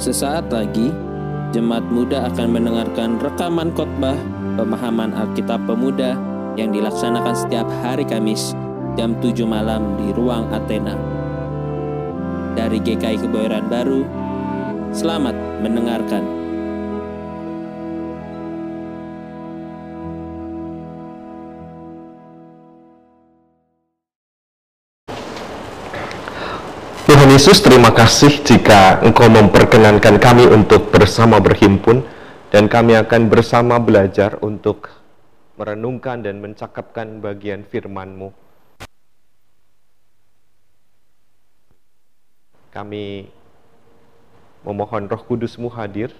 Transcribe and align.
Sesaat 0.00 0.48
lagi, 0.48 0.88
jemaat 1.52 1.84
muda 1.92 2.24
akan 2.32 2.56
mendengarkan 2.56 3.20
rekaman 3.20 3.68
khotbah 3.76 4.16
pemahaman 4.56 5.12
Alkitab 5.12 5.60
Pemuda 5.68 6.16
yang 6.56 6.72
dilaksanakan 6.72 7.36
setiap 7.36 7.68
hari 7.84 8.08
Kamis 8.08 8.56
jam 8.96 9.12
7 9.20 9.44
malam 9.44 10.00
di 10.00 10.08
ruang 10.16 10.48
Athena. 10.56 10.96
Dari 12.56 12.80
GKI 12.80 13.28
Kebayoran 13.28 13.68
Baru, 13.68 14.08
selamat 14.96 15.36
mendengarkan. 15.60 16.39
Yesus, 27.40 27.64
terima 27.64 27.88
kasih 27.88 28.44
jika 28.44 29.00
Engkau 29.00 29.24
memperkenankan 29.32 30.20
kami 30.20 30.44
untuk 30.44 30.92
bersama 30.92 31.40
berhimpun 31.40 32.04
dan 32.52 32.68
kami 32.68 32.92
akan 33.00 33.32
bersama 33.32 33.80
belajar 33.80 34.36
untuk 34.44 34.92
merenungkan 35.56 36.20
dan 36.20 36.36
mencakapkan 36.44 37.24
bagian 37.24 37.64
firman-Mu. 37.64 38.36
Kami 42.76 43.32
memohon 44.60 45.08
roh 45.08 45.24
kudus-Mu 45.24 45.72
hadir, 45.72 46.12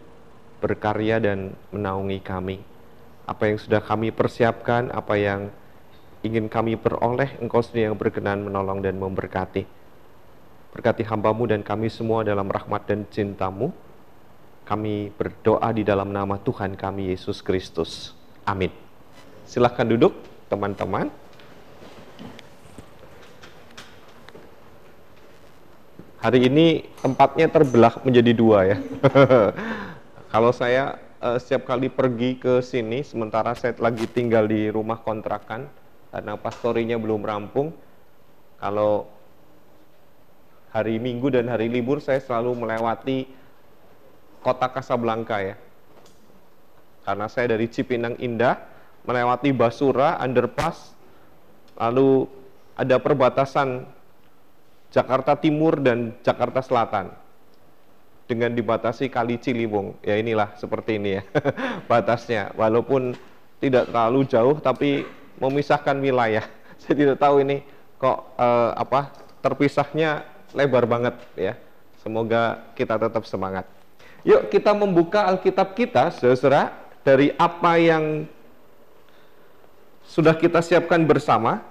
berkarya 0.64 1.20
dan 1.20 1.52
menaungi 1.68 2.24
kami. 2.24 2.64
Apa 3.28 3.52
yang 3.52 3.60
sudah 3.60 3.84
kami 3.84 4.08
persiapkan, 4.08 4.88
apa 4.88 5.20
yang 5.20 5.52
ingin 6.24 6.48
kami 6.48 6.80
peroleh, 6.80 7.36
Engkau 7.44 7.60
sendiri 7.60 7.92
yang 7.92 8.00
berkenan 8.00 8.40
menolong 8.40 8.80
dan 8.80 8.96
memberkati. 8.96 9.79
Berkati 10.70 11.02
hambamu 11.02 11.50
dan 11.50 11.66
kami 11.66 11.90
semua 11.90 12.22
dalam 12.22 12.46
rahmat 12.46 12.86
dan 12.86 13.02
cintamu. 13.10 13.74
Kami 14.62 15.10
berdoa 15.18 15.66
di 15.74 15.82
dalam 15.82 16.14
nama 16.14 16.38
Tuhan 16.38 16.78
kami 16.78 17.10
Yesus 17.10 17.42
Kristus. 17.42 18.14
Amin. 18.46 18.70
Silahkan 19.50 19.82
duduk 19.82 20.14
teman-teman. 20.46 21.10
Hari 26.22 26.46
ini 26.46 26.86
tempatnya 27.02 27.50
terbelah 27.50 27.98
menjadi 28.06 28.30
dua 28.30 28.58
ya. 28.70 28.78
Kalau 30.32 30.54
saya 30.54 31.02
uh, 31.18 31.34
setiap 31.34 31.66
kali 31.66 31.90
pergi 31.90 32.38
ke 32.38 32.62
sini, 32.62 33.02
sementara 33.02 33.58
saya 33.58 33.74
lagi 33.82 34.06
tinggal 34.06 34.46
di 34.46 34.70
rumah 34.70 35.02
kontrakan, 35.02 35.66
karena 36.14 36.38
pastorinya 36.38 36.94
belum 36.94 37.22
rampung, 37.26 37.74
kalau 38.60 39.08
hari 40.70 41.02
Minggu 41.02 41.30
dan 41.30 41.50
hari 41.50 41.66
libur 41.66 41.98
saya 41.98 42.22
selalu 42.22 42.66
melewati 42.66 43.26
kota 44.40 44.70
Kasablanka 44.70 45.38
ya. 45.42 45.56
Karena 47.04 47.26
saya 47.26 47.56
dari 47.56 47.66
Cipinang 47.66 48.16
Indah 48.22 48.60
melewati 49.04 49.50
Basura, 49.50 50.20
underpass, 50.20 50.94
lalu 51.80 52.28
ada 52.76 53.00
perbatasan 53.00 53.88
Jakarta 54.90 55.38
Timur 55.38 55.78
dan 55.80 56.14
Jakarta 56.20 56.60
Selatan 56.60 57.14
dengan 58.30 58.54
dibatasi 58.54 59.10
Kali 59.10 59.42
Ciliwung. 59.42 59.98
Ya 60.06 60.18
inilah 60.18 60.54
seperti 60.54 61.02
ini 61.02 61.18
ya 61.18 61.22
batasnya. 61.90 62.54
Walaupun 62.54 63.18
tidak 63.58 63.90
terlalu 63.90 64.20
jauh 64.30 64.56
tapi 64.62 65.02
memisahkan 65.42 65.98
wilayah. 65.98 66.46
Saya 66.80 66.94
tidak 66.94 67.18
tahu 67.18 67.42
ini 67.42 67.62
kok 68.00 68.38
eh, 68.38 68.70
apa 68.76 69.12
terpisahnya 69.40 70.24
lebar 70.54 70.84
banget 70.86 71.14
ya. 71.38 71.54
Semoga 72.00 72.64
kita 72.74 72.96
tetap 72.96 73.28
semangat. 73.28 73.68
Yuk 74.24 74.52
kita 74.52 74.72
membuka 74.76 75.24
Alkitab 75.28 75.72
kita, 75.76 76.12
saudara, 76.12 76.72
dari 77.04 77.32
apa 77.36 77.80
yang 77.80 78.28
sudah 80.04 80.34
kita 80.36 80.60
siapkan 80.60 81.06
bersama. 81.06 81.62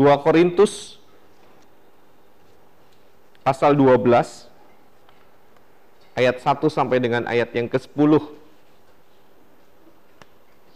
2 0.00 0.08
Korintus 0.24 0.96
pasal 3.44 3.76
12 3.76 4.48
ayat 6.16 6.40
1 6.40 6.72
sampai 6.72 6.96
dengan 6.96 7.28
ayat 7.28 7.52
yang 7.52 7.68
ke-10. 7.68 8.24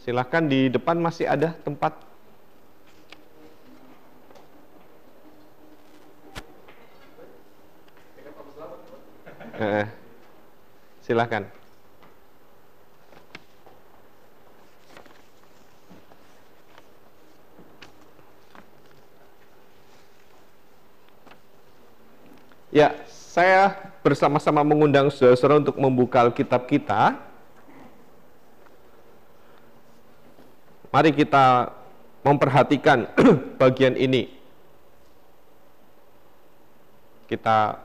Silahkan 0.04 0.44
di 0.44 0.69
depan 0.69 1.00
masih 1.00 1.25
ada 1.25 1.56
tempat 1.64 1.96
Eh, 9.54 9.87
silahkan. 10.98 11.47
Ya, 22.75 22.91
saya 23.06 23.78
bersama-sama 24.03 24.66
mengundang 24.66 25.06
saudara 25.14 25.62
untuk 25.62 25.78
membuka 25.78 26.26
Alkitab 26.26 26.66
kita. 26.66 27.14
Mari 30.91 31.14
kita 31.14 31.70
memperhatikan 32.26 33.06
bagian 33.62 33.94
ini. 33.94 34.34
Kita 37.31 37.78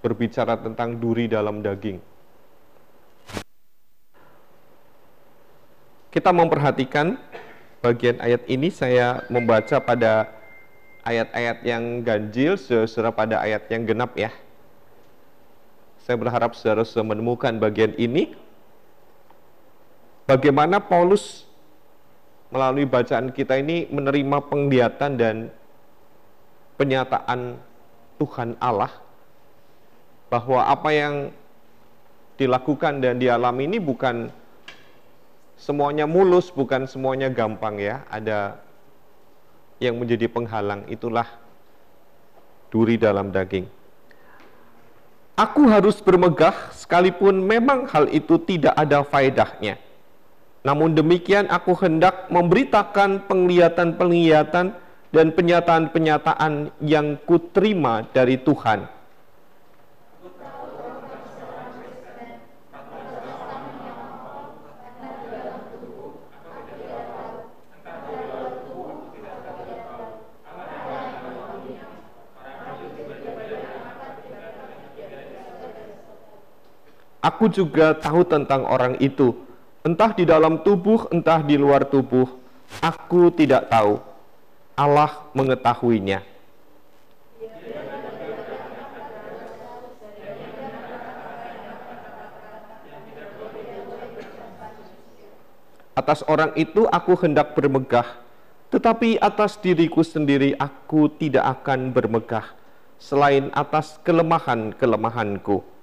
berbicara 0.00 0.56
tentang 0.56 0.96
duri 0.96 1.28
dalam 1.28 1.60
daging. 1.60 2.00
Kita 6.10 6.34
memperhatikan 6.34 7.20
bagian 7.84 8.18
ayat 8.18 8.42
ini 8.50 8.68
saya 8.72 9.22
membaca 9.30 9.78
pada 9.78 10.26
ayat-ayat 11.06 11.62
yang 11.62 12.02
ganjil, 12.02 12.58
saudara 12.58 13.14
pada 13.14 13.38
ayat 13.38 13.70
yang 13.70 13.86
genap 13.86 14.18
ya. 14.18 14.34
Saya 16.02 16.18
berharap 16.18 16.58
saudara 16.58 16.82
sudah 16.82 17.06
menemukan 17.14 17.54
bagian 17.62 17.94
ini. 17.94 18.34
Bagaimana 20.26 20.82
Paulus 20.82 21.46
melalui 22.50 22.86
bacaan 22.86 23.30
kita 23.30 23.62
ini 23.62 23.86
menerima 23.86 24.42
penglihatan 24.50 25.14
dan 25.14 25.36
penyataan 26.74 27.58
Tuhan 28.18 28.58
Allah 28.58 29.09
bahwa 30.30 30.62
apa 30.62 30.90
yang 30.94 31.14
dilakukan 32.38 33.02
dan 33.02 33.18
dialami 33.18 33.66
ini 33.66 33.82
bukan 33.82 34.30
semuanya 35.58 36.06
mulus, 36.06 36.48
bukan 36.54 36.86
semuanya 36.86 37.28
gampang 37.28 37.76
ya. 37.76 38.06
Ada 38.08 38.56
yang 39.82 39.98
menjadi 39.98 40.30
penghalang, 40.30 40.86
itulah 40.88 41.26
duri 42.70 42.94
dalam 42.96 43.34
daging. 43.34 43.66
Aku 45.34 45.66
harus 45.66 45.98
bermegah 45.98 46.72
sekalipun 46.72 47.42
memang 47.42 47.90
hal 47.90 48.06
itu 48.14 48.38
tidak 48.38 48.76
ada 48.78 49.02
faedahnya. 49.02 49.76
Namun 50.60 50.92
demikian 50.92 51.48
aku 51.48 51.72
hendak 51.80 52.28
memberitakan 52.28 53.24
penglihatan-penglihatan 53.24 54.76
dan 55.10 55.26
penyataan-penyataan 55.32 56.76
yang 56.84 57.16
kuterima 57.24 58.04
dari 58.12 58.36
Tuhan 58.36 58.99
Aku 77.20 77.52
juga 77.52 77.92
tahu 77.92 78.24
tentang 78.24 78.64
orang 78.64 78.96
itu, 78.96 79.36
entah 79.84 80.08
di 80.16 80.24
dalam 80.24 80.64
tubuh, 80.64 81.04
entah 81.12 81.44
di 81.44 81.60
luar 81.60 81.84
tubuh. 81.84 82.24
Aku 82.80 83.28
tidak 83.28 83.68
tahu. 83.68 84.00
Allah 84.72 85.28
mengetahuinya. 85.36 86.24
Atas 95.92 96.24
orang 96.24 96.56
itu 96.56 96.88
aku 96.88 97.12
hendak 97.20 97.52
bermegah, 97.52 98.08
tetapi 98.72 99.20
atas 99.20 99.60
diriku 99.60 100.00
sendiri 100.00 100.56
aku 100.56 101.12
tidak 101.20 101.60
akan 101.60 101.92
bermegah, 101.92 102.48
selain 102.96 103.52
atas 103.52 104.00
kelemahan-kelemahanku. 104.08 105.79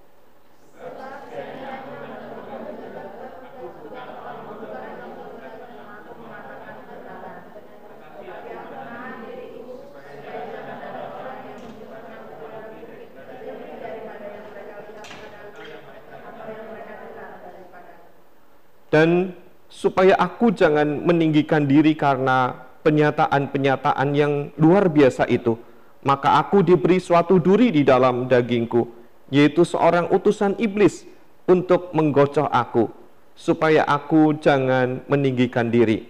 Dan 18.88 19.36
supaya 19.68 20.16
aku 20.16 20.56
jangan 20.56 21.04
meninggikan 21.04 21.68
diri 21.68 21.92
karena 21.92 22.56
penyataan-penyataan 22.88 24.10
yang 24.16 24.56
luar 24.56 24.88
biasa 24.88 25.28
itu, 25.28 25.60
maka 26.08 26.40
aku 26.40 26.64
diberi 26.64 27.04
suatu 27.04 27.36
duri 27.36 27.76
di 27.76 27.84
dalam 27.84 28.32
dagingku, 28.32 28.88
yaitu 29.28 29.68
seorang 29.68 30.08
utusan 30.08 30.56
iblis 30.56 31.04
untuk 31.52 31.92
menggocoh 31.92 32.48
aku, 32.48 32.88
supaya 33.36 33.84
aku 33.84 34.40
jangan 34.40 35.04
meninggikan 35.12 35.68
diri. 35.68 36.08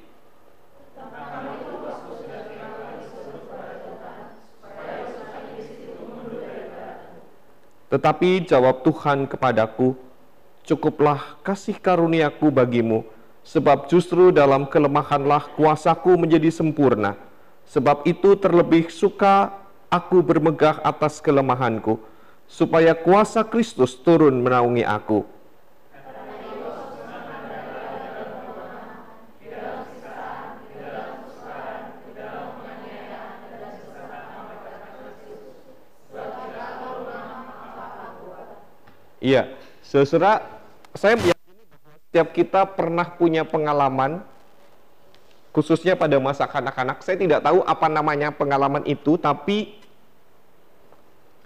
Tetapi 7.87 8.43
jawab 8.43 8.83
Tuhan 8.83 9.31
kepadaku, 9.31 9.95
cukuplah 10.67 11.39
kasih 11.47 11.79
karuniaku 11.79 12.51
bagimu, 12.51 13.07
sebab 13.47 13.87
justru 13.87 14.35
dalam 14.35 14.67
kelemahanlah 14.67 15.47
kuasaku 15.55 16.19
menjadi 16.19 16.51
sempurna. 16.51 17.15
Sebab 17.71 18.03
itu 18.03 18.35
terlebih 18.35 18.91
suka 18.91 19.55
aku 19.87 20.19
bermegah 20.19 20.83
atas 20.83 21.23
kelemahanku, 21.23 21.95
supaya 22.43 22.91
kuasa 22.91 23.47
Kristus 23.47 23.95
turun 23.95 24.43
menaungi 24.43 24.83
aku. 24.83 25.23
Iya, 39.17 39.49
saudara, 39.81 40.56
saya 40.97 41.13
meyakini 41.15 41.63
bahwa 41.69 41.93
setiap 42.01 42.27
kita 42.33 42.61
pernah 42.73 43.07
punya 43.13 43.45
pengalaman, 43.45 44.25
khususnya 45.53 45.93
pada 45.93 46.17
masa 46.17 46.49
kanak-kanak. 46.49 47.05
Saya 47.05 47.21
tidak 47.21 47.45
tahu 47.45 47.61
apa 47.61 47.87
namanya 47.87 48.33
pengalaman 48.33 48.81
itu, 48.89 49.15
tapi 49.15 49.77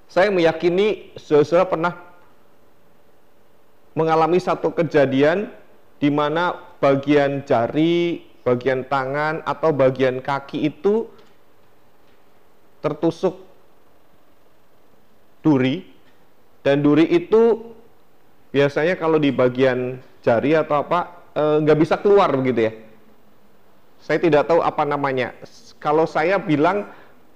saya 0.07 0.31
meyakini 0.31 1.15
saudara 1.19 1.67
pernah 1.67 1.93
mengalami 3.91 4.39
satu 4.39 4.71
kejadian 4.71 5.51
di 5.99 6.07
mana 6.07 6.55
bagian 6.79 7.43
jari, 7.43 8.23
bagian 8.47 8.87
tangan, 8.87 9.43
atau 9.43 9.75
bagian 9.75 10.23
kaki 10.23 10.67
itu 10.67 11.07
tertusuk 12.81 13.37
duri 15.45 15.85
dan 16.65 16.81
duri 16.81 17.05
itu 17.05 17.70
biasanya 18.51 18.99
kalau 18.99 19.17
di 19.17 19.31
bagian 19.31 19.97
jari 20.21 20.53
atau 20.53 20.83
apa 20.85 20.99
eh, 21.33 21.57
nggak 21.65 21.77
e, 21.77 21.81
bisa 21.81 21.95
keluar 21.97 22.29
begitu 22.35 22.69
ya. 22.69 22.73
Saya 24.03 24.17
tidak 24.21 24.49
tahu 24.49 24.59
apa 24.61 24.83
namanya. 24.83 25.33
Kalau 25.81 26.05
saya 26.05 26.37
bilang 26.37 26.89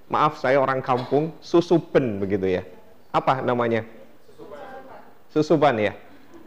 maaf 0.06 0.38
saya 0.38 0.62
orang 0.62 0.84
kampung 0.84 1.34
susupen 1.42 2.22
begitu 2.22 2.60
ya. 2.60 2.62
Apa 3.10 3.42
namanya? 3.42 3.82
Susuban 5.32 5.76
ya. 5.78 5.92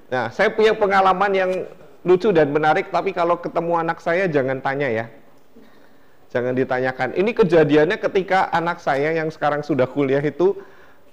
Nah, 0.09 0.33
saya 0.33 0.49
punya 0.49 0.73
pengalaman 0.73 1.31
yang 1.37 1.51
lucu 2.01 2.33
dan 2.33 2.49
menarik, 2.49 2.89
tapi 2.89 3.13
kalau 3.13 3.37
ketemu 3.37 3.77
anak 3.77 4.01
saya 4.01 4.25
jangan 4.25 4.57
tanya 4.63 4.89
ya. 4.89 5.05
Jangan 6.29 6.53
ditanyakan. 6.57 7.17
Ini 7.17 7.31
kejadiannya 7.33 7.97
ketika 8.01 8.49
anak 8.53 8.81
saya 8.81 9.13
yang 9.13 9.29
sekarang 9.33 9.65
sudah 9.65 9.89
kuliah 9.89 10.21
itu 10.21 10.57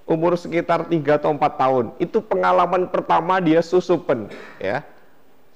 umur 0.06 0.38
sekitar 0.38 0.86
3 0.86 1.18
atau 1.18 1.34
4 1.34 1.42
tahun. 1.58 1.84
Itu 1.98 2.22
pengalaman 2.22 2.86
pertama 2.88 3.42
dia 3.42 3.60
susupen, 3.60 4.30
ya. 4.62 4.86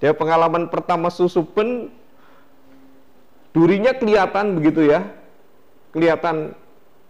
Dia 0.03 0.13
pengalaman 0.13 0.67
pertama 0.67 1.09
susupen 1.09 1.89
durinya 3.55 3.95
kelihatan 3.95 4.59
begitu 4.59 4.91
ya. 4.91 5.07
Kelihatan 5.95 6.55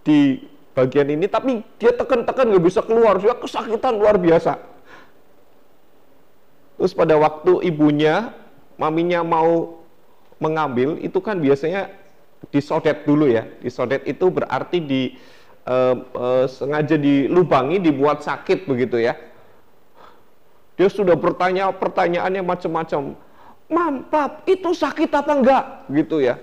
di 0.05 0.45
bagian 0.73 1.09
ini 1.13 1.27
tapi 1.29 1.61
dia 1.77 1.93
tekan-tekan 1.93 2.49
nggak 2.53 2.65
bisa 2.65 2.81
keluar, 2.85 3.17
dia 3.21 3.37
kesakitan 3.37 3.97
luar 3.97 4.21
biasa. 4.21 4.57
Terus 6.81 6.97
pada 6.97 7.13
waktu 7.21 7.61
ibunya, 7.69 8.33
maminya 8.81 9.21
mau 9.21 9.81
mengambil, 10.41 10.97
itu 11.05 11.21
kan 11.21 11.37
biasanya 11.37 11.93
disodet 12.49 13.05
dulu 13.05 13.29
ya. 13.29 13.45
Disodet 13.61 14.09
itu 14.09 14.33
berarti 14.33 14.81
di 14.81 15.03
uh, 15.67 15.95
uh, 16.17 16.45
sengaja 16.47 16.97
dilubangi, 16.97 17.83
dibuat 17.83 18.25
sakit 18.25 18.65
begitu 18.65 19.01
ya. 19.01 19.17
Dia 20.81 20.89
sudah 20.89 21.13
bertanya 21.13 21.69
pertanyaannya 21.77 22.41
macam-macam. 22.41 23.13
Mam, 23.71 23.95
pap, 24.09 24.49
itu 24.49 24.73
sakit 24.73 25.13
apa 25.13 25.33
enggak? 25.37 25.65
Gitu 25.93 26.25
ya. 26.25 26.41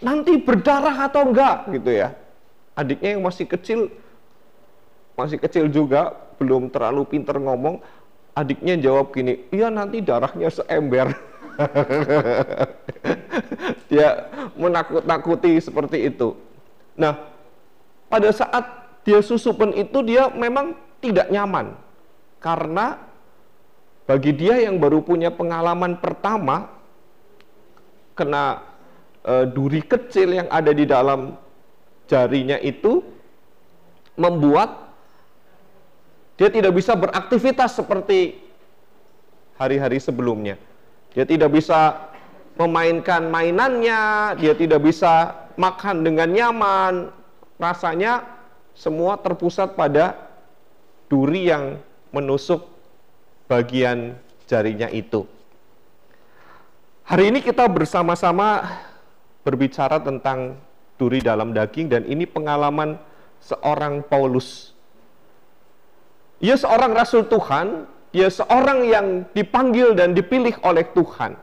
Nanti 0.00 0.40
berdarah 0.40 1.06
atau 1.06 1.28
enggak? 1.28 1.68
Gitu 1.68 1.90
ya. 1.92 2.16
Adiknya 2.72 3.18
yang 3.18 3.22
masih 3.22 3.44
kecil, 3.44 3.92
masih 5.12 5.36
kecil 5.36 5.68
juga, 5.68 6.16
belum 6.40 6.72
terlalu 6.72 7.04
pinter 7.04 7.36
ngomong. 7.36 7.84
Adiknya 8.32 8.80
jawab 8.80 9.12
gini, 9.12 9.44
iya 9.52 9.68
nanti 9.68 10.00
darahnya 10.00 10.48
seember. 10.48 11.12
Dia 13.92 14.24
menakut-nakuti 14.56 15.60
seperti 15.60 16.08
itu. 16.08 16.32
Nah, 16.96 17.28
pada 18.10 18.34
saat 18.34 18.64
dia 19.06 19.22
susupan 19.22 19.72
itu 19.72 20.02
dia 20.02 20.28
memang 20.34 20.74
tidak 21.00 21.30
nyaman 21.30 21.72
karena 22.42 22.98
bagi 24.04 24.34
dia 24.34 24.58
yang 24.58 24.82
baru 24.82 25.00
punya 25.00 25.30
pengalaman 25.30 25.96
pertama 26.02 26.66
kena 28.18 28.60
e, 29.22 29.46
duri 29.48 29.80
kecil 29.86 30.34
yang 30.34 30.48
ada 30.50 30.74
di 30.74 30.84
dalam 30.84 31.38
jarinya 32.10 32.58
itu 32.58 33.06
membuat 34.18 34.90
dia 36.34 36.50
tidak 36.50 36.72
bisa 36.74 36.96
beraktivitas 36.96 37.76
seperti 37.76 38.40
hari-hari 39.60 40.00
sebelumnya. 40.00 40.56
Dia 41.12 41.28
tidak 41.28 41.52
bisa 41.52 42.10
memainkan 42.56 43.28
mainannya, 43.28 44.34
dia 44.40 44.56
tidak 44.56 44.80
bisa 44.80 45.36
makan 45.60 46.00
dengan 46.00 46.32
nyaman, 46.32 47.12
rasanya 47.60 48.24
semua 48.72 49.20
terpusat 49.20 49.76
pada 49.76 50.16
duri 51.12 51.52
yang 51.52 51.76
menusuk 52.10 52.64
bagian 53.44 54.16
jarinya 54.48 54.88
itu. 54.88 55.28
Hari 57.04 57.28
ini 57.28 57.44
kita 57.44 57.68
bersama-sama 57.68 58.80
berbicara 59.44 60.00
tentang 60.00 60.56
duri 60.96 61.20
dalam 61.20 61.52
daging 61.52 61.92
dan 61.92 62.02
ini 62.08 62.24
pengalaman 62.24 62.96
seorang 63.44 64.00
Paulus. 64.06 64.72
Ia 66.40 66.56
seorang 66.56 66.96
rasul 66.96 67.28
Tuhan, 67.28 67.84
ia 68.16 68.32
seorang 68.32 68.88
yang 68.88 69.06
dipanggil 69.36 69.92
dan 69.92 70.16
dipilih 70.16 70.56
oleh 70.64 70.88
Tuhan. 70.96 71.36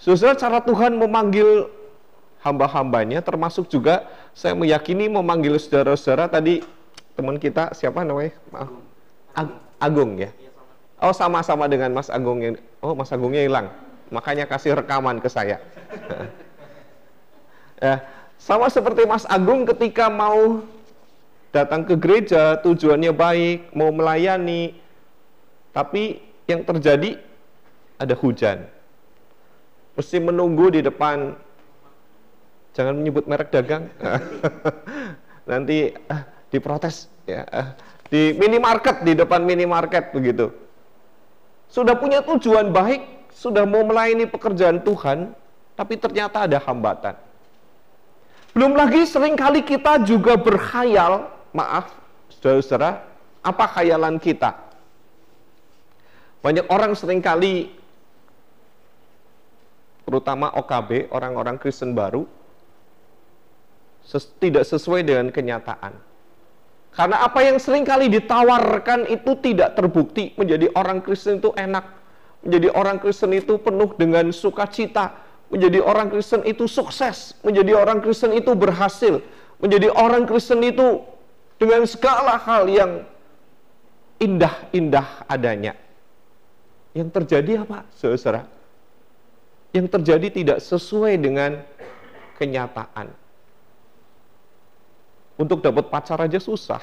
Saudara, 0.00 0.36
cara 0.36 0.58
Tuhan 0.64 0.96
memanggil 0.96 1.68
hamba-hambanya 2.44 3.24
termasuk 3.24 3.72
juga 3.72 4.04
saya 4.36 4.52
meyakini 4.52 5.08
memanggil 5.08 5.56
saudara-saudara 5.56 6.28
tadi 6.28 6.60
teman 7.16 7.40
kita 7.40 7.72
siapa 7.72 8.04
namanya? 8.04 8.36
Maaf. 8.52 8.70
Ag 9.34 9.48
Agung 9.80 10.20
ya? 10.20 10.30
Oh 11.00 11.16
sama-sama 11.16 11.64
dengan 11.66 11.90
Mas 11.96 12.12
Agung 12.12 12.38
yang 12.44 12.54
oh 12.84 12.92
Mas 12.92 13.08
Agungnya 13.10 13.42
hilang. 13.42 13.72
Makanya 14.12 14.44
kasih 14.44 14.76
rekaman 14.76 15.18
ke 15.18 15.32
saya. 15.32 15.58
Ya 17.82 18.00
sama 18.40 18.70
seperti 18.70 19.04
Mas 19.04 19.26
Agung 19.28 19.64
ketika 19.68 20.08
mau 20.08 20.64
datang 21.52 21.84
ke 21.84 21.96
gereja 21.96 22.56
tujuannya 22.60 23.12
baik 23.12 23.72
mau 23.76 23.88
melayani 23.88 24.78
tapi 25.74 26.22
yang 26.46 26.62
terjadi 26.62 27.18
ada 27.98 28.14
hujan. 28.14 28.68
Mesti 29.94 30.18
menunggu 30.18 30.70
di 30.74 30.80
depan 30.82 31.38
jangan 32.74 32.94
menyebut 32.98 33.24
merek 33.24 33.48
dagang. 33.54 33.88
Nanti 35.50 35.94
uh, 35.94 36.22
diprotes 36.50 37.08
ya 37.24 37.46
uh, 37.48 37.72
di 38.10 38.34
minimarket 38.36 39.06
di 39.06 39.16
depan 39.16 39.46
minimarket 39.46 40.12
begitu. 40.12 40.50
Sudah 41.70 41.96
punya 41.96 42.20
tujuan 42.20 42.74
baik 42.74 43.30
sudah 43.34 43.66
mau 43.66 43.82
melayani 43.82 44.28
pekerjaan 44.30 44.82
Tuhan 44.82 45.32
tapi 45.74 45.98
ternyata 45.98 46.46
ada 46.46 46.58
hambatan. 46.62 47.18
Belum 48.54 48.78
lagi 48.78 49.02
sering 49.02 49.34
kali 49.34 49.66
kita 49.66 50.06
juga 50.06 50.38
berkhayal 50.38 51.26
maaf 51.50 51.90
saudara-saudara 52.38 53.02
apa 53.42 53.64
khayalan 53.66 54.22
kita? 54.22 54.54
Banyak 56.38 56.70
orang 56.70 56.94
sering 56.94 57.18
kali 57.18 57.74
terutama 60.06 60.54
OKB 60.54 61.10
orang-orang 61.10 61.58
Kristen 61.58 61.96
baru 61.96 62.28
ses 64.04 64.28
tidak 64.38 64.68
sesuai 64.68 65.00
dengan 65.02 65.32
kenyataan. 65.32 65.96
Karena 66.94 67.26
apa 67.26 67.42
yang 67.42 67.58
sering 67.58 67.82
kali 67.82 68.06
ditawarkan 68.06 69.10
itu 69.10 69.34
tidak 69.42 69.74
terbukti 69.74 70.30
menjadi 70.38 70.70
orang 70.78 71.02
Kristen 71.02 71.42
itu 71.42 71.50
enak. 71.58 72.06
menjadi 72.44 72.68
orang 72.76 73.00
Kristen 73.00 73.32
itu 73.32 73.56
penuh 73.56 73.96
dengan 73.96 74.28
sukacita, 74.28 75.16
menjadi 75.48 75.80
orang 75.80 76.12
Kristen 76.12 76.44
itu 76.44 76.68
sukses, 76.68 77.32
menjadi 77.40 77.72
orang 77.72 78.04
Kristen 78.04 78.36
itu 78.36 78.52
berhasil, 78.52 79.24
menjadi 79.64 79.88
orang 79.96 80.28
Kristen 80.28 80.60
itu 80.60 81.00
dengan 81.56 81.88
segala 81.88 82.36
hal 82.36 82.68
yang 82.68 83.08
indah-indah 84.20 85.24
adanya. 85.24 85.72
Yang 86.92 87.16
terjadi 87.16 87.64
apa, 87.64 87.88
saudara? 87.96 88.44
Yang 89.72 89.86
terjadi 89.98 90.28
tidak 90.30 90.58
sesuai 90.62 91.16
dengan 91.16 91.64
kenyataan. 92.38 93.23
Untuk 95.34 95.60
dapat 95.60 95.90
pacar 95.90 96.18
aja 96.22 96.38
susah. 96.38 96.82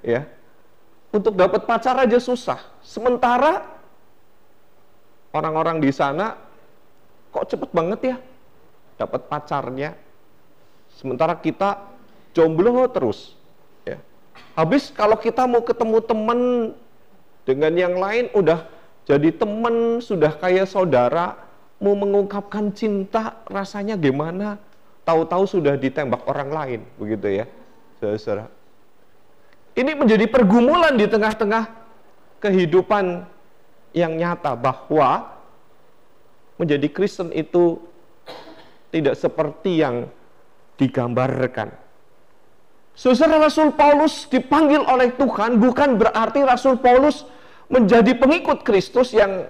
ya. 0.00 0.24
Untuk 1.12 1.36
dapat 1.36 1.64
pacar 1.64 1.96
aja 2.00 2.20
susah. 2.20 2.60
Sementara 2.84 3.64
orang-orang 5.32 5.80
di 5.80 5.92
sana 5.92 6.36
kok 7.28 7.48
cepet 7.48 7.70
banget 7.72 8.00
ya 8.14 8.16
dapat 8.98 9.24
pacarnya. 9.30 9.94
Sementara 10.98 11.38
kita 11.38 11.86
jomblo 12.34 12.88
terus. 12.90 13.38
Ya. 13.86 14.02
Habis 14.58 14.90
kalau 14.90 15.16
kita 15.16 15.46
mau 15.46 15.62
ketemu 15.62 15.98
teman 16.02 16.40
dengan 17.46 17.72
yang 17.78 17.94
lain 17.96 18.28
udah 18.34 18.66
jadi 19.08 19.32
teman, 19.32 20.04
sudah 20.04 20.36
kayak 20.36 20.68
saudara, 20.68 21.32
mau 21.80 21.96
mengungkapkan 21.96 22.68
cinta 22.76 23.40
rasanya 23.48 23.96
gimana? 23.96 24.60
Tahu-tahu 25.08 25.48
sudah 25.48 25.80
ditembak 25.80 26.28
orang 26.28 26.50
lain, 26.52 26.80
begitu 27.00 27.40
ya, 27.40 27.44
saudara. 27.96 28.52
Ini 29.72 29.96
menjadi 29.96 30.28
pergumulan 30.28 31.00
di 31.00 31.08
tengah-tengah 31.08 31.64
kehidupan 32.44 33.24
yang 33.96 34.20
nyata 34.20 34.52
bahwa 34.52 35.32
menjadi 36.60 36.92
Kristen 36.92 37.32
itu 37.32 37.80
tidak 38.92 39.16
seperti 39.16 39.80
yang 39.80 40.12
digambarkan. 40.76 41.72
Saudara 42.92 43.38
Rasul 43.38 43.72
Paulus 43.72 44.26
dipanggil 44.26 44.82
oleh 44.82 45.14
Tuhan 45.14 45.56
bukan 45.62 45.96
berarti 45.96 46.42
Rasul 46.42 46.82
Paulus 46.82 47.22
menjadi 47.70 48.12
pengikut 48.12 48.66
Kristus 48.66 49.14
yang 49.14 49.46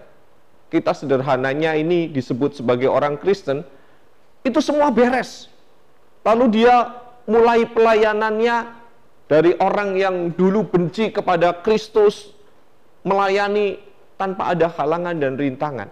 kita 0.69 0.93
sederhananya 0.93 1.73
ini 1.73 2.13
disebut 2.13 2.61
sebagai 2.61 2.93
orang 2.93 3.17
Kristen, 3.17 3.65
itu 4.47 4.59
semua 4.63 4.91
beres. 4.93 5.51
Lalu 6.23 6.63
dia 6.63 6.95
mulai 7.29 7.65
pelayanannya 7.69 8.57
dari 9.29 9.53
orang 9.61 9.95
yang 10.01 10.17
dulu 10.33 10.65
benci 10.65 11.13
kepada 11.13 11.53
Kristus, 11.61 12.33
melayani 13.05 13.77
tanpa 14.17 14.57
ada 14.57 14.73
halangan 14.73 15.17
dan 15.21 15.37
rintangan. 15.37 15.89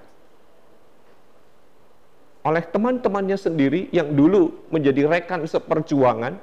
Oleh 2.46 2.62
teman-temannya 2.62 3.36
sendiri 3.36 3.90
yang 3.90 4.14
dulu 4.14 4.54
menjadi 4.70 5.04
rekan 5.04 5.44
seperjuangan, 5.44 6.38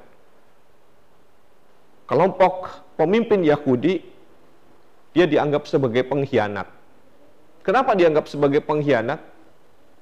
kelompok 2.06 2.84
pemimpin 2.94 3.40
Yahudi 3.42 4.04
dia 5.16 5.26
dianggap 5.26 5.64
sebagai 5.66 6.04
pengkhianat. 6.06 6.68
Kenapa 7.64 7.96
dianggap 7.96 8.28
sebagai 8.28 8.60
pengkhianat? 8.60 9.33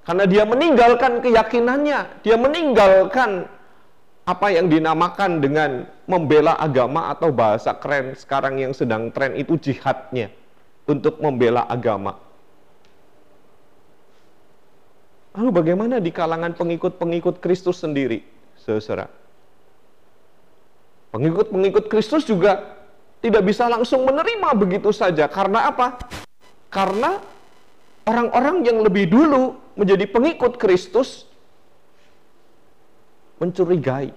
Karena 0.02 0.24
dia 0.26 0.42
meninggalkan 0.42 1.22
keyakinannya, 1.22 2.26
dia 2.26 2.34
meninggalkan 2.34 3.46
apa 4.22 4.46
yang 4.50 4.66
dinamakan 4.66 5.38
dengan 5.38 5.86
membela 6.10 6.58
agama 6.58 7.10
atau 7.10 7.30
bahasa 7.30 7.74
keren 7.74 8.14
sekarang 8.18 8.58
yang 8.58 8.74
sedang 8.74 9.10
tren 9.14 9.34
itu 9.38 9.54
jihadnya 9.58 10.30
untuk 10.86 11.22
membela 11.22 11.66
agama. 11.70 12.18
Lalu 15.38 15.50
bagaimana 15.54 15.96
di 16.02 16.10
kalangan 16.12 16.52
pengikut-pengikut 16.52 17.40
Kristus 17.40 17.80
sendiri, 17.80 18.26
saudara? 18.58 19.08
Pengikut-pengikut 21.14 21.88
Kristus 21.88 22.26
juga 22.26 22.82
tidak 23.22 23.42
bisa 23.46 23.70
langsung 23.70 24.02
menerima 24.02 24.50
begitu 24.58 24.90
saja. 24.90 25.30
Karena 25.30 25.72
apa? 25.72 25.96
Karena 26.68 27.16
orang-orang 28.04 28.66
yang 28.66 28.82
lebih 28.82 29.08
dulu 29.08 29.61
menjadi 29.74 30.04
pengikut 30.08 30.56
Kristus 30.60 31.24
mencurigai. 33.40 34.14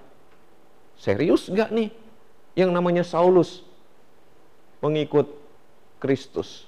Serius 0.96 1.50
nggak 1.52 1.70
nih 1.72 1.90
yang 2.56 2.72
namanya 2.72 3.04
Saulus 3.04 3.60
mengikut 4.80 5.28
Kristus? 6.00 6.64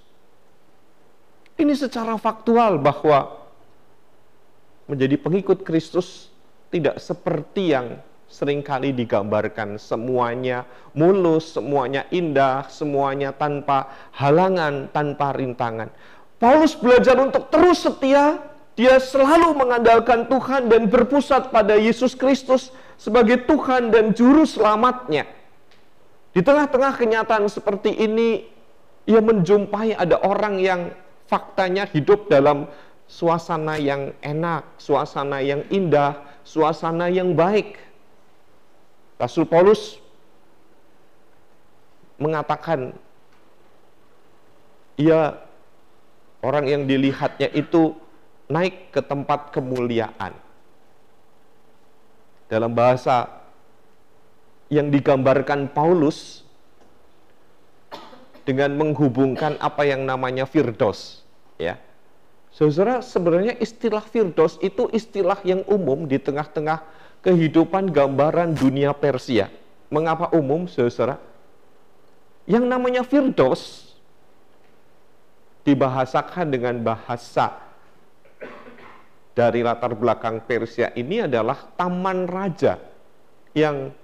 Ini 1.58 1.74
secara 1.74 2.14
faktual 2.20 2.78
bahwa 2.78 3.34
menjadi 4.86 5.18
pengikut 5.18 5.66
Kristus 5.66 6.30
tidak 6.70 7.02
seperti 7.02 7.74
yang 7.74 7.98
sering 8.28 8.60
kali 8.60 8.92
digambarkan 8.92 9.80
semuanya 9.80 10.68
mulus, 10.92 11.56
semuanya 11.56 12.04
indah, 12.12 12.68
semuanya 12.68 13.32
tanpa 13.32 13.88
halangan, 14.14 14.92
tanpa 14.92 15.32
rintangan. 15.32 15.88
Paulus 16.38 16.76
belajar 16.78 17.18
untuk 17.18 17.50
terus 17.50 17.82
setia, 17.82 18.38
dia 18.78 19.02
selalu 19.02 19.58
mengandalkan 19.58 20.30
Tuhan 20.30 20.70
dan 20.70 20.86
berpusat 20.86 21.50
pada 21.50 21.74
Yesus 21.74 22.14
Kristus 22.14 22.70
sebagai 22.94 23.42
Tuhan 23.42 23.90
dan 23.90 24.14
juru 24.14 24.46
selamatnya. 24.46 25.26
Di 26.30 26.46
tengah-tengah 26.46 26.94
kenyataan 26.94 27.50
seperti 27.50 27.90
ini, 27.90 28.46
ia 29.10 29.18
menjumpai 29.18 29.98
ada 29.98 30.22
orang 30.22 30.62
yang 30.62 30.94
faktanya 31.26 31.90
hidup 31.90 32.30
dalam 32.30 32.70
suasana 33.10 33.74
yang 33.82 34.14
enak, 34.22 34.62
suasana 34.78 35.42
yang 35.42 35.66
indah, 35.74 36.22
suasana 36.46 37.10
yang 37.10 37.34
baik 37.34 37.76
Rasul 39.18 39.44
Paulus 39.44 39.98
mengatakan 42.22 42.94
ia 44.94 45.36
orang 46.40 46.70
yang 46.70 46.82
dilihatnya 46.86 47.50
itu 47.50 47.98
naik 48.48 48.90
ke 48.90 49.00
tempat 49.04 49.52
kemuliaan. 49.52 50.32
Dalam 52.48 52.72
bahasa 52.72 53.28
yang 54.72 54.88
digambarkan 54.88 55.68
Paulus 55.68 56.44
dengan 58.48 58.72
menghubungkan 58.80 59.60
apa 59.60 59.84
yang 59.84 60.08
namanya 60.08 60.48
firdos, 60.48 61.20
ya. 61.60 61.76
Saudara, 62.48 63.04
sebenarnya 63.04 63.54
istilah 63.60 64.00
firdos 64.00 64.56
itu 64.64 64.88
istilah 64.90 65.38
yang 65.44 65.62
umum 65.68 66.08
di 66.08 66.16
tengah-tengah 66.16 66.80
kehidupan 67.20 67.92
gambaran 67.92 68.56
dunia 68.56 68.96
Persia. 68.96 69.52
Mengapa 69.92 70.32
umum, 70.32 70.64
saudara? 70.64 71.20
Yang 72.48 72.64
namanya 72.64 73.02
Firdos 73.04 73.92
dibahasakan 75.68 76.48
dengan 76.48 76.80
bahasa 76.80 77.67
dari 79.38 79.62
latar 79.62 79.94
belakang 79.94 80.42
Persia 80.42 80.90
ini 80.98 81.22
adalah 81.22 81.70
taman 81.78 82.26
raja 82.26 82.74
yang 83.54 83.94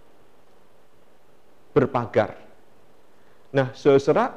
berpagar. 1.75 2.39
Nah, 3.51 3.75
saudara, 3.75 4.31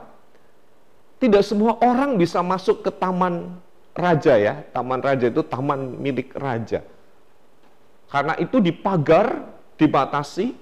tidak 1.22 1.46
semua 1.46 1.78
orang 1.86 2.18
bisa 2.18 2.42
masuk 2.42 2.82
ke 2.82 2.90
taman 2.90 3.62
raja 3.94 4.42
ya. 4.42 4.66
Taman 4.74 5.06
raja 5.06 5.30
itu 5.30 5.46
taman 5.46 6.02
milik 6.02 6.34
raja. 6.34 6.82
Karena 8.10 8.34
itu 8.42 8.58
dipagar, 8.58 9.46
dibatasi, 9.78 10.58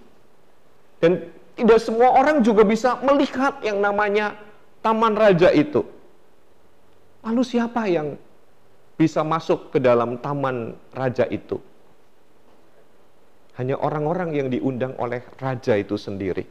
dan 0.99 1.31
tidak 1.55 1.79
semua 1.79 2.11
orang 2.11 2.43
juga 2.43 2.67
bisa 2.67 2.99
melihat 2.99 3.63
yang 3.63 3.79
namanya 3.79 4.35
taman 4.83 5.15
raja 5.15 5.47
itu. 5.55 5.87
Lalu 7.23 7.41
siapa 7.47 7.87
yang 7.87 8.19
bisa 8.95 9.21
masuk 9.23 9.75
ke 9.75 9.79
dalam 9.83 10.19
taman 10.19 10.75
raja 10.95 11.27
itu? 11.27 11.59
Hanya 13.55 13.79
orang-orang 13.79 14.35
yang 14.35 14.47
diundang 14.51 14.95
oleh 14.99 15.23
raja 15.39 15.79
itu 15.79 15.95
sendiri. 15.95 16.43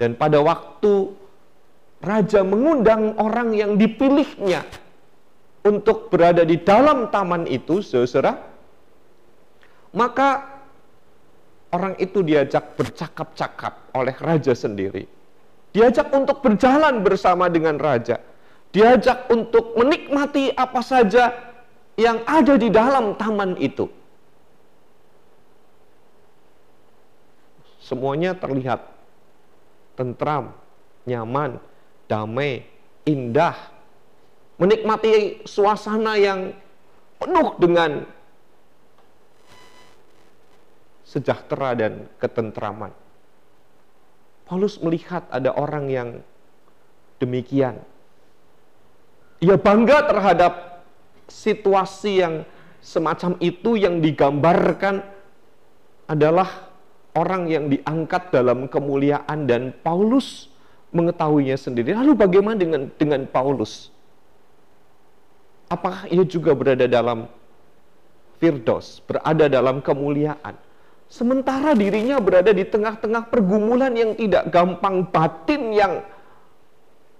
Dan 0.00 0.16
pada 0.16 0.40
waktu 0.40 1.12
raja 2.00 2.40
mengundang 2.46 3.18
orang 3.18 3.52
yang 3.52 3.76
dipilihnya 3.76 4.64
untuk 5.66 6.08
berada 6.08 6.46
di 6.46 6.56
dalam 6.62 7.12
taman 7.12 7.44
itu, 7.44 7.84
saudara, 7.84 8.40
maka 9.92 10.60
orang 11.74 11.98
itu 12.00 12.24
diajak 12.24 12.78
bercakap-cakap 12.78 13.92
oleh 13.92 14.14
raja 14.16 14.56
sendiri. 14.56 15.04
Diajak 15.74 16.08
untuk 16.16 16.40
berjalan 16.40 17.04
bersama 17.04 17.52
dengan 17.52 17.76
raja. 17.76 18.16
Diajak 18.68 19.32
untuk 19.32 19.74
menikmati 19.80 20.52
apa 20.52 20.80
saja 20.84 21.32
yang 21.96 22.22
ada 22.28 22.54
di 22.54 22.68
dalam 22.68 23.16
taman 23.16 23.56
itu. 23.58 23.88
Semuanya 27.80 28.36
terlihat 28.36 28.84
tentram, 29.96 30.52
nyaman, 31.08 31.56
damai, 32.06 32.62
indah. 33.08 33.56
menikmati 34.58 35.46
suasana 35.46 36.18
yang 36.18 36.50
penuh 37.22 37.54
dengan 37.62 38.02
sejahtera 41.06 41.78
dan 41.78 42.10
ketentraman. 42.18 42.90
Paulus 44.50 44.82
melihat 44.82 45.30
ada 45.30 45.54
orang 45.54 45.86
yang 45.86 46.08
demikian. 47.22 47.78
Ia 49.38 49.54
bangga 49.54 50.02
terhadap 50.10 50.82
situasi 51.30 52.24
yang 52.24 52.34
semacam 52.82 53.38
itu 53.38 53.78
yang 53.78 54.02
digambarkan 54.02 55.04
adalah 56.08 56.72
orang 57.14 57.46
yang 57.46 57.70
diangkat 57.70 58.34
dalam 58.34 58.66
kemuliaan 58.66 59.46
dan 59.46 59.70
Paulus 59.84 60.50
mengetahuinya 60.90 61.54
sendiri. 61.54 61.94
Lalu 61.94 62.16
bagaimana 62.16 62.56
dengan 62.58 62.88
dengan 62.96 63.28
Paulus? 63.28 63.92
Apakah 65.68 66.08
ia 66.08 66.24
juga 66.24 66.56
berada 66.56 66.88
dalam 66.88 67.28
firdos, 68.40 69.04
berada 69.04 69.46
dalam 69.52 69.84
kemuliaan? 69.84 70.56
Sementara 71.08 71.76
dirinya 71.76 72.20
berada 72.20 72.52
di 72.52 72.64
tengah-tengah 72.64 73.28
pergumulan 73.28 73.92
yang 73.92 74.16
tidak 74.16 74.48
gampang, 74.48 75.04
batin 75.08 75.72
yang 75.72 75.92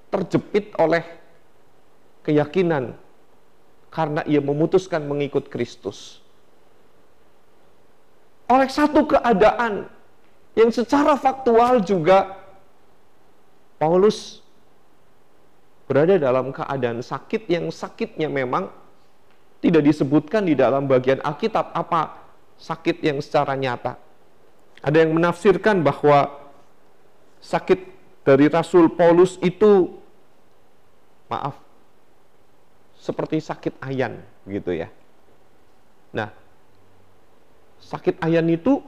terjepit 0.09 0.73
oleh 0.81 1.05
keyakinan 2.23 2.97
karena 3.89 4.21
ia 4.29 4.39
memutuskan 4.43 5.05
mengikut 5.05 5.49
Kristus. 5.49 6.21
Oleh 8.49 8.69
satu 8.73 9.05
keadaan 9.05 9.89
yang 10.57 10.73
secara 10.73 11.17
faktual 11.21 11.85
juga 11.85 12.37
Paulus 13.77 14.41
berada 15.89 16.17
dalam 16.21 16.53
keadaan 16.53 17.01
sakit 17.01 17.49
yang 17.49 17.69
sakitnya 17.69 18.29
memang 18.29 18.69
tidak 19.61 19.85
disebutkan 19.85 20.45
di 20.49 20.55
dalam 20.57 20.89
bagian 20.89 21.21
Alkitab 21.21 21.73
apa 21.77 22.25
sakit 22.59 23.05
yang 23.05 23.19
secara 23.21 23.55
nyata. 23.55 24.01
Ada 24.81 25.07
yang 25.07 25.15
menafsirkan 25.15 25.83
bahwa 25.83 26.31
sakit 27.43 27.81
dari 28.23 28.47
Rasul 28.47 28.93
Paulus 28.95 29.37
itu 29.43 29.99
maaf 31.29 31.68
seperti 33.09 33.41
sakit 33.41 33.81
ayan 33.81 34.21
gitu 34.45 34.77
ya. 34.77 34.93
Nah, 36.13 36.29
sakit 37.81 38.21
ayan 38.21 38.45
itu 38.53 38.85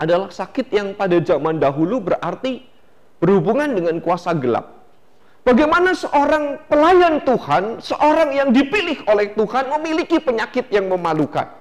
adalah 0.00 0.32
sakit 0.32 0.72
yang 0.72 0.96
pada 0.96 1.20
zaman 1.20 1.60
dahulu 1.60 2.00
berarti 2.00 2.64
berhubungan 3.20 3.76
dengan 3.76 4.00
kuasa 4.00 4.32
gelap. 4.32 4.72
Bagaimana 5.44 5.92
seorang 5.92 6.58
pelayan 6.66 7.22
Tuhan, 7.22 7.78
seorang 7.84 8.34
yang 8.34 8.48
dipilih 8.50 9.04
oleh 9.06 9.30
Tuhan 9.36 9.70
memiliki 9.78 10.18
penyakit 10.18 10.72
yang 10.72 10.88
memalukan? 10.90 11.52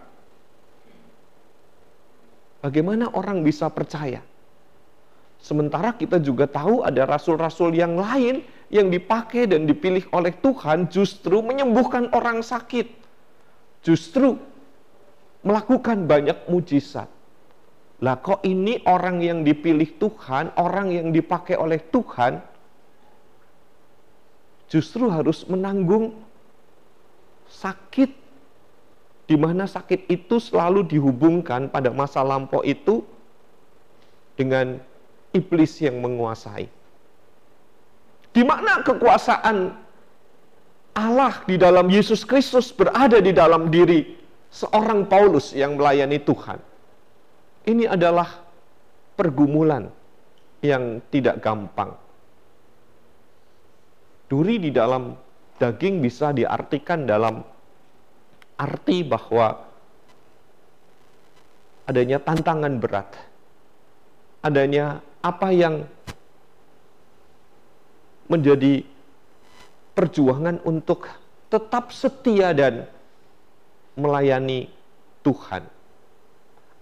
Bagaimana 2.66 3.14
orang 3.14 3.46
bisa 3.46 3.70
percaya? 3.70 4.26
Sementara 5.38 5.94
kita 5.94 6.18
juga 6.18 6.50
tahu 6.50 6.82
ada 6.82 7.06
rasul-rasul 7.06 7.78
yang 7.78 7.94
lain 7.94 8.42
yang 8.74 8.90
dipakai 8.90 9.46
dan 9.46 9.70
dipilih 9.70 10.06
oleh 10.10 10.34
Tuhan 10.42 10.90
justru 10.90 11.42
menyembuhkan 11.46 12.10
orang 12.14 12.42
sakit. 12.42 12.90
Justru 13.86 14.42
melakukan 15.46 16.10
banyak 16.10 16.50
mujizat. 16.50 17.06
Lah 18.02 18.20
kok 18.20 18.44
ini 18.44 18.82
orang 18.90 19.22
yang 19.24 19.46
dipilih 19.46 19.96
Tuhan, 20.02 20.52
orang 20.58 20.92
yang 20.92 21.08
dipakai 21.14 21.56
oleh 21.56 21.80
Tuhan, 21.80 22.44
justru 24.68 25.08
harus 25.08 25.46
menanggung 25.46 26.18
sakit 27.48 28.12
di 29.26 29.36
mana 29.40 29.66
sakit 29.66 30.06
itu 30.12 30.38
selalu 30.38 30.86
dihubungkan 30.86 31.70
pada 31.70 31.90
masa 31.90 32.22
lampau 32.22 32.62
itu 32.62 33.02
dengan 34.36 34.78
iblis 35.32 35.80
yang 35.80 36.04
menguasai. 36.04 36.68
Di 38.36 38.44
mana 38.44 38.84
kekuasaan 38.84 39.72
Allah 40.96 41.34
di 41.48 41.56
dalam 41.56 41.88
Yesus 41.88 42.28
Kristus 42.28 42.76
berada 42.76 43.24
di 43.24 43.32
dalam 43.32 43.72
diri 43.72 44.16
seorang 44.52 45.08
Paulus 45.08 45.56
yang 45.56 45.80
melayani 45.80 46.20
Tuhan. 46.20 46.60
Ini 47.64 47.88
adalah 47.88 48.28
pergumulan 49.16 49.88
yang 50.60 51.00
tidak 51.08 51.40
gampang. 51.40 51.96
Duri 54.28 54.60
di 54.60 54.72
dalam 54.72 55.16
daging 55.56 56.04
bisa 56.04 56.36
diartikan 56.36 57.08
dalam 57.08 57.40
arti 58.60 59.04
bahwa 59.04 59.56
adanya 61.88 62.18
tantangan 62.20 62.74
berat, 62.82 63.10
adanya 64.44 65.00
apa 65.22 65.50
yang 65.52 65.88
menjadi 68.26 68.82
perjuangan 69.96 70.60
untuk 70.68 71.08
tetap 71.48 71.94
setia 71.94 72.52
dan 72.52 72.90
melayani 73.96 74.68
Tuhan. 75.24 75.64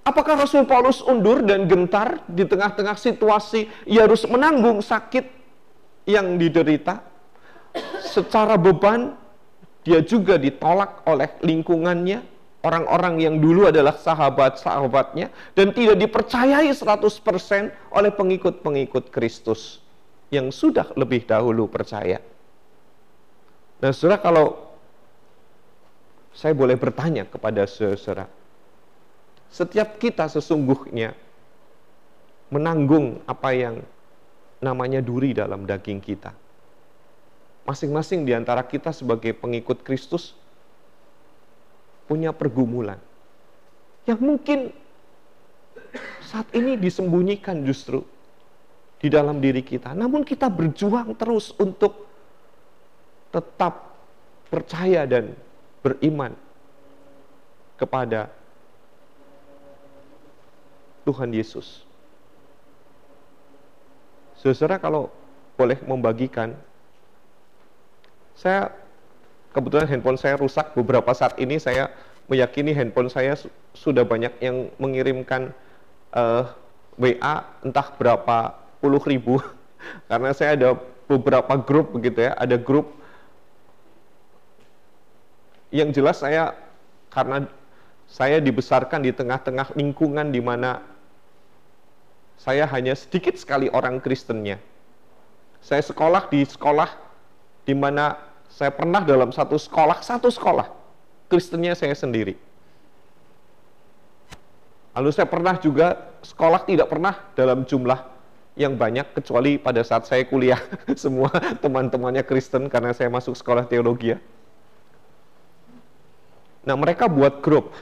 Apakah 0.04 0.44
Rasul 0.44 0.68
Paulus 0.68 1.00
undur 1.00 1.40
dan 1.48 1.64
gentar 1.70 2.20
di 2.28 2.44
tengah-tengah 2.44 3.00
situasi 3.00 3.72
ia 3.88 4.04
harus 4.04 4.28
menanggung 4.28 4.84
sakit 4.84 5.24
yang 6.10 6.36
diderita? 6.36 7.00
Secara 8.04 8.60
beban 8.60 9.16
dia 9.84 10.04
juga 10.04 10.36
ditolak 10.36 11.08
oleh 11.08 11.32
lingkungannya, 11.40 12.24
orang-orang 12.64 13.20
yang 13.20 13.36
dulu 13.40 13.68
adalah 13.68 13.96
sahabat-sahabatnya, 13.96 15.32
dan 15.56 15.76
tidak 15.76 16.00
dipercayai 16.00 16.72
100% 16.72 17.72
oleh 17.92 18.12
pengikut-pengikut 18.12 19.12
Kristus 19.12 19.83
yang 20.34 20.50
sudah 20.50 20.90
lebih 20.98 21.30
dahulu 21.30 21.70
percaya. 21.70 22.18
Nah, 23.78 23.94
saudara, 23.94 24.18
kalau 24.18 24.58
saya 26.34 26.58
boleh 26.58 26.74
bertanya 26.74 27.30
kepada 27.30 27.70
saudara, 27.70 28.26
setiap 29.54 30.02
kita 30.02 30.26
sesungguhnya 30.26 31.14
menanggung 32.50 33.22
apa 33.30 33.54
yang 33.54 33.76
namanya 34.58 35.02
duri 35.02 35.38
dalam 35.38 35.70
daging 35.70 36.02
kita 36.02 36.34
masing-masing 37.64 38.28
di 38.28 38.36
antara 38.36 38.64
kita 38.64 38.92
sebagai 38.92 39.32
pengikut 39.36 39.82
Kristus 39.82 40.36
punya 42.06 42.36
pergumulan 42.36 43.00
yang 44.04 44.20
mungkin 44.20 44.72
saat 46.22 46.48
ini 46.52 46.76
disembunyikan 46.76 47.64
justru 47.64 48.04
di 49.04 49.12
dalam 49.12 49.44
diri 49.44 49.60
kita. 49.60 49.92
Namun 49.92 50.24
kita 50.24 50.48
berjuang 50.48 51.12
terus 51.20 51.52
untuk 51.60 52.08
tetap 53.36 53.92
percaya 54.48 55.04
dan 55.04 55.36
beriman 55.84 56.32
kepada 57.76 58.32
Tuhan 61.04 61.36
Yesus. 61.36 61.84
Saudara 64.40 64.80
kalau 64.80 65.12
boleh 65.60 65.84
membagikan 65.84 66.56
saya 68.40 68.72
kebetulan 69.52 69.88
handphone 69.88 70.20
saya 70.20 70.40
rusak 70.40 70.72
beberapa 70.76 71.12
saat 71.12 71.36
ini 71.40 71.60
saya 71.60 71.92
meyakini 72.28 72.72
handphone 72.72 73.12
saya 73.12 73.36
su 73.36 73.48
sudah 73.76 74.04
banyak 74.04 74.32
yang 74.44 74.68
mengirimkan 74.80 75.52
uh, 76.16 76.44
eh, 77.00 77.16
WA 77.20 77.36
entah 77.64 77.88
berapa 77.96 78.63
puluh 78.84 79.00
ribu 79.08 79.40
karena 80.12 80.36
saya 80.36 80.60
ada 80.60 80.70
beberapa 81.08 81.56
grup 81.56 81.96
begitu 81.96 82.28
ya 82.28 82.36
ada 82.36 82.60
grup 82.60 82.92
yang 85.72 85.96
jelas 85.96 86.20
saya 86.20 86.54
karena 87.10 87.48
saya 88.06 88.38
dibesarkan 88.38 89.02
di 89.02 89.10
tengah-tengah 89.10 89.74
lingkungan 89.74 90.30
di 90.30 90.38
mana 90.38 90.86
saya 92.38 92.70
hanya 92.70 92.94
sedikit 92.94 93.34
sekali 93.34 93.74
orang 93.74 93.98
Kristennya. 93.98 94.62
Saya 95.64 95.82
sekolah 95.82 96.30
di 96.30 96.46
sekolah 96.46 96.94
di 97.66 97.74
mana 97.74 98.20
saya 98.52 98.70
pernah 98.70 99.02
dalam 99.02 99.34
satu 99.34 99.58
sekolah, 99.58 100.06
satu 100.06 100.30
sekolah, 100.30 100.70
Kristennya 101.26 101.74
saya 101.74 101.98
sendiri. 101.98 102.38
Lalu 104.94 105.10
saya 105.10 105.26
pernah 105.26 105.58
juga 105.58 106.14
sekolah 106.22 106.70
tidak 106.70 106.86
pernah 106.94 107.18
dalam 107.34 107.66
jumlah 107.66 108.13
yang 108.54 108.78
banyak 108.78 109.18
kecuali 109.18 109.58
pada 109.58 109.82
saat 109.82 110.06
saya 110.06 110.22
kuliah 110.30 110.62
semua 111.00 111.30
teman-temannya 111.58 112.22
Kristen 112.22 112.70
karena 112.70 112.94
saya 112.94 113.10
masuk 113.10 113.34
sekolah 113.34 113.66
teologi 113.66 114.14
ya. 114.14 114.20
Nah 116.64 116.78
mereka 116.80 117.12
buat 117.12 117.44
grup, 117.44 117.74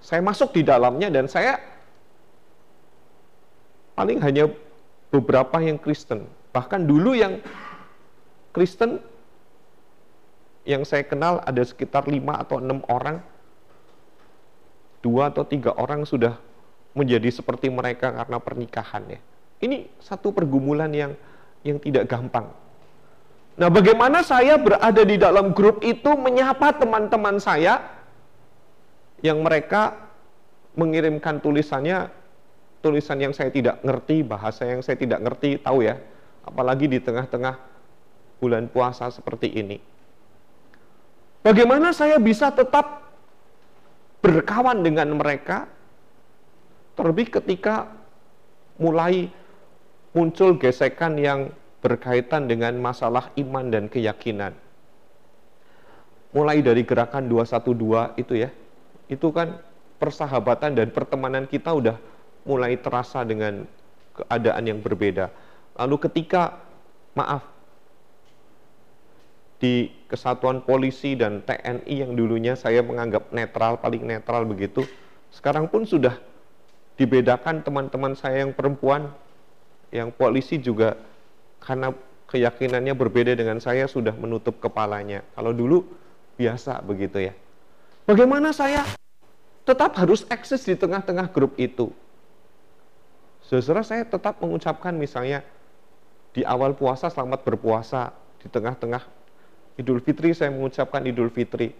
saya 0.00 0.24
masuk 0.24 0.56
di 0.56 0.66
dalamnya 0.66 1.12
dan 1.12 1.30
saya 1.30 1.60
paling 3.94 4.18
hanya 4.24 4.50
beberapa 5.12 5.62
yang 5.62 5.78
Kristen. 5.78 6.26
Bahkan 6.50 6.88
dulu 6.88 7.14
yang 7.14 7.38
Kristen 8.50 8.98
yang 10.64 10.82
saya 10.82 11.04
kenal 11.04 11.44
ada 11.44 11.60
sekitar 11.60 12.08
lima 12.08 12.40
atau 12.40 12.58
enam 12.58 12.80
orang, 12.88 13.20
dua 15.04 15.28
atau 15.28 15.44
tiga 15.44 15.76
orang 15.76 16.08
sudah 16.08 16.40
menjadi 16.96 17.28
seperti 17.28 17.68
mereka 17.68 18.10
karena 18.10 18.40
pernikahan 18.40 19.04
ya. 19.06 19.20
Ini 19.62 20.00
satu 20.02 20.34
pergumulan 20.34 20.90
yang 20.90 21.12
yang 21.64 21.78
tidak 21.80 22.10
gampang. 22.10 22.50
Nah, 23.54 23.70
bagaimana 23.70 24.26
saya 24.26 24.58
berada 24.58 25.02
di 25.06 25.14
dalam 25.14 25.54
grup 25.54 25.80
itu 25.86 26.10
menyapa 26.18 26.74
teman-teman 26.74 27.38
saya 27.38 27.80
yang 29.22 29.40
mereka 29.40 29.94
mengirimkan 30.74 31.38
tulisannya 31.38 32.10
tulisan 32.84 33.16
yang 33.16 33.32
saya 33.32 33.48
tidak 33.48 33.80
ngerti, 33.80 34.20
bahasa 34.20 34.68
yang 34.68 34.84
saya 34.84 35.00
tidak 35.00 35.24
ngerti, 35.24 35.56
tahu 35.56 35.86
ya. 35.86 35.96
Apalagi 36.44 36.84
di 36.84 37.00
tengah-tengah 37.00 37.56
bulan 38.42 38.68
puasa 38.68 39.08
seperti 39.08 39.48
ini. 39.56 39.80
Bagaimana 41.40 41.96
saya 41.96 42.20
bisa 42.20 42.52
tetap 42.52 43.08
berkawan 44.20 44.84
dengan 44.84 45.16
mereka 45.16 45.64
terlebih 46.92 47.32
ketika 47.40 47.88
mulai 48.76 49.32
muncul 50.14 50.56
gesekan 50.56 51.18
yang 51.18 51.50
berkaitan 51.82 52.48
dengan 52.48 52.72
masalah 52.80 53.28
iman 53.36 53.68
dan 53.68 53.90
keyakinan. 53.90 54.56
Mulai 56.32 56.64
dari 56.64 56.82
gerakan 56.86 57.28
212 57.28 58.16
itu 58.18 58.34
ya, 58.40 58.50
itu 59.10 59.28
kan 59.34 59.60
persahabatan 60.00 60.74
dan 60.74 60.88
pertemanan 60.90 61.44
kita 61.44 61.70
udah 61.70 62.00
mulai 62.48 62.78
terasa 62.80 63.22
dengan 63.22 63.68
keadaan 64.14 64.64
yang 64.64 64.80
berbeda. 64.80 65.30
Lalu 65.74 65.96
ketika, 66.08 66.62
maaf, 67.18 67.42
di 69.58 69.90
kesatuan 70.10 70.60
polisi 70.62 71.16
dan 71.16 71.40
TNI 71.42 71.94
yang 72.04 72.12
dulunya 72.14 72.54
saya 72.54 72.84
menganggap 72.84 73.32
netral, 73.32 73.80
paling 73.80 74.04
netral 74.04 74.44
begitu, 74.44 74.84
sekarang 75.34 75.66
pun 75.66 75.88
sudah 75.88 76.20
dibedakan 76.94 77.64
teman-teman 77.64 78.14
saya 78.14 78.46
yang 78.46 78.52
perempuan, 78.54 79.10
yang 79.94 80.10
polisi 80.10 80.58
juga 80.58 80.98
karena 81.62 81.94
keyakinannya 82.26 82.98
berbeda 82.98 83.38
dengan 83.38 83.62
saya 83.62 83.86
sudah 83.86 84.10
menutup 84.18 84.58
kepalanya. 84.58 85.22
Kalau 85.38 85.54
dulu 85.54 85.86
biasa 86.34 86.82
begitu 86.82 87.30
ya. 87.30 87.34
Bagaimana 88.02 88.50
saya 88.50 88.82
tetap 89.62 89.94
harus 89.94 90.26
eksis 90.26 90.66
di 90.66 90.74
tengah-tengah 90.74 91.30
grup 91.30 91.54
itu? 91.54 91.94
Saudara 93.46 93.86
saya 93.86 94.02
tetap 94.02 94.42
mengucapkan 94.42 94.90
misalnya 94.90 95.46
di 96.34 96.42
awal 96.42 96.74
puasa 96.74 97.06
selamat 97.06 97.46
berpuasa, 97.46 98.10
di 98.42 98.50
tengah-tengah 98.50 99.06
Idul 99.78 100.02
Fitri 100.02 100.34
saya 100.34 100.50
mengucapkan 100.50 101.06
Idul 101.06 101.30
Fitri. 101.30 101.70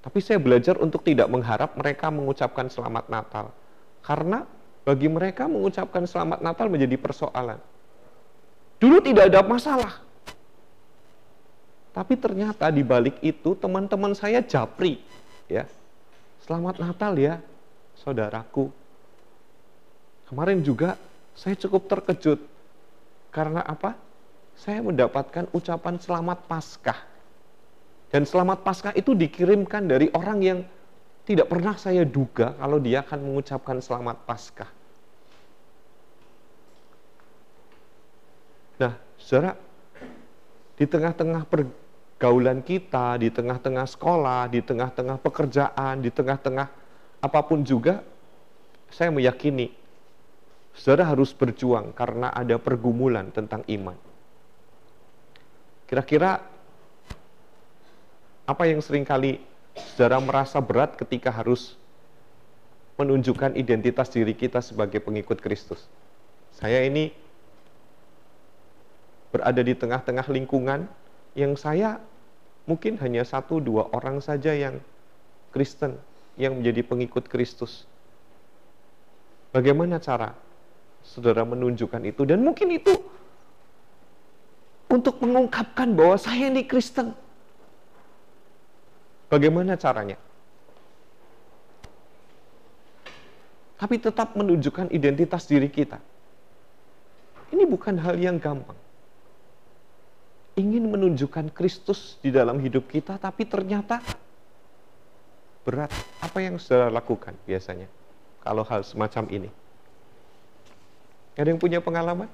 Tapi 0.00 0.18
saya 0.22 0.38
belajar 0.40 0.78
untuk 0.78 1.02
tidak 1.02 1.26
mengharap 1.26 1.74
mereka 1.74 2.08
mengucapkan 2.08 2.70
selamat 2.70 3.10
Natal. 3.10 3.52
Karena 4.00 4.46
bagi 4.84 5.08
mereka 5.08 5.44
mengucapkan 5.46 6.08
selamat 6.08 6.40
Natal 6.40 6.66
menjadi 6.72 6.96
persoalan. 6.96 7.60
Dulu 8.80 8.96
tidak 9.04 9.28
ada 9.28 9.44
masalah. 9.44 10.00
Tapi 11.90 12.14
ternyata 12.16 12.70
di 12.70 12.80
balik 12.86 13.18
itu 13.20 13.52
teman-teman 13.58 14.14
saya 14.16 14.40
japri, 14.40 15.02
ya. 15.50 15.66
Selamat 16.40 16.80
Natal 16.80 17.12
ya, 17.18 17.42
saudaraku. 18.00 18.72
Kemarin 20.30 20.62
juga 20.62 20.94
saya 21.34 21.58
cukup 21.58 21.90
terkejut 21.90 22.40
karena 23.34 23.60
apa? 23.66 23.98
Saya 24.54 24.80
mendapatkan 24.80 25.50
ucapan 25.50 25.98
selamat 25.98 26.38
Paskah. 26.46 27.00
Dan 28.10 28.26
selamat 28.26 28.62
Paskah 28.62 28.94
itu 28.94 29.14
dikirimkan 29.14 29.86
dari 29.90 30.10
orang 30.14 30.38
yang 30.40 30.58
tidak 31.30 31.46
pernah 31.46 31.78
saya 31.78 32.02
duga 32.02 32.58
kalau 32.58 32.82
dia 32.82 33.06
akan 33.06 33.22
mengucapkan 33.22 33.78
selamat 33.78 34.26
Paskah. 34.26 34.66
Nah, 38.82 38.98
saudara, 39.14 39.54
di 40.74 40.90
tengah-tengah 40.90 41.46
pergaulan 41.46 42.66
kita, 42.66 43.14
di 43.22 43.30
tengah-tengah 43.30 43.86
sekolah, 43.86 44.50
di 44.50 44.58
tengah-tengah 44.58 45.22
pekerjaan, 45.22 46.02
di 46.02 46.10
tengah-tengah 46.10 46.66
apa 47.22 47.40
pun 47.46 47.62
juga, 47.62 48.02
saya 48.90 49.14
meyakini 49.14 49.70
saudara 50.74 51.14
harus 51.14 51.30
berjuang 51.30 51.94
karena 51.94 52.34
ada 52.34 52.58
pergumulan 52.58 53.30
tentang 53.30 53.62
iman. 53.70 53.94
Kira-kira 55.86 56.42
apa 58.50 58.62
yang 58.66 58.82
sering 58.82 59.06
kali 59.06 59.49
saudara 59.74 60.18
merasa 60.18 60.58
berat 60.58 60.96
ketika 60.96 61.30
harus 61.30 61.76
menunjukkan 62.96 63.56
identitas 63.56 64.12
diri 64.12 64.36
kita 64.36 64.60
sebagai 64.64 65.00
pengikut 65.00 65.38
Kristus? 65.38 65.86
Saya 66.56 66.84
ini 66.84 67.14
berada 69.30 69.62
di 69.62 69.72
tengah-tengah 69.72 70.26
lingkungan 70.26 70.90
yang 71.38 71.54
saya 71.54 72.02
mungkin 72.66 72.98
hanya 72.98 73.22
satu 73.22 73.62
dua 73.62 73.88
orang 73.94 74.18
saja 74.18 74.50
yang 74.52 74.82
Kristen 75.54 75.96
yang 76.34 76.58
menjadi 76.58 76.82
pengikut 76.86 77.26
Kristus. 77.26 77.86
Bagaimana 79.50 79.98
cara 79.98 80.34
saudara 81.02 81.42
menunjukkan 81.42 82.02
itu? 82.06 82.22
Dan 82.22 82.46
mungkin 82.46 82.70
itu 82.70 82.94
untuk 84.90 85.22
mengungkapkan 85.22 85.94
bahwa 85.94 86.18
saya 86.18 86.50
ini 86.50 86.66
Kristen. 86.66 87.14
Bagaimana 89.30 89.78
caranya? 89.78 90.18
Tapi 93.78 93.96
tetap 93.96 94.36
menunjukkan 94.36 94.92
identitas 94.92 95.48
diri 95.48 95.70
kita. 95.70 96.02
Ini 97.54 97.64
bukan 97.64 97.96
hal 97.96 98.18
yang 98.20 98.36
gampang 98.36 98.76
ingin 100.60 100.92
menunjukkan 100.92 101.48
Kristus 101.56 102.20
di 102.20 102.28
dalam 102.28 102.60
hidup 102.60 102.84
kita, 102.84 103.16
tapi 103.16 103.48
ternyata 103.48 104.04
berat. 105.64 105.88
Apa 106.20 106.44
yang 106.44 106.60
saudara 106.60 106.92
lakukan 106.92 107.32
biasanya 107.48 107.88
kalau 108.44 108.60
hal 108.68 108.84
semacam 108.84 109.24
ini? 109.32 109.50
Ada 111.40 111.56
yang 111.56 111.60
punya 111.62 111.80
pengalaman? 111.80 112.28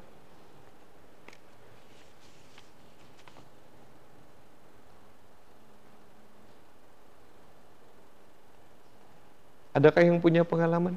Adakah 9.77 10.01
yang 10.01 10.17
punya 10.25 10.41
pengalaman? 10.41 10.97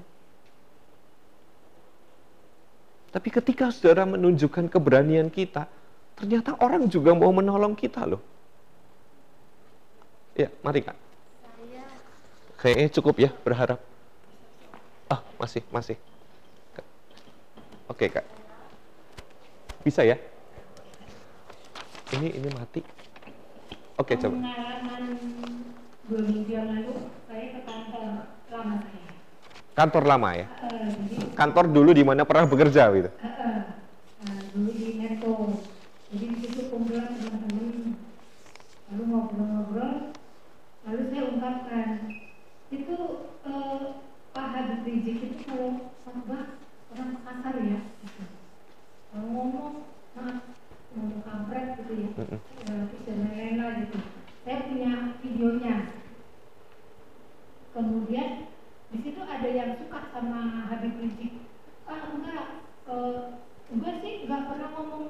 Tapi 3.12 3.28
ketika 3.28 3.68
saudara 3.76 4.08
menunjukkan 4.08 4.72
keberanian 4.72 5.28
kita, 5.28 5.68
Ternyata 6.20 6.52
orang 6.60 6.84
juga 6.92 7.16
mau 7.16 7.32
menolong 7.32 7.72
kita 7.80 8.04
loh. 8.04 8.20
Ya, 10.36 10.52
mari 10.60 10.84
kak. 10.84 11.00
Kayaknya 12.60 12.88
cukup 12.92 13.16
ya, 13.24 13.32
berharap. 13.48 13.80
Ah, 15.08 15.24
masih, 15.40 15.64
masih. 15.72 15.96
Oke 17.88 18.12
kak. 18.12 18.28
Bisa 19.80 20.04
ya? 20.04 20.20
Ini 22.12 22.36
ini 22.36 22.50
mati. 22.52 22.84
Oke 23.96 24.20
coba. 24.20 24.36
Pengalaman 24.36 25.04
dua 26.04 26.22
minggu 26.28 26.52
yang 26.52 26.68
lalu 26.68 27.08
saya 27.32 27.46
ke 27.56 27.60
kantor 27.64 28.28
lama 28.52 28.76
saya. 28.84 29.08
Kantor 29.80 30.04
lama 30.12 30.36
ya? 30.36 30.44
Kantor 31.40 31.72
dulu 31.72 31.96
di 31.96 32.04
mana 32.04 32.28
pernah 32.28 32.44
bekerja 32.52 32.92
gitu? 32.92 33.08
yang 59.50 59.72
suka 59.82 60.00
sama 60.14 60.70
Habib 60.70 60.94
Rizik? 61.02 61.42
Ah 61.90 62.14
enggak. 62.14 62.46
Uh, 62.86 63.42
enggak 63.74 64.02
sih 64.02 64.26
enggak 64.26 64.46
pernah 64.46 64.70
ngomong 64.78 65.06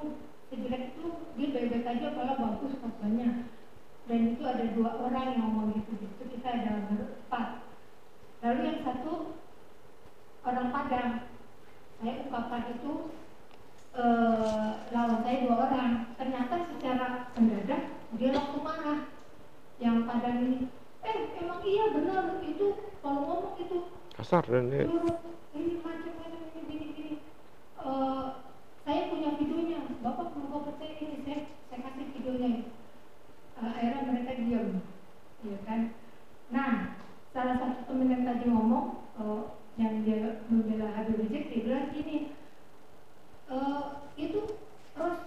sejelek 0.48 0.96
itu. 0.96 1.06
Dia 1.36 1.52
baik-baik 1.52 1.86
aja 1.86 2.06
kalau 2.16 2.34
bagus 2.40 2.72
fotonya. 2.80 3.28
Dan 4.08 4.20
itu 4.34 4.42
ada 4.42 4.64
dua 4.74 4.90
orang 4.98 5.26
yang 5.36 5.40
ngomong 5.44 5.68
gitu. 5.76 5.92
Gitu 6.00 6.22
kita 6.36 6.48
ada 6.48 6.72
berempat. 6.88 7.46
Lalu 8.40 8.60
yang 8.64 8.80
satu 8.82 9.12
orang 10.42 10.68
Padang. 10.72 11.12
Saya 12.00 12.24
ungkapkan 12.24 12.64
itu 12.80 12.92
eh, 13.92 14.68
lawan 14.88 15.20
saya 15.20 15.36
dua 15.44 15.56
orang. 15.68 15.92
Ternyata 16.16 16.54
secara 16.74 17.08
mendadak 17.36 17.82
dia 18.16 18.30
waktu 18.32 18.58
marah. 18.64 19.00
Yang 19.78 19.96
Padang 20.08 20.38
ini 20.42 20.58
eh 21.00 21.18
emang 21.40 21.64
iya 21.64 21.84
benar 21.96 22.44
itu 22.44 22.66
kalau 23.00 23.20
ngomong 23.24 23.56
itu 23.56 23.76
pasar 24.20 24.44
dan 24.44 24.68
ini. 24.68 24.84
ini 25.56 25.80
macam-macam 25.80 26.40
ini 26.52 26.60
gini 26.68 26.86
gini 26.92 27.14
Eh, 27.80 28.24
saya 28.84 29.08
punya 29.08 29.32
videonya. 29.40 29.80
Bapak 30.04 30.36
mau 30.36 30.60
percaya 30.60 30.92
ini 31.00 31.24
saya 31.24 31.48
saya 31.72 31.80
kasih 31.88 32.12
videonya 32.20 32.68
Eh, 33.56 33.64
akhirnya 33.64 34.04
mereka 34.12 34.36
diam. 34.36 34.84
Ya 35.40 35.56
kan? 35.64 35.96
Nah 36.52 37.00
salah 37.32 37.56
satu 37.56 37.88
temen 37.88 38.12
yang 38.12 38.28
tadi 38.28 38.44
ngomong 38.52 39.08
eh, 39.16 39.40
yang 39.80 40.04
dia 40.04 40.44
membela 40.52 40.92
Habib 40.92 41.24
Rizik 41.24 41.48
dia 41.48 41.64
bilang 41.64 41.88
gini 41.96 42.36
itu 44.20 44.40
terus 44.94 45.18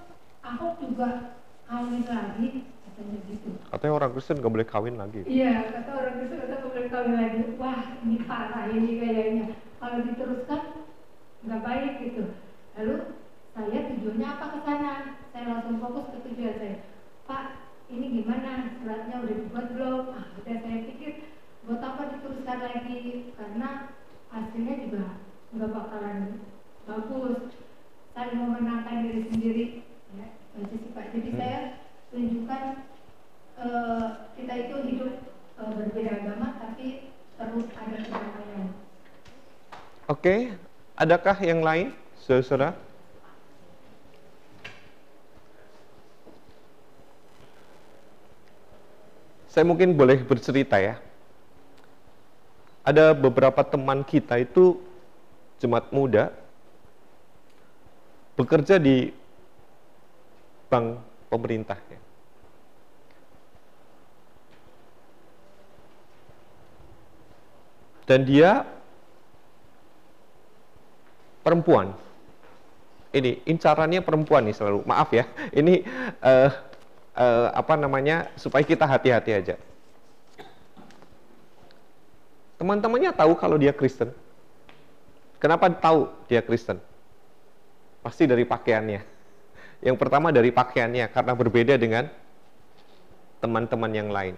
Ahok 0.45 0.79
juga 0.79 1.41
kawin 1.65 2.06
lagi 2.06 2.69
katanya 2.93 3.19
gitu 3.25 3.49
Katanya 3.73 3.93
orang 3.97 4.12
Kristen 4.13 4.38
nggak 4.38 4.53
boleh 4.53 4.67
kawin 4.69 4.95
lagi. 5.01 5.21
Iya, 5.25 5.53
kata 5.73 5.91
orang 5.97 6.15
itu 6.21 6.36
kata 6.38 6.56
boleh 6.62 6.86
kawin 6.93 7.13
lagi. 7.17 7.41
Wah, 7.58 7.82
ini 8.06 8.17
parah 8.29 8.69
ini 8.69 8.91
kayaknya. 9.01 9.45
Kalau 9.82 9.97
diteruskan 10.06 10.62
nggak 11.41 11.63
baik 11.65 11.91
gitu. 12.06 12.23
Lalu 12.77 12.95
saya 13.58 13.79
tujuannya 13.89 14.27
apa 14.29 14.45
ke 14.53 14.60
sana? 14.62 14.93
Saya 15.34 15.43
langsung 15.49 15.82
fokus 15.82 16.06
ke 16.13 16.17
tujuan 16.29 16.56
saya. 16.62 16.77
Pak, 17.25 17.45
ini 17.89 18.21
gimana? 18.21 18.77
Suratnya 18.77 19.15
udah 19.25 19.36
dibuat 19.41 19.65
belum? 19.73 20.03
Ah, 20.13 20.25
udah 20.38 20.56
saya 20.62 20.77
pikir 20.93 21.12
buat 21.65 21.82
apa 21.82 22.01
diteruskan 22.13 22.60
lagi? 22.62 22.97
Karena 23.34 23.69
hasilnya 24.29 24.73
juga 24.86 25.06
nggak 25.49 25.71
bakalan 25.73 26.17
bagus. 26.86 27.58
Saling 28.13 28.38
memenangkan 28.38 29.01
diri 29.10 29.21
sendiri. 29.34 29.65
Ya, 30.13 30.29
Pak. 30.93 31.06
Jadi 31.17 31.29
Hmm. 31.34 31.39
saya 31.41 31.60
tunjukkan 32.13 32.63
eh, 33.58 34.06
kita 34.38 34.54
itu 34.69 34.76
hidup 34.86 35.13
eh, 35.58 35.69
berbeda 35.73 36.12
agama 36.21 36.47
tapi 36.62 37.10
terus 37.34 37.65
ada 37.73 37.97
kedamaian. 37.97 38.69
Oke, 40.06 40.54
adakah 40.93 41.38
yang 41.41 41.65
lain, 41.65 41.89
saudara? 42.21 42.78
Saya 49.49 49.65
mungkin 49.65 49.93
boleh 49.97 50.21
bercerita 50.21 50.78
ya. 50.78 50.97
Ada 52.84 53.15
beberapa 53.17 53.62
teman 53.65 54.02
kita 54.06 54.38
itu 54.41 54.82
jemaat 55.62 55.88
muda 55.93 56.34
bekerja 58.34 58.82
di 58.82 59.13
bank 60.67 60.99
pemerintah 61.30 61.78
ya. 61.89 62.04
Dan 68.04 68.28
dia 68.28 68.68
perempuan. 71.44 71.96
Ini 73.13 73.46
incarannya 73.46 74.02
perempuan 74.02 74.48
nih 74.48 74.56
selalu. 74.58 74.82
Maaf 74.89 75.13
ya, 75.13 75.30
ini 75.60 75.86
eh, 76.24 76.50
eh, 77.13 77.48
apa 77.54 77.74
namanya 77.78 78.32
supaya 78.39 78.66
kita 78.66 78.88
hati-hati 78.89 79.32
aja. 79.36 79.56
Teman-temannya 82.58 83.12
tahu 83.12 83.36
kalau 83.36 83.60
dia 83.60 83.76
Kristen. 83.76 84.10
Kenapa 85.38 85.68
tahu 85.68 86.08
dia 86.32 86.39
Kristen? 86.39 86.80
Pasti 88.00 88.24
dari 88.24 88.48
pakaiannya. 88.48 89.04
Yang 89.84 89.98
pertama 90.00 90.32
dari 90.32 90.48
pakaiannya 90.56 91.12
karena 91.12 91.34
berbeda 91.36 91.76
dengan 91.76 92.08
teman-teman 93.44 93.92
yang 93.92 94.08
lain. 94.08 94.36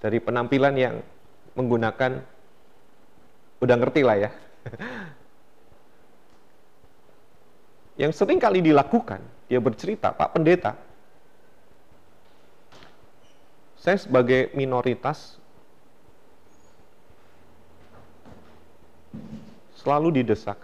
Dari 0.00 0.16
penampilan 0.16 0.74
yang 0.80 1.04
menggunakan 1.54 2.22
udah 3.60 3.76
ngerti 3.76 4.02
lah 4.06 4.16
ya. 4.16 4.30
yang 8.02 8.12
sering 8.16 8.40
kali 8.40 8.64
dilakukan, 8.64 9.20
dia 9.50 9.60
bercerita, 9.60 10.14
Pak 10.14 10.32
Pendeta, 10.32 10.72
saya 13.80 13.96
sebagai 13.96 14.52
minoritas 14.52 15.40
selalu 19.80 20.20
didesak 20.20 20.60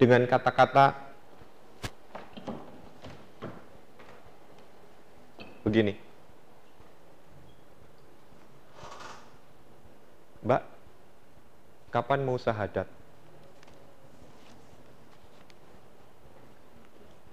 dengan 0.00 0.24
kata-kata 0.24 0.96
begini. 5.60 6.09
Mbak, 10.40 10.62
kapan 11.92 12.20
mau 12.24 12.40
syahadat? 12.40 12.88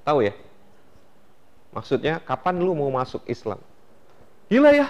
Tahu 0.04 0.20
ya? 0.24 0.36
Maksudnya 1.72 2.20
kapan 2.24 2.60
lu 2.60 2.72
mau 2.76 2.91
masuk 2.91 3.24
Islam? 3.28 3.60
Gila 4.48 4.72
ya? 4.72 4.88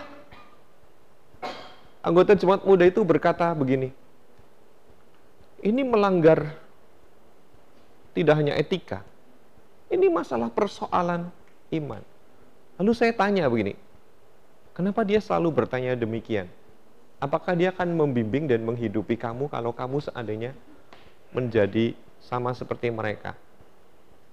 Anggota 2.06 2.38
jemaat 2.38 2.62
muda 2.64 2.86
itu 2.86 3.02
berkata 3.02 3.50
begini. 3.58 3.92
Ini 5.62 5.82
melanggar 5.82 6.54
tidak 8.14 8.34
hanya 8.38 8.54
etika. 8.58 9.02
Ini 9.94 10.10
masalah 10.10 10.50
persoalan 10.50 11.30
iman. 11.74 12.02
Lalu 12.78 12.92
saya 12.94 13.14
tanya 13.14 13.50
begini. 13.50 13.74
Kenapa 14.78 15.02
dia 15.02 15.18
selalu 15.18 15.50
bertanya 15.54 15.98
demikian? 15.98 16.46
Apakah 17.18 17.58
dia 17.58 17.74
akan 17.74 17.98
membimbing 17.98 18.46
dan 18.46 18.62
menghidupi 18.62 19.18
kamu 19.18 19.50
kalau 19.50 19.74
kamu 19.74 20.06
seandainya 20.06 20.54
menjadi 21.34 21.98
sama 22.22 22.54
seperti 22.54 22.94
mereka? 22.94 23.34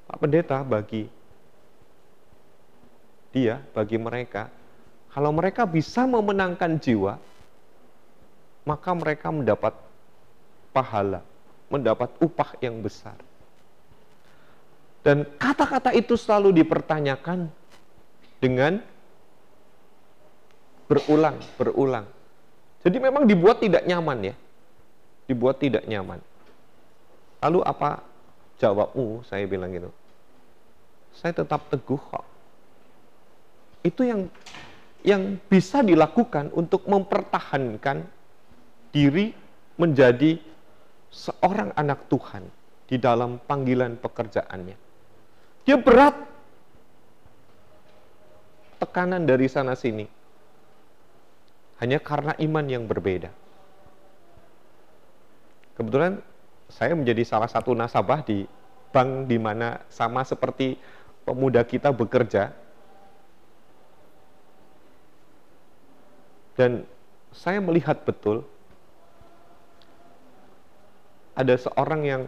Pak 0.04 0.20
Pendeta 0.20 0.60
bagi 0.60 1.08
dia, 3.32 3.58
bagi 3.72 3.96
mereka, 3.96 4.52
kalau 5.10 5.32
mereka 5.32 5.64
bisa 5.64 6.04
memenangkan 6.04 6.76
jiwa, 6.76 7.16
maka 8.68 8.90
mereka 8.92 9.32
mendapat 9.32 9.74
pahala, 10.76 11.24
mendapat 11.72 12.12
upah 12.20 12.52
yang 12.60 12.78
besar. 12.84 13.16
Dan 15.00 15.24
kata-kata 15.40 15.92
itu 15.96 16.16
selalu 16.16 16.62
dipertanyakan 16.62 17.48
dengan 18.40 18.80
berulang, 20.86 21.36
berulang. 21.58 22.06
Jadi 22.84 23.00
memang 23.00 23.24
dibuat 23.24 23.64
tidak 23.64 23.88
nyaman 23.88 24.30
ya. 24.30 24.34
Dibuat 25.24 25.56
tidak 25.56 25.88
nyaman. 25.88 26.20
Lalu 27.40 27.64
apa 27.64 28.04
jawabmu? 28.60 29.24
Saya 29.24 29.48
bilang 29.48 29.72
gitu. 29.72 29.88
Saya 31.16 31.32
tetap 31.32 31.64
teguh 31.72 31.96
kok. 31.96 32.26
Itu 33.80 34.04
yang 34.04 34.28
yang 35.04 35.36
bisa 35.48 35.80
dilakukan 35.80 36.52
untuk 36.52 36.84
mempertahankan 36.88 38.04
diri 38.92 39.32
menjadi 39.80 40.40
seorang 41.12 41.72
anak 41.76 42.08
Tuhan 42.08 42.48
di 42.88 42.96
dalam 43.00 43.40
panggilan 43.44 43.96
pekerjaannya. 44.00 44.76
Dia 45.64 45.76
berat 45.80 46.16
tekanan 48.80 49.24
dari 49.24 49.48
sana 49.48 49.72
sini 49.72 50.04
hanya 51.82 51.98
karena 51.98 52.32
iman 52.38 52.66
yang 52.70 52.84
berbeda. 52.86 53.30
Kebetulan 55.74 56.22
saya 56.70 56.94
menjadi 56.94 57.26
salah 57.26 57.50
satu 57.50 57.74
nasabah 57.74 58.22
di 58.22 58.46
bank 58.94 59.26
di 59.26 59.38
mana 59.42 59.82
sama 59.90 60.22
seperti 60.22 60.78
pemuda 61.26 61.66
kita 61.66 61.90
bekerja. 61.90 62.54
Dan 66.54 66.86
saya 67.34 67.58
melihat 67.58 68.06
betul 68.06 68.46
ada 71.34 71.58
seorang 71.58 72.02
yang 72.06 72.22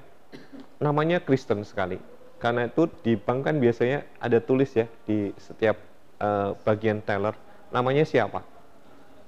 namanya 0.82 1.22
Kristen 1.22 1.62
sekali. 1.62 2.02
Karena 2.42 2.66
itu 2.66 2.90
di 3.06 3.14
bank 3.14 3.46
kan 3.46 3.56
biasanya 3.62 4.02
ada 4.18 4.42
tulis 4.42 4.74
ya 4.74 4.90
di 5.06 5.30
setiap 5.38 5.78
uh, 6.18 6.58
bagian 6.66 6.98
teller 7.00 7.32
namanya 7.70 8.02
siapa? 8.02 8.55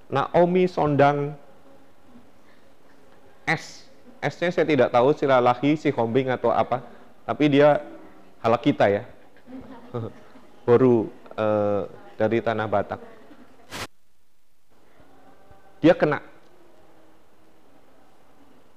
Naomi 0.08 0.64
Sondang 0.64 1.36
S. 3.44 3.88
S-nya 4.18 4.50
saya 4.50 4.66
tidak 4.66 4.90
tahu 4.90 5.14
silalahi, 5.14 5.78
si 5.78 5.94
kombing 5.94 6.32
atau 6.32 6.50
apa. 6.50 6.82
Tapi 7.22 7.44
dia 7.52 7.78
halak 8.42 8.66
kita 8.66 8.88
ya. 8.90 9.02
Baru 10.66 11.06
uh, 11.38 11.86
dari 12.18 12.42
Tanah 12.42 12.66
Batak. 12.66 13.00
Dia 15.78 15.94
kena. 15.94 16.18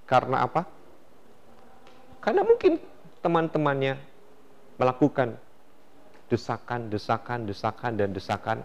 Karena 0.06 0.46
apa? 0.46 0.68
Karena 2.22 2.46
mungkin 2.46 2.78
teman-temannya 3.26 3.98
melakukan 4.78 5.40
desakan, 6.30 6.92
desakan, 6.92 7.50
desakan, 7.50 7.92
dan 7.98 8.14
desakan. 8.14 8.58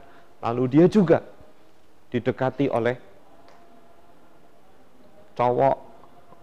Lalu 0.44 0.76
dia 0.76 0.86
juga 0.90 1.24
didekati 2.10 2.70
oleh 2.70 2.96
cowok 5.36 5.76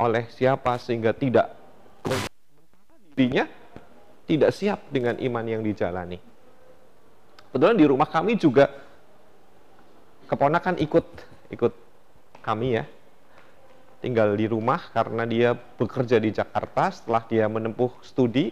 oleh 0.03 0.27
siapa 0.29 0.77
sehingga 0.77 1.15
tidak 1.15 1.55
dirinya 3.13 3.47
tidak 4.23 4.51
siap 4.55 4.79
dengan 4.89 5.19
iman 5.19 5.45
yang 5.45 5.61
dijalani. 5.61 6.17
Kebetulan 7.51 7.77
di 7.77 7.85
rumah 7.85 8.09
kami 8.09 8.33
juga 8.39 8.65
keponakan 10.25 10.79
ikut 10.81 11.05
ikut 11.53 11.73
kami 12.41 12.81
ya. 12.81 12.85
Tinggal 14.03 14.35
di 14.35 14.51
rumah 14.51 14.91
karena 14.91 15.23
dia 15.23 15.55
bekerja 15.55 16.19
di 16.19 16.33
Jakarta. 16.33 16.91
Setelah 16.91 17.23
dia 17.29 17.45
menempuh 17.47 17.93
studi 18.03 18.51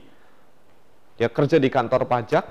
dia 1.19 1.28
kerja 1.28 1.60
di 1.60 1.67
kantor 1.67 2.08
pajak. 2.08 2.45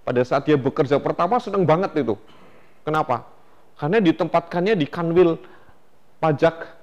Pada 0.00 0.22
saat 0.24 0.48
dia 0.48 0.56
bekerja 0.56 0.98
pertama 0.98 1.38
senang 1.38 1.62
banget 1.62 1.92
itu 2.00 2.16
kenapa 2.86 3.26
karena 3.80 3.98
ditempatkannya 4.00 4.74
di 4.76 4.86
kanwil 4.88 5.40
pajak 6.20 6.78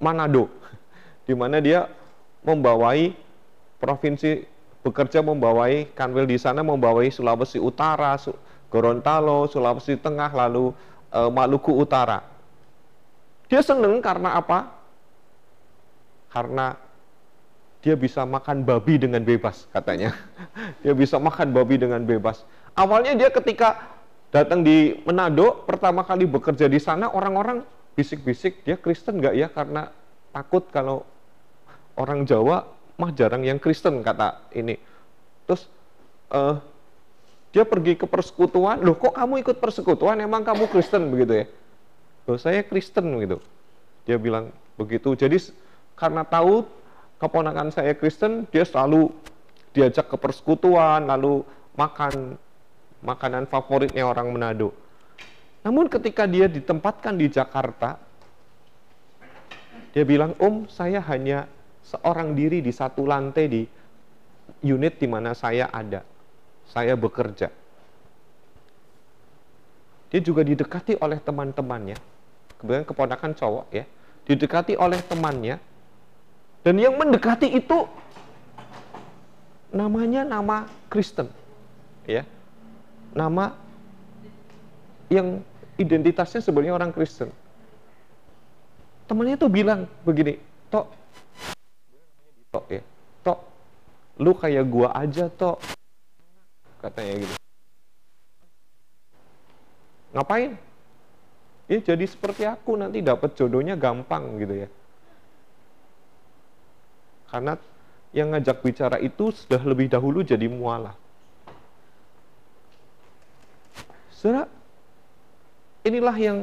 Manado 0.00 0.48
di 1.28 1.34
mana 1.36 1.60
dia 1.60 1.84
membawai 2.40 3.12
provinsi 3.80 4.44
bekerja 4.80 5.20
membawai 5.20 5.92
kanwil 5.92 6.24
di 6.24 6.40
sana 6.40 6.64
membawai 6.64 7.08
Sulawesi 7.12 7.60
Utara, 7.60 8.16
Gorontalo, 8.72 9.48
Sulawesi 9.48 10.00
Tengah, 10.00 10.32
lalu 10.32 10.72
e, 11.12 11.20
Maluku 11.28 11.76
Utara. 11.76 12.24
Dia 13.50 13.60
seneng 13.60 14.00
karena 14.00 14.38
apa? 14.38 14.72
Karena 16.30 16.78
dia 17.80 17.96
bisa 17.96 18.22
makan 18.24 18.62
babi 18.62 19.00
dengan 19.00 19.24
bebas 19.24 19.66
katanya. 19.74 20.14
dia 20.84 20.94
bisa 20.96 21.20
makan 21.20 21.52
babi 21.52 21.76
dengan 21.76 22.04
bebas. 22.04 22.46
Awalnya 22.78 23.18
dia 23.18 23.28
ketika 23.28 23.99
datang 24.30 24.62
di 24.62 24.98
Manado 25.06 25.66
pertama 25.66 26.06
kali 26.06 26.26
bekerja 26.26 26.70
di 26.70 26.78
sana 26.78 27.10
orang-orang 27.10 27.66
bisik-bisik 27.98 28.62
dia 28.62 28.78
Kristen 28.78 29.18
nggak 29.18 29.34
ya 29.34 29.48
karena 29.50 29.90
takut 30.30 30.70
kalau 30.70 31.02
orang 31.98 32.22
Jawa 32.24 32.64
mah 32.96 33.10
jarang 33.16 33.42
yang 33.42 33.58
Kristen 33.58 34.04
kata 34.04 34.52
ini. 34.54 34.78
Terus 35.48 35.66
uh, 36.30 36.60
dia 37.50 37.66
pergi 37.66 37.98
ke 37.98 38.06
persekutuan, 38.06 38.78
loh 38.84 38.94
kok 38.94 39.16
kamu 39.16 39.42
ikut 39.42 39.56
persekutuan, 39.58 40.22
emang 40.22 40.46
kamu 40.46 40.70
Kristen 40.70 41.10
begitu 41.10 41.42
ya? 41.42 41.46
Loh 42.30 42.38
saya 42.38 42.62
Kristen 42.62 43.18
gitu. 43.18 43.42
Dia 44.06 44.20
bilang 44.20 44.54
begitu. 44.78 45.16
Jadi 45.18 45.50
karena 45.98 46.22
tahu 46.22 46.62
keponakan 47.18 47.74
saya 47.74 47.96
Kristen, 47.96 48.46
dia 48.54 48.62
selalu 48.62 49.10
diajak 49.74 50.12
ke 50.12 50.16
persekutuan, 50.20 51.10
lalu 51.10 51.42
makan 51.74 52.38
makanan 53.00 53.48
favoritnya 53.48 54.04
orang 54.04 54.32
Manado. 54.32 54.72
Namun 55.60 55.92
ketika 55.92 56.24
dia 56.24 56.48
ditempatkan 56.48 57.20
di 57.20 57.28
Jakarta, 57.28 58.00
dia 59.92 60.04
bilang, 60.06 60.32
Om, 60.40 60.70
saya 60.70 61.02
hanya 61.04 61.50
seorang 61.84 62.32
diri 62.32 62.62
di 62.62 62.70
satu 62.70 63.04
lantai 63.04 63.44
di 63.50 63.62
unit 64.64 64.96
di 64.96 65.06
mana 65.10 65.34
saya 65.34 65.68
ada. 65.68 66.06
Saya 66.70 66.94
bekerja. 66.94 67.50
Dia 70.10 70.20
juga 70.22 70.46
didekati 70.46 70.98
oleh 70.98 71.18
teman-temannya. 71.18 71.98
Kemudian 72.58 72.86
keponakan 72.86 73.34
cowok 73.34 73.66
ya. 73.74 73.84
Didekati 74.26 74.78
oleh 74.78 75.02
temannya. 75.02 75.58
Dan 76.60 76.76
yang 76.76 76.94
mendekati 76.94 77.50
itu 77.50 77.88
namanya 79.74 80.26
nama 80.26 80.66
Kristen. 80.90 81.30
Ya. 82.06 82.26
Nama 83.10 83.52
yang 85.10 85.42
identitasnya 85.74 86.38
sebenarnya 86.38 86.76
orang 86.78 86.94
Kristen. 86.94 87.32
Temannya 89.10 89.34
tuh 89.34 89.50
bilang 89.50 89.90
begini, 90.06 90.38
Tok, 90.70 90.86
tok 92.54 92.66
ya 92.70 92.82
tok 93.26 93.38
lu 94.22 94.30
kayak 94.38 94.64
gua 94.70 94.94
aja 94.94 95.26
tok 95.26 95.58
katanya 96.78 97.26
gitu. 97.26 97.34
Ngapain? 100.14 100.54
Ya 101.70 101.78
jadi 101.78 102.06
seperti 102.06 102.42
aku 102.46 102.74
nanti 102.74 103.02
dapat 103.02 103.34
jodohnya 103.38 103.78
gampang 103.78 104.38
gitu 104.42 104.66
ya. 104.66 104.68
Karena 107.30 107.54
yang 108.10 108.34
ngajak 108.34 108.62
bicara 108.62 108.98
itu 108.98 109.30
sudah 109.30 109.62
lebih 109.62 109.86
dahulu 109.86 110.26
jadi 110.26 110.50
mualah 110.50 110.98
Saudara, 114.20 114.44
inilah 115.80 116.12
yang 116.20 116.38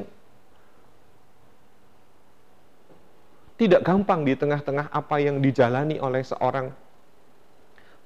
tidak 3.61 3.85
gampang 3.85 4.25
di 4.25 4.33
tengah-tengah 4.33 4.89
apa 4.89 5.15
yang 5.21 5.37
dijalani 5.37 6.01
oleh 6.01 6.25
seorang 6.25 6.73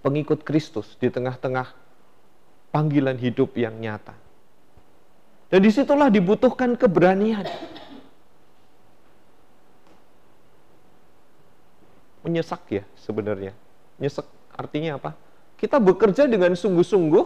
pengikut 0.03 0.43
Kristus 0.43 0.99
di 0.99 1.07
tengah-tengah 1.07 1.71
panggilan 2.75 3.15
hidup 3.15 3.55
yang 3.55 3.79
nyata. 3.79 4.12
Dan 5.47 5.63
di 5.63 5.71
situlah 5.71 6.12
dibutuhkan 6.12 6.75
keberanian. 6.75 7.47
Menyesak 12.27 12.63
ya 12.67 12.84
sebenarnya. 12.99 13.55
Nyesek 14.03 14.27
artinya 14.51 14.99
apa? 14.99 15.15
Kita 15.55 15.79
bekerja 15.79 16.27
dengan 16.27 16.60
sungguh-sungguh, 16.60 17.25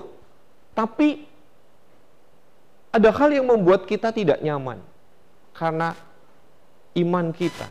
tapi 0.78 1.35
ada 2.96 3.12
hal 3.12 3.30
yang 3.36 3.52
membuat 3.52 3.84
kita 3.84 4.16
tidak 4.16 4.40
nyaman. 4.40 4.80
Karena 5.52 5.92
iman 6.96 7.28
kita, 7.36 7.68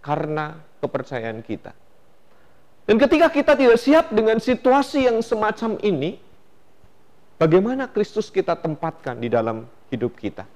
karena 0.00 0.56
kepercayaan 0.80 1.44
kita. 1.44 1.76
Dan 2.88 2.96
ketika 2.96 3.28
kita 3.28 3.52
tidak 3.52 3.78
siap 3.78 4.08
dengan 4.10 4.40
situasi 4.40 5.06
yang 5.06 5.20
semacam 5.20 5.76
ini, 5.84 6.16
bagaimana 7.36 7.86
Kristus 7.92 8.32
kita 8.32 8.56
tempatkan 8.56 9.20
di 9.20 9.28
dalam 9.28 9.68
hidup 9.92 10.16
kita? 10.16 10.48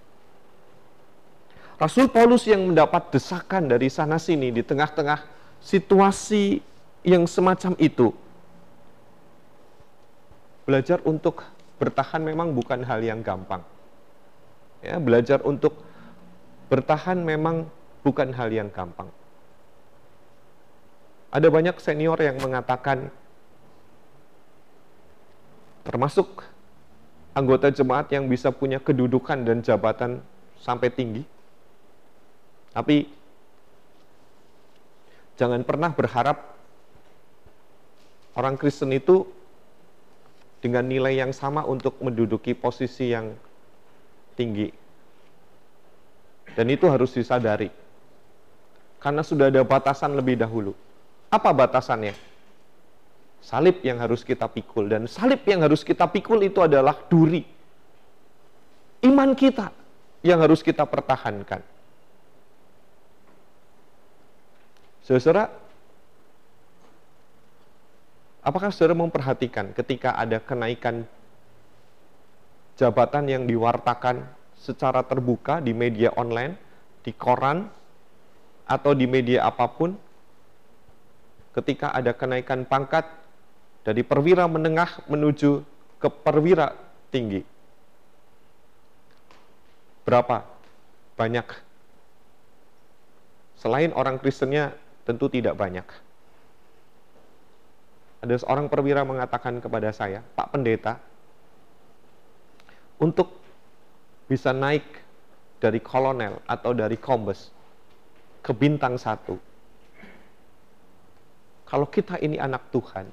Rasul 1.76 2.08
Paulus 2.08 2.48
yang 2.48 2.64
mendapat 2.64 3.12
desakan 3.12 3.68
dari 3.68 3.92
sana-sini 3.92 4.48
di 4.48 4.64
tengah-tengah 4.64 5.20
situasi 5.60 6.64
yang 7.04 7.28
semacam 7.28 7.76
itu, 7.76 8.16
belajar 10.64 11.04
untuk 11.04 11.44
bertahan 11.76 12.24
memang 12.24 12.56
bukan 12.56 12.80
hal 12.80 13.04
yang 13.04 13.20
gampang. 13.20 13.75
Ya, 14.84 15.00
belajar 15.00 15.40
untuk 15.44 15.80
bertahan 16.68 17.22
memang 17.22 17.68
bukan 18.02 18.30
hal 18.34 18.50
yang 18.50 18.68
gampang. 18.70 19.08
Ada 21.30 21.52
banyak 21.52 21.76
senior 21.82 22.16
yang 22.22 22.38
mengatakan, 22.40 23.10
termasuk 25.84 26.46
anggota 27.36 27.68
jemaat 27.68 28.08
yang 28.08 28.24
bisa 28.30 28.48
punya 28.48 28.80
kedudukan 28.80 29.44
dan 29.44 29.60
jabatan 29.60 30.24
sampai 30.56 30.88
tinggi. 30.88 31.22
Tapi 32.72 33.08
jangan 35.36 35.60
pernah 35.64 35.92
berharap 35.92 36.56
orang 38.36 38.56
Kristen 38.56 38.92
itu 38.96 39.28
dengan 40.64 40.88
nilai 40.88 41.20
yang 41.20 41.32
sama 41.36 41.62
untuk 41.68 42.00
menduduki 42.00 42.56
posisi 42.56 43.12
yang 43.12 43.36
tinggi. 44.36 44.68
Dan 46.52 46.68
itu 46.68 46.86
harus 46.86 47.12
disadari. 47.12 47.68
Karena 49.00 49.24
sudah 49.24 49.48
ada 49.52 49.64
batasan 49.64 50.16
lebih 50.16 50.40
dahulu. 50.40 50.72
Apa 51.28 51.52
batasannya? 51.52 52.16
Salib 53.44 53.78
yang 53.84 54.00
harus 54.00 54.26
kita 54.26 54.48
pikul 54.50 54.90
dan 54.90 55.06
salib 55.06 55.44
yang 55.46 55.62
harus 55.62 55.86
kita 55.86 56.08
pikul 56.08 56.42
itu 56.42 56.58
adalah 56.64 56.96
duri. 57.06 57.44
Iman 59.04 59.36
kita 59.36 59.70
yang 60.26 60.42
harus 60.42 60.64
kita 60.64 60.82
pertahankan. 60.82 61.62
Saudara, 65.06 65.46
apakah 68.42 68.74
saudara 68.74 68.98
memperhatikan 68.98 69.70
ketika 69.70 70.18
ada 70.18 70.42
kenaikan 70.42 71.06
jabatan 72.76 73.24
yang 73.26 73.44
diwartakan 73.48 74.24
secara 74.56 75.00
terbuka 75.04 75.64
di 75.64 75.72
media 75.72 76.12
online, 76.16 76.56
di 77.00 77.12
koran, 77.16 77.68
atau 78.68 78.92
di 78.92 79.08
media 79.08 79.48
apa 79.48 79.66
pun, 79.70 79.96
ketika 81.56 81.94
ada 81.94 82.12
kenaikan 82.12 82.68
pangkat 82.68 83.08
dari 83.86 84.04
perwira 84.04 84.44
menengah 84.44 85.06
menuju 85.08 85.64
ke 85.96 86.08
perwira 86.10 86.76
tinggi. 87.08 87.40
Berapa? 90.04 90.44
Banyak. 91.16 91.48
Selain 93.56 93.90
orang 93.96 94.20
Kristennya 94.20 94.76
tentu 95.08 95.32
tidak 95.32 95.56
banyak. 95.56 95.86
Ada 98.20 98.42
seorang 98.42 98.66
perwira 98.66 99.06
mengatakan 99.06 99.62
kepada 99.62 99.94
saya, 99.94 100.20
Pak 100.34 100.52
Pendeta, 100.52 100.98
untuk 102.96 103.32
bisa 104.26 104.50
naik 104.50 104.84
dari 105.60 105.80
kolonel 105.80 106.40
atau 106.44 106.72
dari 106.76 106.96
kombes, 107.00 107.48
ke 108.44 108.52
bintang 108.54 108.94
satu. 109.00 109.38
Kalau 111.66 111.86
kita 111.90 112.20
ini 112.22 112.38
anak 112.38 112.70
Tuhan, 112.70 113.10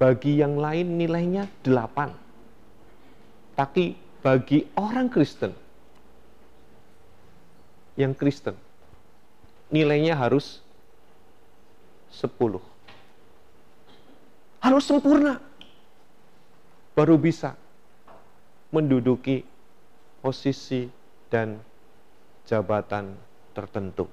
bagi 0.00 0.40
yang 0.40 0.58
lain 0.58 0.98
nilainya 0.98 1.46
delapan. 1.62 2.10
Tapi 3.54 3.94
bagi 4.24 4.64
orang 4.74 5.12
Kristen, 5.12 5.52
yang 7.94 8.16
Kristen, 8.16 8.56
nilainya 9.68 10.16
harus 10.16 10.64
sepuluh. 12.08 12.64
Harus 14.64 14.88
sempurna. 14.88 15.38
Baru 16.96 17.16
bisa 17.20 17.54
menduduki 18.70 19.42
posisi 20.22 20.86
dan 21.30 21.58
jabatan 22.46 23.14
tertentu. 23.54 24.06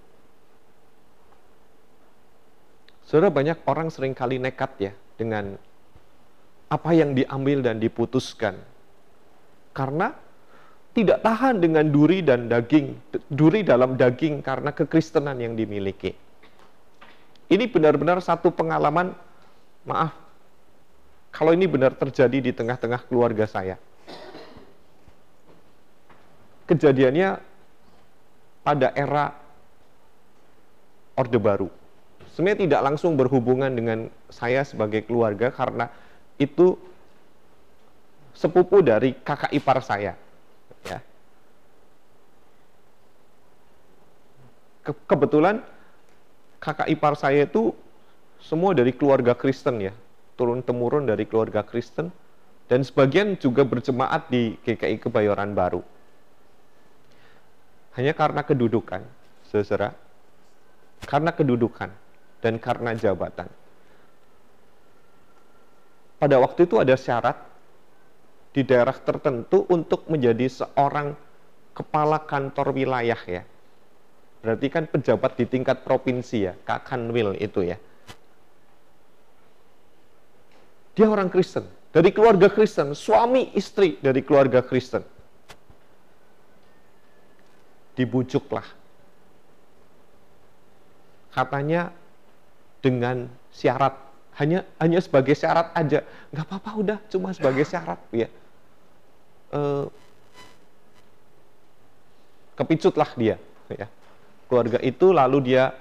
Saudara 3.07 3.31
banyak 3.31 3.63
orang 3.63 3.87
sering 3.87 4.11
kali 4.11 4.35
nekat 4.35 4.91
ya 4.91 4.93
dengan 5.15 5.55
apa 6.67 6.91
yang 6.91 7.15
diambil 7.15 7.63
dan 7.63 7.79
diputuskan. 7.79 8.59
Karena 9.71 10.11
tidak 10.91 11.21
tahan 11.21 11.61
dengan 11.61 11.87
duri 11.87 12.25
dan 12.25 12.49
daging, 12.49 12.97
duri 13.29 13.61
dalam 13.63 13.95
daging 13.95 14.41
karena 14.43 14.73
kekristenan 14.73 15.37
yang 15.39 15.53
dimiliki. 15.53 16.11
Ini 17.47 17.63
benar-benar 17.71 18.19
satu 18.19 18.51
pengalaman, 18.51 19.15
maaf, 19.87 20.11
kalau 21.31 21.53
ini 21.53 21.69
benar 21.69 21.95
terjadi 21.95 22.43
di 22.43 22.51
tengah-tengah 22.51 23.07
keluarga 23.07 23.45
saya. 23.45 23.79
Kejadiannya 26.67 27.39
pada 28.61 28.91
era 28.91 29.31
Orde 31.15 31.39
Baru 31.39 31.71
sebenarnya 32.37 32.69
tidak 32.69 32.81
langsung 32.85 33.17
berhubungan 33.17 33.73
dengan 33.73 34.13
saya 34.29 34.61
sebagai 34.61 35.01
keluarga 35.09 35.49
karena 35.49 35.89
itu 36.37 36.77
sepupu 38.37 38.85
dari 38.85 39.17
kakak 39.25 39.49
ipar 39.57 39.81
saya. 39.81 40.13
Ya. 40.85 41.01
Ke 44.85 44.93
kebetulan 45.09 45.65
kakak 46.61 46.93
ipar 46.93 47.17
saya 47.17 47.49
itu 47.49 47.73
semua 48.37 48.77
dari 48.77 48.93
keluarga 48.93 49.33
Kristen 49.33 49.81
ya, 49.81 49.97
turun 50.37 50.61
temurun 50.61 51.09
dari 51.09 51.25
keluarga 51.25 51.65
Kristen 51.65 52.13
dan 52.69 52.85
sebagian 52.85 53.33
juga 53.41 53.65
berjemaat 53.65 54.29
di 54.29 54.53
GKI 54.61 55.01
Kebayoran 55.01 55.57
Baru. 55.57 55.81
Hanya 57.97 58.13
karena 58.13 58.45
kedudukan, 58.45 59.01
saudara, 59.49 59.97
karena 61.01 61.33
kedudukan 61.33 61.89
dan 62.45 62.61
karena 62.61 62.93
jabatan. 62.93 63.49
Pada 66.21 66.37
waktu 66.37 66.69
itu 66.69 66.77
ada 66.77 66.93
syarat 66.93 67.37
di 68.53 68.61
daerah 68.61 68.93
tertentu 68.93 69.65
untuk 69.69 70.05
menjadi 70.09 70.45
seorang 70.45 71.17
kepala 71.73 72.21
kantor 72.21 72.73
wilayah 72.73 73.21
ya. 73.25 73.41
Berarti 74.45 74.67
kan 74.69 74.85
pejabat 74.85 75.33
di 75.37 75.45
tingkat 75.49 75.81
provinsi 75.81 76.37
ya, 76.45 76.53
Kakanwil 76.65 77.33
itu 77.41 77.65
ya. 77.65 77.77
Dia 80.93 81.09
orang 81.09 81.29
Kristen, 81.29 81.65
dari 81.89 82.09
keluarga 82.13 82.49
Kristen, 82.49 82.93
suami 82.93 83.53
istri 83.57 83.97
dari 84.01 84.21
keluarga 84.21 84.61
Kristen. 84.61 85.16
Dibujuklah. 87.97 88.65
Katanya 91.33 91.89
dengan 92.81 93.27
syarat 93.49 94.07
hanya 94.37 94.61
hanya 94.77 95.01
sebagai 95.01 95.33
syarat 95.33 95.73
aja. 95.73 96.05
Nggak 96.29 96.45
apa-apa 96.45 96.71
udah 96.77 96.97
cuma 97.09 97.33
sebagai 97.33 97.65
syarat 97.65 97.97
ya. 98.13 98.29
E, 99.49 99.61
kepicutlah 102.53 103.09
dia 103.17 103.35
ya. 103.73 103.89
Keluarga 104.45 104.77
itu 104.85 105.09
lalu 105.09 105.53
dia 105.53 105.73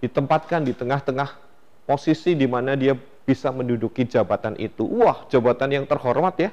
ditempatkan 0.00 0.64
di 0.64 0.72
tengah-tengah 0.72 1.36
posisi 1.84 2.32
di 2.32 2.48
mana 2.48 2.74
dia 2.74 2.96
bisa 3.28 3.52
menduduki 3.52 4.08
jabatan 4.08 4.56
itu. 4.56 4.84
Wah 4.88 5.28
jabatan 5.28 5.68
yang 5.68 5.84
terhormat 5.84 6.36
ya. 6.40 6.50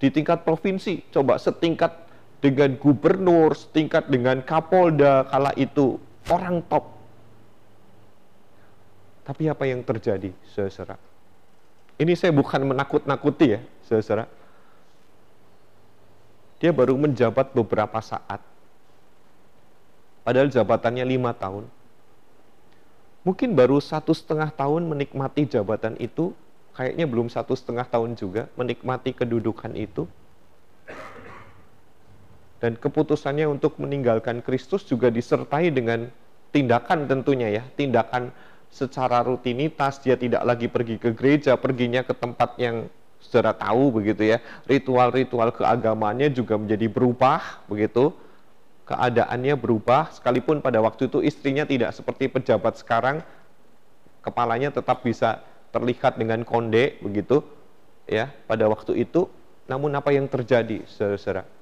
Di 0.00 0.08
tingkat 0.08 0.48
provinsi 0.48 1.04
coba 1.12 1.36
setingkat 1.36 1.92
dengan 2.40 2.74
gubernur 2.80 3.52
setingkat 3.52 4.08
dengan 4.08 4.40
kapolda 4.40 5.28
kala 5.28 5.52
itu 5.56 6.00
orang 6.28 6.64
top 6.66 7.00
tapi 9.30 9.46
apa 9.46 9.62
yang 9.62 9.86
terjadi, 9.86 10.34
saudara? 10.50 10.98
Ini 12.02 12.18
saya 12.18 12.34
bukan 12.34 12.66
menakut-nakuti 12.66 13.54
ya, 13.54 13.60
saudara. 13.86 14.26
Dia 16.58 16.74
baru 16.74 16.98
menjabat 16.98 17.54
beberapa 17.54 18.02
saat. 18.02 18.42
Padahal 20.26 20.50
jabatannya 20.50 21.06
lima 21.06 21.30
tahun. 21.30 21.62
Mungkin 23.22 23.54
baru 23.54 23.78
satu 23.78 24.10
setengah 24.10 24.50
tahun 24.50 24.90
menikmati 24.90 25.46
jabatan 25.46 25.94
itu, 26.02 26.34
kayaknya 26.74 27.06
belum 27.06 27.30
satu 27.30 27.54
setengah 27.54 27.86
tahun 27.86 28.18
juga 28.18 28.50
menikmati 28.58 29.14
kedudukan 29.14 29.78
itu. 29.78 30.10
Dan 32.60 32.76
keputusannya 32.76 33.48
untuk 33.48 33.80
meninggalkan 33.80 34.44
Kristus 34.44 34.84
juga 34.84 35.08
disertai 35.08 35.72
dengan 35.72 36.12
tindakan 36.52 37.08
tentunya 37.08 37.48
ya, 37.48 37.64
tindakan 37.72 38.28
secara 38.68 39.24
rutinitas, 39.24 39.98
dia 40.04 40.14
tidak 40.14 40.44
lagi 40.44 40.68
pergi 40.68 41.00
ke 41.00 41.10
gereja, 41.16 41.56
perginya 41.56 42.04
ke 42.04 42.12
tempat 42.12 42.60
yang 42.60 42.86
saudara 43.18 43.56
tahu 43.56 44.00
begitu 44.00 44.36
ya. 44.36 44.38
Ritual-ritual 44.68 45.56
keagamaannya 45.56 46.30
juga 46.36 46.60
menjadi 46.60 46.86
berubah 46.86 47.64
begitu. 47.66 48.12
Keadaannya 48.84 49.54
berubah, 49.54 50.10
sekalipun 50.10 50.58
pada 50.58 50.82
waktu 50.82 51.06
itu 51.06 51.22
istrinya 51.22 51.62
tidak 51.62 51.94
seperti 51.94 52.26
pejabat 52.26 52.74
sekarang, 52.74 53.22
kepalanya 54.20 54.74
tetap 54.74 55.06
bisa 55.06 55.46
terlihat 55.70 56.18
dengan 56.18 56.42
konde 56.42 56.98
begitu 56.98 57.46
ya 58.10 58.34
pada 58.50 58.66
waktu 58.66 59.06
itu. 59.06 59.30
Namun 59.70 59.94
apa 59.94 60.10
yang 60.10 60.26
terjadi, 60.26 60.82
saudara-saudara? 60.90 61.59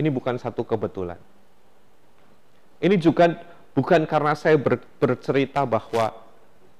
Ini 0.00 0.08
bukan 0.08 0.40
satu 0.40 0.64
kebetulan 0.64 1.20
ini 2.80 2.96
juga 2.96 3.36
bukan 3.76 4.08
karena 4.08 4.32
saya 4.32 4.56
ber, 4.56 4.80
bercerita 4.96 5.68
bahwa 5.68 6.16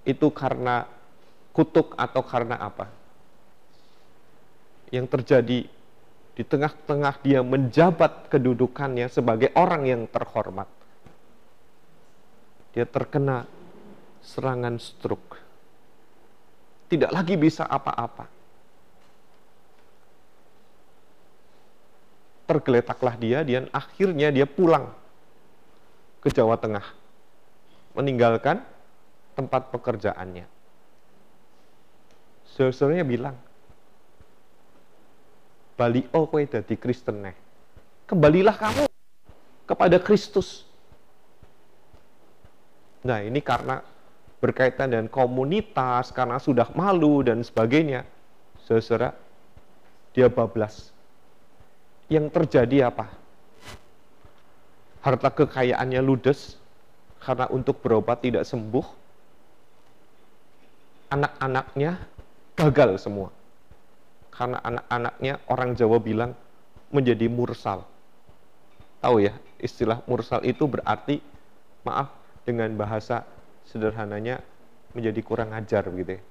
itu 0.08 0.32
karena 0.32 0.88
kutuk 1.52 1.92
atau 1.92 2.24
karena 2.24 2.56
apa. 2.56 2.88
Yang 4.88 5.06
terjadi 5.12 5.60
di 6.34 6.42
tengah-tengah 6.42 7.20
dia 7.20 7.44
menjabat 7.44 8.32
kedudukannya 8.32 9.12
sebagai 9.12 9.52
orang 9.52 9.84
yang 9.84 10.02
terhormat. 10.08 10.66
Dia 12.72 12.88
terkena 12.88 13.44
serangan 14.24 14.80
stroke. 14.80 15.36
Tidak 16.88 17.12
lagi 17.12 17.36
bisa 17.36 17.68
apa-apa. 17.68 18.39
Tergeletaklah 22.50 23.14
dia 23.14 23.46
dan 23.46 23.70
akhirnya 23.70 24.34
dia 24.34 24.42
pulang 24.42 24.90
ke 26.18 26.34
Jawa 26.34 26.58
Tengah, 26.58 26.82
meninggalkan 27.94 28.58
tempat 29.38 29.70
pekerjaannya. 29.70 30.50
Saudaranya 32.50 33.06
bilang, 33.06 33.38
Bali 35.78 36.02
oh 36.10 36.26
kowe 36.26 36.42
dadi 36.42 36.74
Kristen 36.74 37.22
neh. 37.22 37.38
Kembalilah 38.10 38.58
kamu 38.58 38.90
kepada 39.70 40.02
Kristus. 40.02 40.66
Nah, 43.06 43.22
ini 43.22 43.38
karena 43.38 43.80
berkaitan 44.42 44.90
dengan 44.90 45.06
komunitas, 45.06 46.10
karena 46.10 46.36
sudah 46.42 46.66
malu 46.74 47.22
dan 47.22 47.40
sebagainya. 47.46 48.04
Saudara, 48.66 49.14
dia 50.12 50.26
bablas. 50.26 50.90
Yang 52.10 52.26
terjadi 52.34 52.90
apa? 52.90 53.20
harta 55.00 55.32
kekayaannya 55.32 56.00
ludes 56.04 56.60
karena 57.20 57.48
untuk 57.52 57.80
berobat 57.80 58.20
tidak 58.24 58.44
sembuh, 58.44 58.84
anak-anaknya 61.12 62.00
gagal 62.56 63.00
semua. 63.00 63.28
Karena 64.32 64.60
anak-anaknya 64.64 65.34
orang 65.52 65.76
Jawa 65.76 66.00
bilang 66.00 66.32
menjadi 66.88 67.28
mursal. 67.28 67.84
Tahu 69.00 69.16
ya, 69.20 69.36
istilah 69.60 70.00
mursal 70.08 70.44
itu 70.44 70.64
berarti, 70.64 71.20
maaf, 71.84 72.12
dengan 72.44 72.72
bahasa 72.76 73.24
sederhananya 73.68 74.40
menjadi 74.96 75.20
kurang 75.20 75.52
ajar 75.52 75.88
begitu 75.92 76.20
ya. 76.20 76.22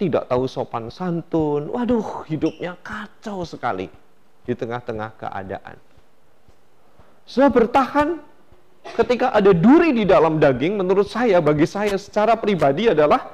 Tidak 0.00 0.24
tahu 0.26 0.44
sopan 0.48 0.88
santun, 0.88 1.70
waduh 1.70 2.24
hidupnya 2.26 2.74
kacau 2.80 3.44
sekali. 3.44 3.86
Di 4.42 4.54
tengah-tengah 4.54 5.10
keadaan. 5.18 5.76
Sudah 7.22 7.50
bertahan 7.50 8.18
ketika 8.98 9.30
ada 9.30 9.54
duri 9.54 9.94
di 9.94 10.02
dalam 10.02 10.42
daging, 10.42 10.74
menurut 10.82 11.06
saya, 11.06 11.38
bagi 11.38 11.66
saya 11.66 11.94
secara 11.94 12.34
pribadi 12.34 12.90
adalah 12.90 13.30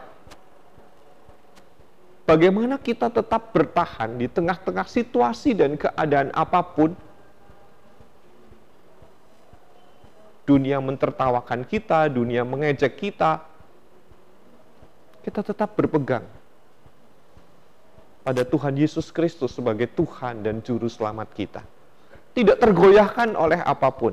bagaimana 2.29 2.77
kita 2.77 3.09
tetap 3.09 3.57
bertahan 3.57 4.21
di 4.21 4.29
tengah-tengah 4.29 4.85
situasi 4.85 5.57
dan 5.57 5.81
keadaan 5.81 6.29
apa 6.37 6.61
pun. 6.61 6.93
Dunia 10.49 10.81
mentertawakan 10.81 11.61
kita, 11.69 12.09
dunia 12.09 12.41
mengejek 12.41 12.97
kita, 12.97 13.45
kita 15.21 15.45
tetap 15.45 15.77
berpegang 15.77 16.25
pada 18.29 18.45
Tuhan 18.45 18.77
Yesus 18.77 19.09
Kristus 19.09 19.57
sebagai 19.57 19.89
Tuhan 19.89 20.45
dan 20.45 20.61
Juru 20.61 20.85
Selamat 20.93 21.33
kita. 21.33 21.65
Tidak 22.37 22.61
tergoyahkan 22.61 23.33
oleh 23.33 23.57
apa 23.57 23.89
pun. 23.89 24.13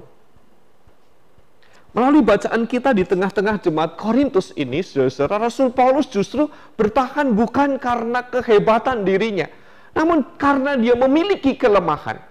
Melalui 1.92 2.24
bacaan 2.24 2.64
kita 2.64 2.96
di 2.96 3.04
tengah-tengah 3.04 3.60
jemaat 3.60 4.00
Korintus 4.00 4.56
ini, 4.56 4.80
saudara 4.88 5.52
Rasul 5.52 5.76
Paulus 5.76 6.08
justru 6.08 6.48
bertahan 6.80 7.36
bukan 7.36 7.76
karena 7.76 8.24
kehebatan 8.24 9.04
dirinya, 9.04 9.52
namun 9.92 10.24
karena 10.40 10.80
dia 10.80 10.96
memiliki 10.96 11.52
kelemahan. 11.60 12.24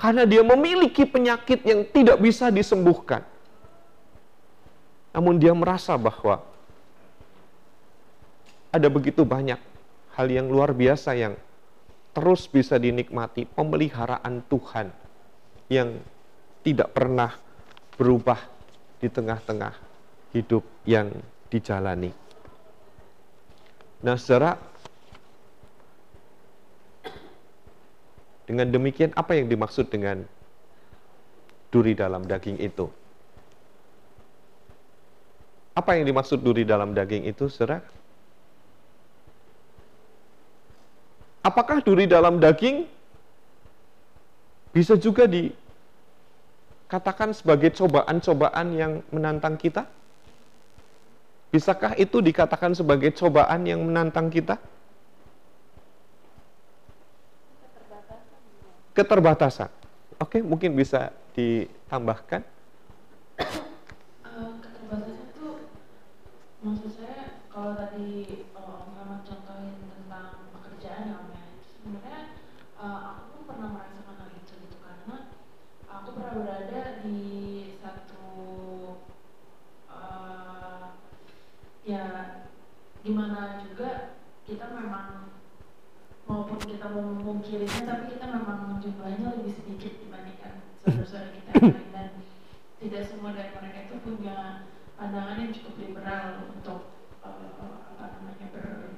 Karena 0.00 0.24
dia 0.24 0.40
memiliki 0.40 1.04
penyakit 1.04 1.68
yang 1.68 1.84
tidak 1.84 2.16
bisa 2.16 2.48
disembuhkan. 2.48 3.20
Namun 5.12 5.36
dia 5.36 5.52
merasa 5.52 6.00
bahwa 6.00 6.40
ada 8.72 8.88
begitu 8.88 9.20
banyak 9.22 9.73
hal 10.14 10.26
yang 10.30 10.46
luar 10.46 10.70
biasa 10.72 11.18
yang 11.18 11.34
terus 12.14 12.46
bisa 12.46 12.78
dinikmati 12.78 13.42
pemeliharaan 13.50 14.46
Tuhan 14.46 14.94
yang 15.66 15.98
tidak 16.62 16.94
pernah 16.94 17.34
berubah 17.98 18.38
di 19.02 19.10
tengah-tengah 19.10 19.74
hidup 20.30 20.62
yang 20.86 21.10
dijalani. 21.50 22.14
Nah, 24.04 24.14
saudara, 24.14 24.54
dengan 28.46 28.70
demikian 28.70 29.10
apa 29.18 29.34
yang 29.34 29.50
dimaksud 29.50 29.90
dengan 29.90 30.22
duri 31.74 31.98
dalam 31.98 32.22
daging 32.22 32.62
itu? 32.62 32.86
Apa 35.74 35.98
yang 35.98 36.06
dimaksud 36.06 36.38
duri 36.38 36.62
dalam 36.62 36.94
daging 36.94 37.26
itu, 37.26 37.50
saudara? 37.50 37.82
Apakah 41.44 41.84
duri 41.84 42.08
dalam 42.08 42.40
daging 42.40 42.88
bisa 44.72 44.96
juga 44.96 45.28
di 45.28 45.52
katakan 46.88 47.36
sebagai 47.36 47.68
cobaan-cobaan 47.76 48.72
yang 48.72 49.04
menantang 49.12 49.60
kita? 49.60 49.84
Bisakah 51.52 52.00
itu 52.00 52.24
dikatakan 52.24 52.72
sebagai 52.72 53.12
cobaan 53.12 53.60
yang 53.68 53.84
menantang 53.84 54.32
kita? 54.32 54.56
Keterbatasan. 58.96 59.68
Oke, 60.16 60.40
mungkin 60.40 60.72
bisa 60.72 61.12
ditambahkan. 61.36 62.40
Eh, 63.36 64.50
keterbatasan 64.64 65.28
itu 65.28 65.48
maksud 66.64 66.90
saya 66.96 67.36
kalau 67.52 67.76
tadi 67.76 68.24
gimana 83.04 83.60
juga 83.60 84.16
kita 84.48 84.64
memang 84.72 85.28
maupun 86.24 86.56
kita 86.56 86.88
mau 86.88 87.04
memungkirinya 87.04 87.84
tapi 87.84 88.16
kita 88.16 88.32
memang 88.32 88.80
jumlahnya 88.80 89.36
lebih 89.36 89.52
sedikit 89.52 90.00
dibandingkan 90.00 90.64
saudara-saudara 90.80 91.36
kita 91.36 91.48
yang 91.52 91.76
lain 91.76 91.90
dan 91.92 92.10
tidak 92.80 93.04
semua 93.04 93.36
dari 93.36 93.52
mereka 93.52 93.78
itu 93.92 93.96
punya 94.00 94.64
pandangan 94.96 95.36
yang 95.36 95.52
cukup 95.52 95.74
liberal 95.84 96.48
untuk 96.48 96.96
uh, 97.20 97.76
apa 97.92 98.04
namanya 98.16 98.46
ber, 98.56 98.96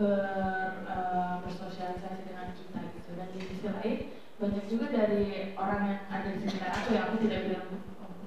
ber 0.00 0.88
uh, 0.88 1.44
bersosialisasi 1.44 2.32
dengan 2.32 2.56
kita 2.56 2.80
gitu. 2.96 3.10
Dan 3.12 3.28
di 3.36 3.40
sisi 3.44 3.68
lain 3.68 3.98
banyak 4.40 4.64
juga 4.72 4.86
dari 4.88 5.52
orang 5.52 5.82
yang 5.84 6.00
ada 6.08 6.28
di 6.32 6.40
sekitar 6.48 6.72
aku 6.72 6.96
yang 6.96 7.04
aku 7.12 7.16
tidak 7.28 7.40
bilang 7.44 7.68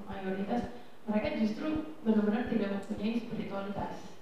mayoritas 0.06 0.62
mereka 1.10 1.28
justru 1.42 1.66
benar-benar 2.06 2.46
tidak 2.46 2.70
mempunyai 2.78 3.18
spiritualitas 3.18 4.14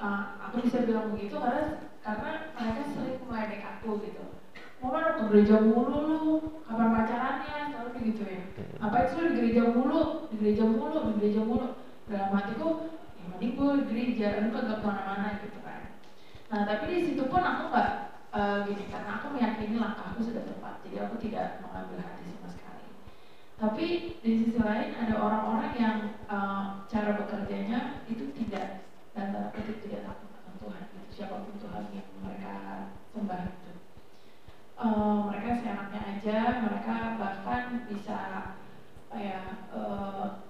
uh, 0.00 0.40
aku 0.48 0.64
bisa 0.64 0.88
bilang 0.88 1.12
begitu 1.12 1.36
karena 1.36 1.84
karena 2.00 2.30
mereka 2.56 2.82
sering 2.94 3.18
meledek 3.28 3.62
aku 3.66 4.00
gitu. 4.00 4.24
Mau 4.78 4.94
mana 4.94 5.18
ke 5.18 5.22
gereja 5.26 5.58
mulu 5.58 5.96
lu 6.06 6.22
kapan 6.62 6.94
pacarannya 6.94 7.56
selalu 7.74 7.90
begitu 7.98 8.22
ya. 8.24 8.42
Hmm. 8.46 8.86
apa 8.86 8.96
itu 9.10 9.16
di 9.26 9.32
gereja 9.34 9.62
mulu 9.74 10.30
di 10.30 10.34
gereja 10.38 10.64
mulu 10.64 10.98
di 11.10 11.12
gereja 11.20 11.42
mulu. 11.42 11.68
Dalam 12.08 12.30
hatiku 12.32 12.88
ya 13.20 13.24
mending 13.36 13.52
gue 13.58 13.70
di 13.74 13.82
gereja 13.90 14.26
lu 14.40 14.48
kan 14.54 14.70
gak 14.70 14.78
ke 14.80 14.86
mana-mana 14.86 15.28
gitu 15.44 15.57
nah 16.48 16.64
tapi 16.64 16.84
di 16.88 17.00
situ 17.12 17.28
pun 17.28 17.44
aku 17.44 17.68
nggak 17.68 17.90
uh, 18.32 18.64
gini 18.64 18.88
karena 18.88 19.20
aku 19.20 19.26
meyakini 19.36 19.76
langkahku 19.76 20.24
sudah 20.24 20.44
tepat 20.48 20.80
jadi 20.88 21.04
aku 21.04 21.20
tidak 21.20 21.60
mengambil 21.60 22.00
hati 22.00 22.24
sama 22.32 22.48
sekali. 22.48 22.86
Tapi 23.58 23.86
di 24.22 24.32
sisi 24.38 24.58
lain 24.62 24.94
ada 24.94 25.14
orang-orang 25.18 25.72
yang 25.76 25.96
uh, 26.30 26.86
cara 26.86 27.18
bekerjanya 27.18 28.06
itu 28.08 28.30
tidak 28.32 28.88
dan 29.18 29.50
kutip 29.50 29.82
tidak 29.82 30.06
takut 30.06 30.30
akan 30.30 30.54
Tuhan 30.62 30.82
gitu 30.94 31.08
siapa 31.10 31.42
pun 31.42 31.54
Tuhan 31.58 31.84
yang 31.90 32.08
mereka 32.22 32.54
sembah 33.10 33.40
itu 33.50 33.72
uh, 34.78 35.18
mereka 35.26 35.50
seenaknya 35.58 36.00
aja 36.06 36.38
mereka 36.62 36.94
bahkan 37.18 37.64
bisa 37.90 38.18
apa 39.10 39.16
ya 39.18 39.42
uh, 39.74 40.46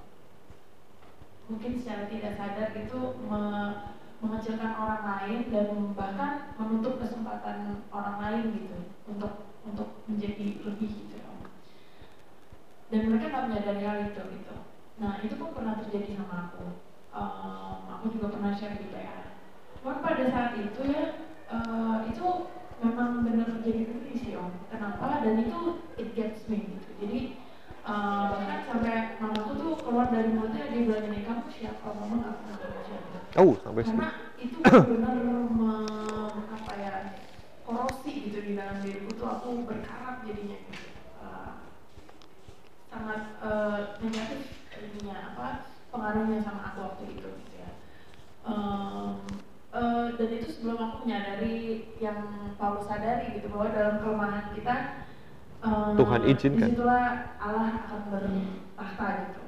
mungkin 1.49 1.81
secara 1.81 2.05
tidak 2.13 2.37
sadar 2.37 2.77
itu 2.77 3.01
me 3.25 3.43
mengecilkan 4.19 4.73
orang 4.75 5.03
lain 5.07 5.39
dan 5.55 5.69
bahkan 5.95 6.53
menutup 6.59 6.99
kesempatan 6.99 7.87
orang 7.95 8.17
lain 8.19 8.45
gitu 8.55 8.79
untuk 9.07 9.47
untuk 9.63 9.89
menjadi 10.11 10.59
lebih 10.65 10.91
gitu 10.91 11.17
dan 12.89 13.03
mereka 13.05 13.31
nggak 13.31 13.47
menyadari 13.47 13.83
hal 13.85 13.99
itu 14.11 14.23
gitu 14.41 14.57
nah 14.99 15.23
itu 15.23 15.35
pun 15.39 15.55
pernah 15.55 15.79
terjadi 15.79 16.19
sama 16.19 16.51
aku 16.51 16.89
um, 17.15 17.79
aku 17.99 18.05
juga 18.17 18.27
pernah 18.37 18.53
share 18.55 18.77
di 18.79 18.87
PA. 18.93 19.35
Cuman 19.81 19.99
pada 20.03 20.25
saat 20.31 20.53
itu 20.59 20.81
ya 20.91 21.05
uh, 21.51 22.07
itu 22.07 22.27
memang 22.79 23.27
benar 23.27 23.59
jadi 23.63 23.83
begini 23.87 24.13
sih 24.15 24.33
om. 24.39 24.55
Kenapa? 24.71 25.23
Dan 25.23 25.43
itu 25.47 25.83
it 25.99 26.15
gets 26.15 26.47
me 26.47 26.63
gitu. 26.63 26.91
Jadi 27.03 27.21
uh, 27.87 28.35
bahkan 28.35 28.61
sampai 28.67 29.19
mamaku 29.19 29.51
tuh 29.59 29.73
keluar 29.83 30.11
dari 30.11 30.31
mulutnya 30.35 30.71
dia 30.71 30.83
bilang 30.87 31.07
ini 31.11 31.27
kamu 31.27 31.47
siapa? 31.51 31.87
Mama 31.95 32.15
nggak 32.23 32.35
pernah 32.43 32.57
kerja. 32.63 32.97
Oh 33.39 33.55
sampai 33.63 33.87
Karena 33.87 34.11
itu 34.43 34.59
benar 34.67 35.19
apa 36.51 36.73
ya 36.75 36.95
korosi 37.63 38.13
gitu 38.27 38.39
di 38.43 38.53
dalam 38.59 38.83
diriku 38.83 39.15
tuh 39.15 39.29
aku 39.31 39.49
berkarat 39.63 40.27
jadinya. 40.27 40.59
Uh, 41.23 41.63
sangat 42.91 43.39
uh, 43.39 43.95
negatif 44.03 44.59
ininya 44.75 45.35
apa 45.35 45.71
pengaruhnya 45.95 46.43
sama 46.43 46.75
aku 46.75 46.79
waktu 46.83 47.05
itu 47.15 47.29
gitu 47.31 47.55
ya. 47.63 47.71
Um, 48.43 49.23
uh, 49.71 50.19
dan 50.19 50.29
itu 50.35 50.49
sebelum 50.59 50.79
aku 50.83 50.97
menyadari 51.07 51.95
yang 52.03 52.51
Paulus 52.59 52.91
sadari 52.91 53.39
gitu 53.39 53.55
bahwa 53.55 53.71
dalam 53.71 54.03
kelemahan 54.03 54.47
kita 54.59 54.77
um, 55.63 55.95
Tuhan 55.95 56.21
izinkan. 56.27 56.67
di 56.67 56.75
situlah 56.75 57.39
Allah 57.39 57.87
akan 57.87 58.01
bertahta 58.11 59.07
gitu. 59.31 59.43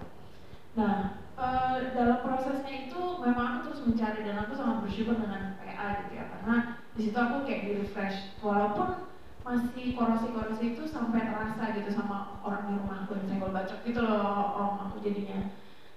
Nah 0.78 0.94
uh, 1.40 1.80
dalam 1.96 2.20
prosesnya 2.20 2.92
itu 2.92 3.00
memang 3.24 3.64
aku 3.64 3.72
terus 3.72 3.82
mencari 3.88 4.20
dan 4.22 4.36
aku 4.44 4.52
sangat 4.52 4.84
bersyukur 4.84 5.16
dengan 5.16 5.56
PA 5.56 6.04
gitu 6.04 6.12
ya 6.20 6.24
karena 6.28 6.56
di 6.92 7.00
situ 7.08 7.16
aku 7.16 7.48
kayak 7.48 7.62
di 7.64 7.72
refresh 7.80 8.36
walaupun 8.44 9.08
masih 9.40 9.96
korosi-korosi 9.96 10.76
itu 10.76 10.84
sampai 10.84 11.32
terasa 11.32 11.72
gitu 11.72 11.88
sama 11.88 12.36
orang 12.44 12.68
di 12.68 12.72
rumah 12.76 13.08
aku 13.08 13.16
yang 13.16 13.26
senggol 13.26 13.56
bacok 13.56 13.80
gitu 13.88 14.00
loh 14.04 14.52
om 14.52 14.74
aku 14.84 15.00
jadinya 15.00 15.48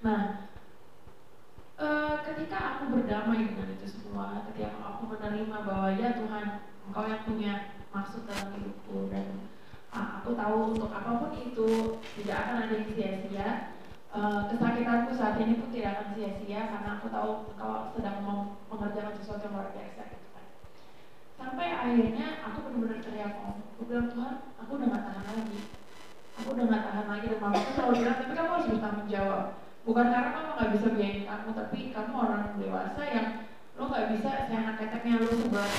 Nah, 0.03 0.51
e, 1.79 1.87
ketika 2.27 2.57
aku 2.75 2.91
berdamai 2.91 3.47
dengan 3.47 3.71
itu 3.71 3.87
semua, 3.87 4.43
ketika 4.51 4.75
aku 4.83 5.15
menerima 5.15 5.57
bahwa 5.63 5.95
ya 5.95 6.11
Tuhan, 6.19 6.67
Engkau 6.83 7.07
yang 7.07 7.23
punya 7.23 7.53
maksud 7.95 8.27
dalam 8.27 8.51
hidupku 8.51 9.07
dan 9.07 9.47
ah, 9.95 10.19
aku 10.19 10.35
tahu 10.35 10.75
untuk 10.75 10.91
apa 10.91 11.23
pun 11.23 11.31
itu 11.39 12.03
tidak 12.19 12.35
akan 12.35 12.55
ada 12.67 12.73
yang 12.75 12.87
sia-sia. 12.91 13.49
E, 14.13 14.21
kesakitanku 14.45 15.09
saat 15.17 15.41
ini 15.41 15.57
pun 15.57 15.73
tidak 15.73 15.97
akan 15.97 16.07
sia-sia 16.13 16.69
karena 16.69 17.01
aku 17.01 17.09
tahu 17.09 17.49
Engkau 17.49 17.89
sedang 17.97 18.21
mau 18.21 18.61
mengerjakan 18.69 19.17
sesuatu 19.17 19.49
yang 19.49 19.57
luar 19.57 19.73
biasa 19.73 20.01
gitu 20.05 20.27
kan. 20.37 20.45
Sampai 21.33 21.73
akhirnya 21.73 22.45
aku 22.45 22.57
benar-benar 22.61 23.01
teriak, 23.01 23.33
aku 23.73 23.81
bilang 23.89 24.13
Tuhan 24.13 24.35
aku 24.61 24.71
udah 24.77 24.87
gak 24.93 25.05
tahan 25.09 25.25
lagi. 25.33 25.59
Aku 26.37 26.47
udah 26.53 26.65
gak 26.69 26.85
tahan 26.85 27.07
lagi 27.09 27.25
dan 27.25 27.39
mama 27.41 27.59
selalu 27.73 27.93
bilang 28.05 28.17
tapi 28.21 28.33
kamu 28.37 28.51
harus 28.53 28.69
bertanggung 28.69 29.09
jawab. 29.09 29.43
Bukan 29.81 30.05
karena 30.13 30.29
kamu 30.29 30.49
gak 30.61 30.71
bisa 30.77 30.87
biayain 30.93 31.23
kamu 31.25 31.49
tapi 31.57 31.79
kamu 31.89 32.13
orang 32.13 32.43
dewasa 32.61 33.01
yang 33.09 33.27
lo 33.73 33.83
gak 33.89 34.09
bisa 34.13 34.29
seenak 34.45 34.75
keteknya 34.77 35.25
lo 35.25 35.33
sebelah 35.33 35.69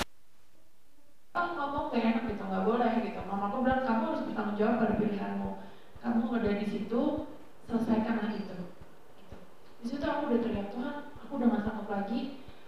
oh 1.39 1.47
ngomong 1.55 1.85
gak 1.87 2.03
enak 2.03 2.23
gitu? 2.35 2.43
Nggak 2.43 2.65
boleh 2.67 2.91
gitu. 2.99 3.19
Mamaku 3.31 3.63
bilang 3.63 3.87
kamu 3.87 4.03
harus 4.11 4.25
bertanggung 4.27 4.59
jawab 4.59 4.75
pada 4.83 4.93
pilihanmu. 4.99 5.51
Kamu 6.03 6.23
udah 6.35 6.53
di 6.59 6.67
situ 6.67 7.03
selesaikan 7.65 8.15
lagi 8.21 8.37
itu. 8.45 8.57
Gitu. 9.19 9.35
di 9.81 9.85
situ 9.85 10.05
aku 10.05 10.21
udah 10.33 10.39
teriak 10.41 10.69
Tuhan 10.73 10.95
aku 11.25 11.31
udah 11.41 11.47
gak 11.51 11.63
sanggup 11.65 11.89
lagi. 11.89 12.19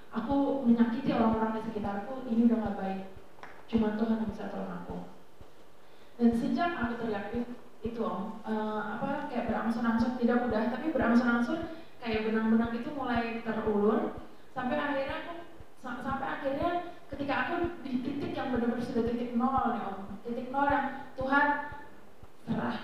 Aku 0.08 0.66
menyakiti 0.66 1.14
orang-orang 1.14 1.60
di 1.60 1.62
sekitarku 1.70 2.26
ini 2.26 2.50
udah 2.50 2.58
gak 2.58 2.78
baik. 2.82 3.02
Cuma 3.70 3.94
Tuhan 3.94 4.18
yang 4.24 4.30
bisa 4.34 4.50
tolong 4.50 4.74
aku. 4.74 4.98
Dan 6.18 6.30
sejak 6.34 6.72
aku 6.74 6.94
teriak 7.06 7.30
itu 7.86 8.02
om 8.02 8.42
uh, 8.42 8.98
apa 8.98 9.30
kayak 9.30 9.54
berangsur-angsur 9.54 10.18
tidak 10.18 10.50
mudah 10.50 10.74
tapi 10.74 10.90
berangsur-angsur 10.90 11.70
kayak 12.02 12.26
benang-benang 12.26 12.74
itu 12.74 12.90
mulai 12.90 13.46
terulur 13.46 14.18
sampai 14.52 14.82
akhirnya 14.82 15.16
aku 15.24 15.34
sampai 15.86 16.28
akhirnya 16.28 16.72
ketika 17.14 17.34
aku 17.46 17.54
di 17.86 18.02
titik 18.02 18.34
yang 18.34 18.50
benar-benar 18.50 18.82
sudah 18.82 19.06
titik 19.08 19.38
nol 19.38 19.78
nih 19.78 19.84
om 19.86 20.00
titik 20.26 20.48
nol 20.50 20.68
yang 20.68 21.06
Tuhan 21.14 21.48
serah 22.50 22.78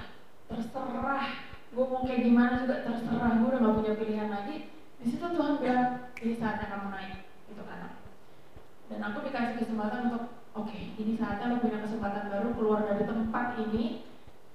terserah 0.46 1.28
gue 1.74 1.86
mau 1.90 2.06
kayak 2.06 2.22
gimana 2.22 2.54
juga 2.62 2.86
terserah. 2.86 3.34
Gue 3.42 3.50
udah 3.50 3.60
gak 3.66 3.76
punya 3.82 3.94
pilihan 3.98 4.30
lagi. 4.30 4.56
Di 5.02 5.06
situ 5.10 5.26
Tuhan 5.26 5.60
bilang 5.60 6.14
ini 6.22 6.34
saatnya 6.38 6.70
kamu 6.70 6.88
naik 6.94 7.28
itu 7.50 7.64
kan. 7.66 7.98
Dan 8.88 9.00
aku 9.02 9.18
dikasih 9.26 9.56
kesempatan 9.66 10.02
untuk 10.14 10.24
oke 10.54 10.70
okay, 10.70 10.94
ini 11.02 11.18
saatnya 11.18 11.58
lo 11.58 11.58
punya 11.60 11.82
kesempatan 11.82 12.30
baru 12.30 12.50
keluar 12.54 12.86
dari 12.86 13.04
tempat 13.04 13.58
ini 13.58 14.06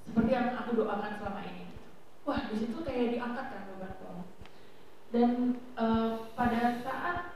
seperti 0.07 0.31
yang 0.33 0.57
aku 0.57 0.79
doakan 0.79 1.19
selama 1.19 1.41
ini. 1.45 1.69
Wah 2.25 2.41
di 2.49 2.57
situ 2.57 2.79
kayak 2.81 3.19
diangkat 3.19 3.47
kan 3.51 3.63
beban 3.69 3.93
dan 5.09 5.57
uh, 5.73 6.29
pada 6.37 6.85
saat 6.85 7.33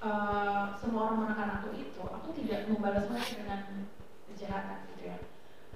uh, 0.00 0.72
semua 0.80 1.12
orang 1.12 1.28
menekan 1.28 1.60
aku 1.60 1.76
itu 1.76 2.00
aku 2.00 2.32
tidak 2.40 2.72
membalas 2.72 3.04
mereka 3.12 3.36
dengan 3.36 3.60
kejahatan 4.32 4.88
gitu 4.96 5.12
ya. 5.12 5.16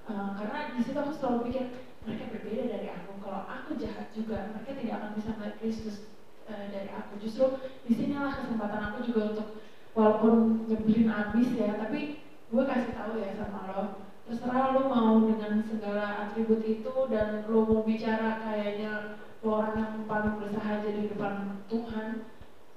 Uh, 0.09 0.33
karena 0.33 0.73
di 0.73 0.81
situ 0.81 0.97
aku 0.97 1.13
selalu 1.13 1.37
pikir 1.49 1.65
mereka 2.09 2.25
berbeda 2.33 2.63
dari 2.73 2.87
aku 2.89 3.21
kalau 3.21 3.45
aku 3.45 3.77
jahat 3.77 4.06
juga. 4.17 4.49
Mereka 4.57 4.71
tidak 4.81 4.95
akan 4.97 5.11
bisa 5.13 5.29
melihat 5.37 5.55
Kristus 5.61 5.95
uh, 6.49 6.65
dari 6.73 6.89
aku. 6.89 7.13
Justru 7.21 7.45
di 7.85 7.93
sinilah 7.93 8.33
kesempatan 8.41 8.81
aku 8.91 8.99
juga 9.05 9.21
untuk 9.35 9.47
walaupun 9.93 10.65
nyebelin 10.69 11.09
abis 11.09 11.57
ya 11.57 11.73
tapi 11.77 12.21
gue 12.21 12.63
kasih 12.65 12.93
tahu 12.97 13.21
ya 13.21 13.37
sama 13.37 13.61
lo. 13.69 13.83
Terserah 14.27 14.75
lo 14.75 14.81
mau 14.91 15.23
dengan 15.23 15.63
segala 15.63 16.27
atribut 16.27 16.59
itu 16.65 16.93
dan 17.07 17.47
lo 17.47 17.63
mau 17.63 17.81
bicara 17.85 18.43
kayaknya 18.43 19.21
lo 19.45 19.63
orang 19.63 19.75
yang 19.77 19.93
paling 20.09 20.33
berusaha 20.41 20.81
jadi 20.81 21.13
depan 21.13 21.61
Tuhan 21.69 22.25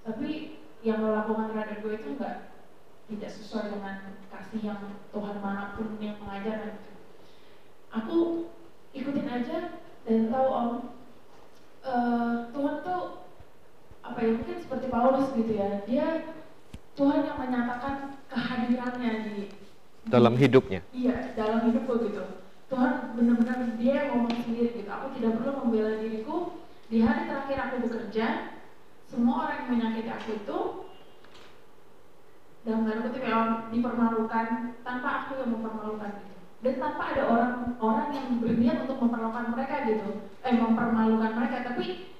tapi 0.04 0.60
yang 0.84 1.00
lo 1.00 1.16
lakukan 1.16 1.52
terhadap 1.52 1.76
gue 1.80 1.92
itu 1.96 2.08
enggak 2.16 2.36
tidak 3.10 3.30
sesuai 3.34 3.74
dengan 3.74 3.96
kasih 4.30 4.60
yang 4.62 4.80
Tuhan 5.10 5.36
mana 5.42 5.74
pun 5.74 5.98
yang 5.98 6.14
mengajar 6.22 6.78
gitu. 6.78 6.92
aku 7.90 8.18
ikutin 8.94 9.26
aja 9.26 9.58
dan 10.06 10.30
tahu 10.30 10.46
om 10.46 10.70
uh, 11.84 12.48
Tuhan 12.52 12.76
tuh 12.84 13.02
apa 14.00 14.18
ya 14.20 14.30
mungkin 14.36 14.56
seperti 14.60 14.86
Paulus 14.88 15.28
gitu 15.36 15.52
ya. 15.54 15.84
Dia 15.84 16.06
Tuhan 16.98 17.20
yang 17.24 17.38
menyatakan 17.38 18.20
kehadirannya 18.28 19.12
di 19.30 19.36
dalam 20.08 20.34
hidupnya? 20.36 20.80
Iya 20.90 21.36
dalam 21.36 21.70
hidupku 21.70 21.92
gitu. 22.08 22.22
Tuhan 22.70 23.18
benar-benar 23.18 23.74
dia 23.76 23.92
yang 24.06 24.08
ngomong 24.14 24.36
sendiri 24.46 24.78
gitu. 24.78 24.90
Aku 24.90 25.10
tidak 25.18 25.42
perlu 25.42 25.52
membela 25.64 25.98
diriku. 25.98 26.58
Di 26.90 27.06
hari 27.06 27.30
terakhir 27.30 27.58
aku 27.70 27.74
bekerja 27.86 28.26
semua 29.06 29.46
orang 29.46 29.56
yang 29.62 29.70
menyakiti 29.74 30.10
aku 30.10 30.28
itu 30.42 30.58
dalam 32.66 32.84
tanda 32.84 33.08
kutip 33.08 33.24
dipermalukan 33.72 34.46
tanpa 34.84 35.08
aku 35.24 35.32
yang 35.40 35.50
mempermalukan 35.54 36.10
gitu 36.20 36.39
dan 36.60 36.74
tanpa 36.76 37.16
ada 37.16 37.22
orang-orang 37.24 38.08
yang 38.12 38.28
berniat 38.36 38.76
untuk 38.84 39.00
mempermalukan 39.00 39.56
mereka 39.56 39.76
gitu. 39.88 40.10
Eh 40.44 40.54
mempermalukan 40.60 41.32
mereka. 41.32 41.56
Tapi 41.72 42.12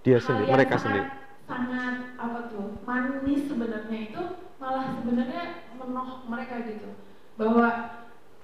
dia 0.00 0.18
sendiri 0.20 0.52
mereka 0.52 0.76
sangat, 0.80 0.84
sendiri. 0.84 1.08
sangat 1.44 1.94
apa 2.16 2.38
tuh 2.48 2.80
manis 2.84 3.42
sebenarnya 3.48 3.98
itu 4.12 4.22
malah 4.56 4.84
sebenarnya 4.96 5.68
menoh 5.76 6.24
mereka 6.24 6.64
gitu. 6.64 6.96
Bahwa 7.36 7.68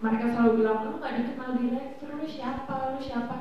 mereka 0.01 0.27
selalu 0.33 0.65
bilang 0.65 0.79
lu 0.89 0.97
nggak 1.01 1.17
dikenal 1.25 1.51
direktur 1.57 2.11
lu 2.21 2.27
siapa 2.29 2.97
lu 2.97 3.01
siapa? 3.01 3.37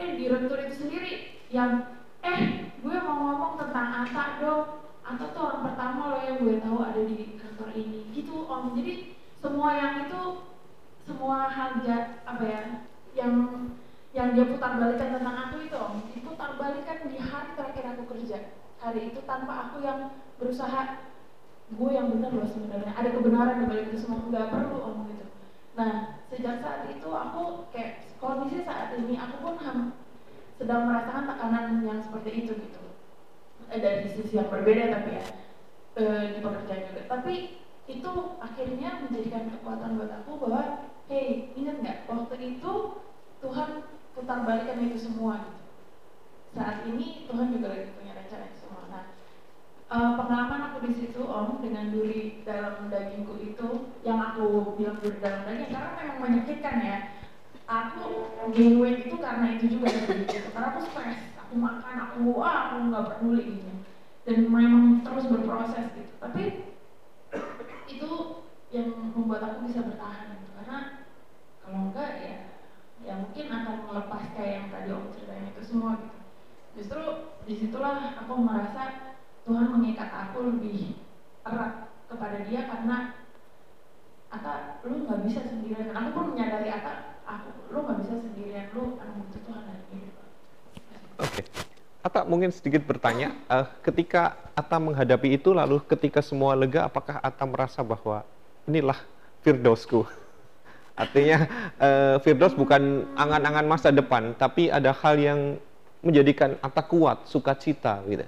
Eh 0.00 0.08
direktur 0.16 0.56
itu 0.56 0.88
sendiri 0.88 1.12
yang 1.52 2.00
eh 2.24 2.72
gue 2.80 2.96
mau 2.96 3.16
ngomong 3.28 3.60
tentang 3.60 4.08
Ata 4.08 4.40
dong. 4.40 4.64
Ata 5.04 5.36
tuh 5.36 5.42
orang 5.52 5.62
pertama 5.68 6.16
lo 6.16 6.18
yang 6.24 6.40
gue 6.40 6.56
tahu 6.64 6.80
ada 6.80 7.02
di 7.04 7.36
kantor 7.36 7.76
ini. 7.76 8.08
Gitu 8.16 8.32
om. 8.48 8.72
Jadi 8.72 9.20
semua 9.42 9.76
yang 9.76 10.08
itu 10.08 10.51
semua 11.02 11.50
hal 11.50 11.82
jat, 11.82 12.22
apa 12.22 12.44
ya 12.46 12.62
yang 13.12 13.34
yang 14.12 14.36
dia 14.36 14.44
putar 14.44 14.76
balikan 14.76 15.16
tentang 15.16 15.36
aku 15.48 15.64
itu 15.64 15.76
om 15.76 16.04
diputar 16.12 16.60
balikan 16.60 16.98
di 17.08 17.16
hari 17.16 17.50
terakhir 17.56 17.84
aku 17.96 18.02
kerja. 18.12 18.38
Hari 18.82 19.14
itu 19.14 19.20
tanpa 19.24 19.70
aku 19.70 19.80
yang 19.80 20.12
berusaha 20.36 21.08
gue 21.72 21.90
yang 21.90 22.12
benar 22.12 22.30
loh 22.36 22.44
sebenarnya. 22.44 22.92
Ada 22.92 23.08
kebenaran 23.16 23.64
di 23.64 23.66
balik 23.72 23.86
itu 23.88 23.98
semua 24.04 24.28
nggak 24.28 24.52
perlu 24.52 24.78
om 24.84 24.96
gitu. 25.08 25.24
Nah 25.80 26.20
sejak 26.28 26.60
saat 26.60 26.88
itu 26.92 27.08
aku 27.08 27.72
kayak 27.72 28.04
kondisi 28.20 28.60
saat 28.62 28.92
ini 29.00 29.16
aku 29.16 29.36
pun 29.40 29.56
ham, 29.64 29.78
sedang 30.60 30.92
merasakan 30.92 31.24
tekanan 31.32 31.66
yang 31.80 31.98
seperti 32.04 32.30
itu 32.44 32.52
gitu. 32.54 32.82
Eh, 33.72 33.80
dari 33.80 34.04
sisi 34.12 34.36
yang 34.36 34.52
berbeda 34.52 34.92
tapi 34.92 35.16
ya 35.16 35.24
eh, 35.96 36.24
di 36.36 36.38
pekerjaan 36.44 36.84
juga. 36.92 37.02
Tapi 37.08 37.34
itu 37.88 38.12
akhirnya 38.38 38.90
menjadikan 39.08 39.48
kekuatan 39.56 39.96
buat 39.96 40.12
aku 40.22 40.32
bahwa 40.36 40.91
hey 41.12 41.52
ingat 41.52 41.76
nggak? 41.84 41.98
Waktu 42.08 42.56
itu 42.56 42.72
Tuhan 43.44 43.84
putar 44.16 44.48
balikan 44.48 44.80
itu 44.80 44.96
semua 44.96 45.44
gitu. 45.44 45.64
Saat 46.56 46.88
ini 46.88 47.28
Tuhan 47.28 47.52
juga 47.52 47.68
lagi 47.68 47.92
punya 47.92 48.16
rencana 48.16 48.48
itu 48.48 48.58
semua. 48.64 48.82
Nah 48.88 49.04
uh, 49.92 50.10
pengalaman 50.16 50.72
aku 50.72 50.88
di 50.88 50.92
situ 50.96 51.20
om 51.20 51.60
dengan 51.60 51.92
duri 51.92 52.40
dalam 52.48 52.88
dagingku 52.88 53.36
itu 53.44 53.92
yang 54.08 54.16
aku 54.32 54.72
bilang 54.80 54.96
duri 55.04 55.20
dalam 55.20 55.44
daging 55.44 55.68
karena 55.68 55.90
memang 56.00 56.18
menyakitkan 56.24 56.76
ya. 56.80 56.98
Aku 57.68 58.04
gain 58.52 58.76
weight 58.80 59.06
itu 59.08 59.16
karena 59.16 59.46
itu 59.56 59.78
juga 59.78 59.92
gitu 59.92 60.48
karena 60.52 60.76
aku 60.76 60.80
stres 60.92 61.20
aku 61.40 61.54
makan 61.56 61.96
aku 62.10 62.18
wah 62.36 62.68
aku 62.68 62.90
nggak 62.90 63.06
peduli 63.16 63.44
gitu 63.60 63.72
dan 64.28 64.38
memang 64.48 65.04
terus 65.04 65.28
berproses 65.28 65.86
gitu. 65.92 66.12
Tapi 66.20 66.72
itu 67.88 68.10
yang 68.72 68.88
membuat 69.12 69.44
aku 69.44 69.68
bisa 69.68 69.84
bertahan 69.84 70.31
kalau 71.72 71.88
enggak 71.88 72.10
ya 72.20 72.34
ya 73.00 73.12
mungkin 73.16 73.48
akan 73.48 73.76
melepas 73.88 74.22
kayak 74.36 74.52
yang 74.60 74.66
tadi 74.68 74.88
om 74.92 75.08
ceritain 75.08 75.48
itu 75.48 75.62
semua 75.64 75.96
gitu 76.04 76.18
justru 76.76 77.02
di 77.48 77.54
situlah 77.56 78.12
aku 78.12 78.32
merasa 78.36 79.16
Tuhan 79.48 79.72
mengikat 79.72 80.12
aku 80.12 80.52
lebih 80.52 81.00
erat 81.48 81.88
kepada 82.12 82.44
dia 82.44 82.68
karena 82.68 83.16
Ata 84.32 84.84
lu 84.84 85.08
nggak 85.08 85.24
bisa 85.24 85.48
sendirian 85.48 85.96
aku 85.96 86.08
pun 86.12 86.24
menyadari 86.36 86.68
Ata 86.68 87.24
aku 87.24 87.72
lu 87.72 87.88
nggak 87.88 88.00
bisa 88.04 88.14
sendirian 88.20 88.68
lu 88.76 89.00
akan 89.00 89.24
butuh 89.24 89.40
Tuhan 89.40 89.62
dari 89.64 89.84
hidup 89.96 90.16
oke 90.20 90.28
okay. 91.24 91.46
Ata 92.02 92.26
mungkin 92.26 92.50
sedikit 92.50 92.82
bertanya, 92.82 93.30
uh, 93.46 93.62
ketika 93.78 94.34
Ata 94.58 94.82
menghadapi 94.82 95.38
itu, 95.38 95.54
lalu 95.54 95.78
ketika 95.86 96.18
semua 96.18 96.58
lega, 96.58 96.82
apakah 96.82 97.22
Ata 97.22 97.46
merasa 97.46 97.78
bahwa 97.78 98.26
inilah 98.66 98.98
Firdausku? 99.46 100.02
Artinya 100.92 101.48
uh, 101.80 102.16
Firdaus 102.20 102.52
bukan 102.52 103.08
angan-angan 103.16 103.64
masa 103.64 103.88
depan, 103.88 104.36
tapi 104.36 104.68
ada 104.68 104.92
hal 104.92 105.16
yang 105.16 105.40
menjadikan 106.04 106.58
Ata 106.60 106.84
kuat, 106.84 107.24
sukacita 107.24 108.04
gitu. 108.10 108.26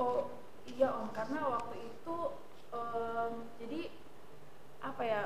Oh 0.00 0.32
iya 0.64 0.88
om, 0.94 1.12
karena 1.12 1.44
waktu 1.44 1.76
itu 1.92 2.16
um, 2.72 3.32
jadi 3.60 3.80
apa 4.80 5.02
ya? 5.04 5.22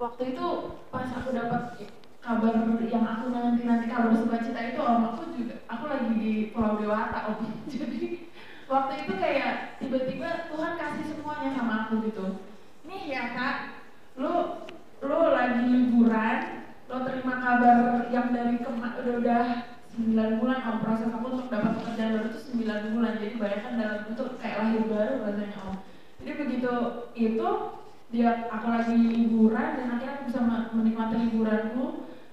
Waktu 0.00 0.34
itu 0.34 0.46
pas 0.90 1.06
aku 1.12 1.30
dapat 1.36 1.62
kabar 2.24 2.56
yang 2.88 3.04
aku 3.04 3.28
nanti 3.36 3.68
nanti 3.68 3.86
kabar 3.92 4.16
sukacita 4.16 4.72
itu 4.72 4.80
om 4.80 5.12
aku 5.12 5.36
juga 5.36 5.60
aku 5.68 5.84
lagi 5.92 6.12
di 6.16 6.32
Pulau 6.56 6.80
Dewata 6.80 7.36
om 7.36 7.44
jadi 7.72 8.32
waktu 8.64 8.92
itu 9.04 9.12
kayak 9.20 9.76
tiba-tiba 9.76 10.48
Tuhan 10.48 10.72
kasih 10.80 11.04
semuanya 11.04 11.52
sama 11.52 11.74
aku 11.84 12.00
gitu 12.08 12.40
nih 12.88 13.12
ya 13.12 13.36
kak 13.36 13.56
lo 14.16 14.63
lo 15.04 15.36
lagi 15.36 15.62
liburan 15.68 16.64
lo 16.88 16.96
terima 17.04 17.34
kabar 17.40 18.08
yang 18.08 18.32
dari 18.32 18.56
kema 18.60 18.88
udah 19.04 19.14
udah 19.20 19.44
9 19.94 20.40
bulan 20.42 20.58
om 20.64 20.76
proses 20.82 21.12
aku 21.12 21.26
untuk 21.30 21.48
dapat 21.52 21.70
pekerjaan 21.78 22.18
baru 22.18 22.26
itu 22.32 22.40
9 22.56 22.94
bulan 22.96 23.12
jadi 23.20 23.34
bayangkan 23.38 23.72
dalam 23.78 23.98
bentuk 24.10 24.28
kayak 24.42 24.56
lahir 24.64 24.82
baru 24.88 25.14
rasanya 25.22 25.58
om 25.68 25.74
jadi 26.18 26.32
begitu 26.40 26.72
itu 27.14 27.48
dia 28.10 28.30
aku 28.48 28.66
lagi 28.70 28.94
liburan 28.94 29.68
dan 29.76 29.86
akhirnya 29.98 30.14
aku 30.18 30.24
bisa 30.30 30.40
menikmati 30.72 31.16
liburanku 31.18 31.84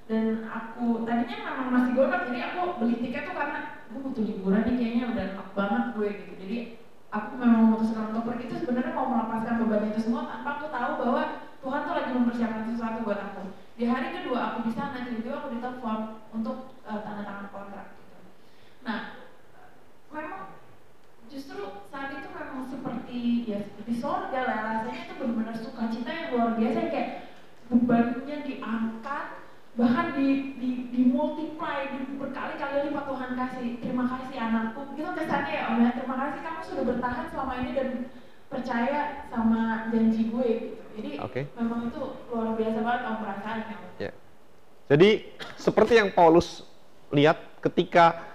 dan 0.10 0.44
aku 0.46 1.08
tadinya 1.08 1.38
memang 1.42 1.68
masih 1.72 1.92
gondok 1.96 2.22
jadi 2.30 2.40
aku 2.52 2.60
beli 2.84 2.96
tiket 3.00 3.24
tuh 3.32 3.36
karena 3.36 3.60
gue 3.92 4.00
butuh 4.00 4.24
liburan 4.24 4.62
nih 4.68 4.76
kayaknya 4.80 5.06
udah 5.12 5.24
enak 5.36 5.50
banget 5.56 5.84
gue 5.96 6.08
gitu. 6.16 6.34
Jadi 6.40 6.58
aku 7.12 7.32
memang 7.36 7.62
memutuskan 7.68 8.04
untuk 8.12 8.24
pergi 8.32 8.44
itu 8.48 8.56
sebenarnya 8.64 8.96
mau 8.96 9.08
melepaskan 9.12 9.56
beban 9.64 9.92
itu 9.92 10.00
semua 10.00 10.32
tanpa 10.32 10.50
aku 10.60 10.68
tahu 10.72 10.92
bahwa 11.04 11.24
Tuhan 11.62 11.86
tuh 11.86 11.94
lagi 11.94 12.12
mempersiapkan 12.18 12.66
sesuatu 12.66 13.06
buat 13.06 13.22
aku. 13.22 13.54
Di 13.78 13.86
hari 13.86 14.10
kedua 14.18 14.40
aku 14.54 14.66
di 14.66 14.74
sana 14.74 15.06
tiba-tiba 15.06 15.46
aku 15.46 15.50
ditelepon 15.58 16.00
untuk 16.34 16.74
uh, 16.82 17.00
tanda 17.06 17.22
tangan 17.22 17.48
kontrak 17.54 17.94
gitu. 18.02 18.18
Nah 18.82 19.22
memang 20.10 20.58
justru 21.30 21.86
saat 21.94 22.18
itu 22.18 22.28
memang 22.34 22.66
seperti 22.66 23.46
ya 23.46 23.62
seperti 23.62 23.94
sorga 24.02 24.42
lah. 24.42 24.58
Rasanya 24.66 25.02
itu 25.06 25.14
benar-benar 25.22 25.56
sukacita 25.62 26.10
yang 26.10 26.28
luar 26.34 26.50
biasa. 26.58 26.80
Kayak 26.90 27.10
bebannya 27.70 28.38
diangkat 28.42 29.26
bahkan 29.72 30.08
di 30.18 30.60
di 30.60 30.70
di 30.92 31.02
multiply 31.08 31.88
di 31.96 32.20
berkali-kali 32.20 32.92
lipat 32.92 33.06
Tuhan 33.06 33.32
kasih 33.38 33.68
terima 33.86 34.06
kasih 34.10 34.36
anakku. 34.36 34.82
Gitu 34.98 35.10
kesannya 35.14 35.54
ya 35.54 35.64
om 35.70 35.78
ya 35.86 35.94
terima 35.94 36.16
kasih 36.26 36.40
kamu 36.42 36.62
sudah 36.66 36.84
bertahan 36.90 37.26
selama 37.30 37.54
ini 37.62 37.72
dan 37.78 37.90
percaya 38.52 39.26
sama 39.32 39.88
janji 39.90 40.28
gue 40.28 40.48
gitu 40.52 40.84
jadi 41.00 41.12
okay. 41.24 41.44
memang 41.56 41.88
itu 41.88 42.02
luar 42.28 42.54
biasa 42.60 42.80
banget 42.84 43.02
om 43.08 43.16
perasaannya 43.24 43.76
ya. 43.96 44.12
jadi 44.92 45.10
seperti 45.56 45.94
yang 45.98 46.12
Paulus 46.12 46.68
lihat 47.16 47.40
ketika 47.64 48.32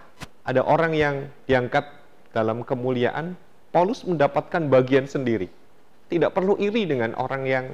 ada 0.47 0.63
orang 0.63 0.95
yang 0.95 1.17
diangkat 1.51 1.83
dalam 2.31 2.63
kemuliaan, 2.63 3.35
Paulus 3.75 4.07
mendapatkan 4.07 4.71
bagian 4.71 5.11
sendiri. 5.11 5.51
Tidak 6.07 6.31
perlu 6.31 6.55
iri 6.63 6.87
dengan 6.87 7.19
orang 7.19 7.43
yang 7.49 7.67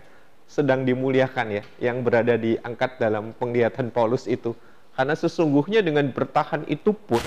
sedang 0.49 0.89
dimuliakan 0.89 1.61
ya, 1.61 1.63
yang 1.83 2.01
berada 2.01 2.41
diangkat 2.41 2.97
dalam 2.97 3.37
penglihatan 3.37 3.93
Paulus 3.93 4.25
itu. 4.25 4.57
Karena 4.97 5.13
sesungguhnya 5.13 5.85
dengan 5.85 6.09
bertahan 6.09 6.65
itu 6.65 6.97
pun, 6.97 7.21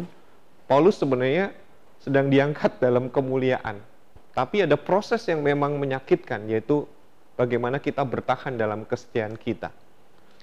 Paulus 0.66 0.97
sebenarnya 0.97 1.53
sedang 2.01 2.34
diangkat 2.34 2.82
dalam 2.82 3.13
kemuliaan. 3.13 3.78
Tapi 4.36 4.67
ada 4.67 4.75
proses 4.75 5.23
yang 5.31 5.39
memang 5.39 5.79
menyakitkan, 5.79 6.43
yaitu 6.51 6.83
bagaimana 7.39 7.79
kita 7.79 8.03
bertahan 8.03 8.59
dalam 8.59 8.83
kesetiaan 8.83 9.39
kita. 9.39 9.71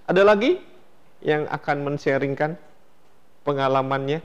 Ada 0.09 0.25
lagi 0.25 0.57
yang 1.21 1.45
akan 1.45 1.77
men-sharingkan 1.85 2.57
pengalamannya? 3.45 4.25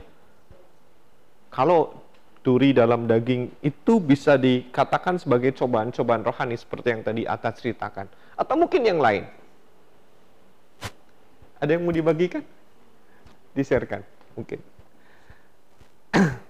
Kalau 1.52 1.92
duri 2.40 2.72
dalam 2.72 3.04
daging 3.04 3.60
itu 3.60 4.00
bisa 4.00 4.40
dikatakan 4.40 5.20
sebagai 5.20 5.52
cobaan-cobaan 5.52 6.24
rohani 6.24 6.56
seperti 6.56 6.88
yang 6.96 7.02
tadi 7.04 7.28
Atta 7.28 7.52
ceritakan. 7.52 8.08
Atau 8.40 8.56
mungkin 8.56 8.88
yang 8.88 9.04
lain. 9.04 9.28
Ada 11.60 11.76
yang 11.76 11.84
mau 11.84 11.92
dibagikan? 11.92 12.40
Diserkan 13.52 14.00
mungkin. 14.32 14.64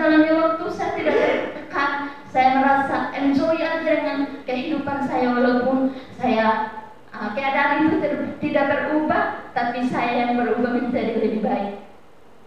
berjalannya 0.00 0.34
waktu, 0.40 0.64
saya 0.72 0.90
tidak 0.96 1.16
tertekan. 1.20 1.92
Saya 2.32 2.48
merasa 2.56 2.96
enjoy 3.12 3.58
aja 3.60 3.84
dengan 3.84 4.18
kehidupan 4.48 5.04
saya 5.04 5.28
walaupun 5.28 5.92
saya 6.16 6.72
uh, 7.12 7.36
keadaan 7.36 7.90
itu 7.90 7.96
tidak 8.40 8.64
berubah, 8.70 9.52
tapi 9.52 9.84
saya 9.92 10.24
yang 10.24 10.40
berubah 10.40 10.88
menjadi 10.88 11.20
lebih 11.20 11.44
baik. 11.44 11.84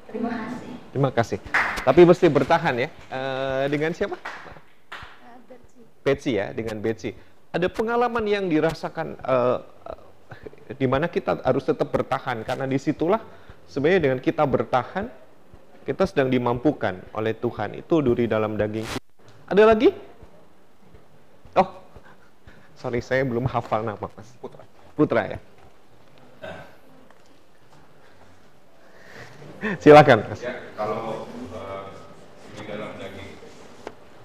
Terima 0.10 0.32
kasih. 0.34 0.72
Terima 0.90 1.12
kasih. 1.14 1.38
Tapi 1.86 2.02
mesti 2.10 2.26
bertahan 2.26 2.74
ya. 2.80 2.90
Uh, 3.14 3.70
dengan 3.70 3.94
siapa? 3.94 4.18
Betsy. 6.02 6.42
ya, 6.42 6.50
dengan 6.58 6.82
Betsy. 6.82 7.14
Ada 7.54 7.70
pengalaman 7.70 8.26
yang 8.26 8.50
dirasakan 8.50 9.14
uh, 9.22 9.62
di 10.74 10.90
mana 10.90 11.06
kita 11.06 11.38
harus 11.46 11.70
tetap 11.70 11.94
bertahan 11.94 12.42
karena 12.42 12.66
di 12.66 12.82
situlah 12.82 13.22
sebenarnya 13.70 14.10
dengan 14.10 14.20
kita 14.20 14.42
bertahan 14.42 15.06
kita 15.84 16.08
sedang 16.08 16.32
dimampukan 16.32 17.04
oleh 17.12 17.36
Tuhan. 17.36 17.76
Itu 17.78 18.00
duri 18.00 18.26
dalam 18.28 18.56
daging. 18.56 18.88
Ada 19.52 19.64
lagi? 19.68 19.92
Oh 21.60 21.70
sorry 22.80 23.04
saya 23.04 23.28
belum 23.28 23.46
hafal 23.48 23.84
nama 23.84 24.00
mas. 24.00 24.30
Putra. 24.40 24.64
Putra 24.96 25.22
ya. 25.28 25.40
Silakan 29.80 30.28
mas. 30.28 30.40
Ya 30.44 30.72
kalau 30.80 31.28
uh, 31.52 31.92
di 32.56 32.64
dalam 32.64 32.96
daging. 33.00 33.32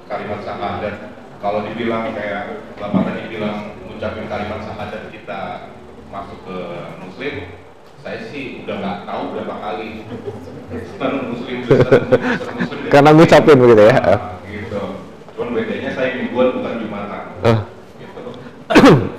kalimat 0.06 0.40
syahadat 0.46 0.96
kalau 1.42 1.66
dibilang 1.66 2.14
kayak 2.14 2.70
bapak 2.78 3.02
tadi 3.10 3.22
bilang 3.34 3.74
mengucapkan 3.82 4.30
kalimat 4.30 4.60
syahadat 4.62 5.04
kita 5.10 5.42
masuk 6.14 6.40
ke 6.46 6.58
muslim 7.02 7.36
saya 8.00 8.20
sih 8.32 8.64
udah 8.64 8.69
nggak 8.80 8.98
tahu 9.06 9.24
berapa 9.36 9.56
kali. 9.60 9.88
Muslim 10.08 10.60
Kristen 10.70 11.14
muslim. 11.34 11.58
Karena 12.88 13.10
ngucapin 13.14 13.58
begitu 13.60 13.84
ya? 13.90 13.96
Nah, 14.00 14.20
gitu. 14.48 14.84
Cuman 15.36 15.50
bedanya 15.56 15.90
saya 15.94 16.10
mingguan 16.18 16.56
bukan 16.58 16.82
jumatan. 16.82 17.24
Ah. 17.44 17.60
gitu. 18.00 18.22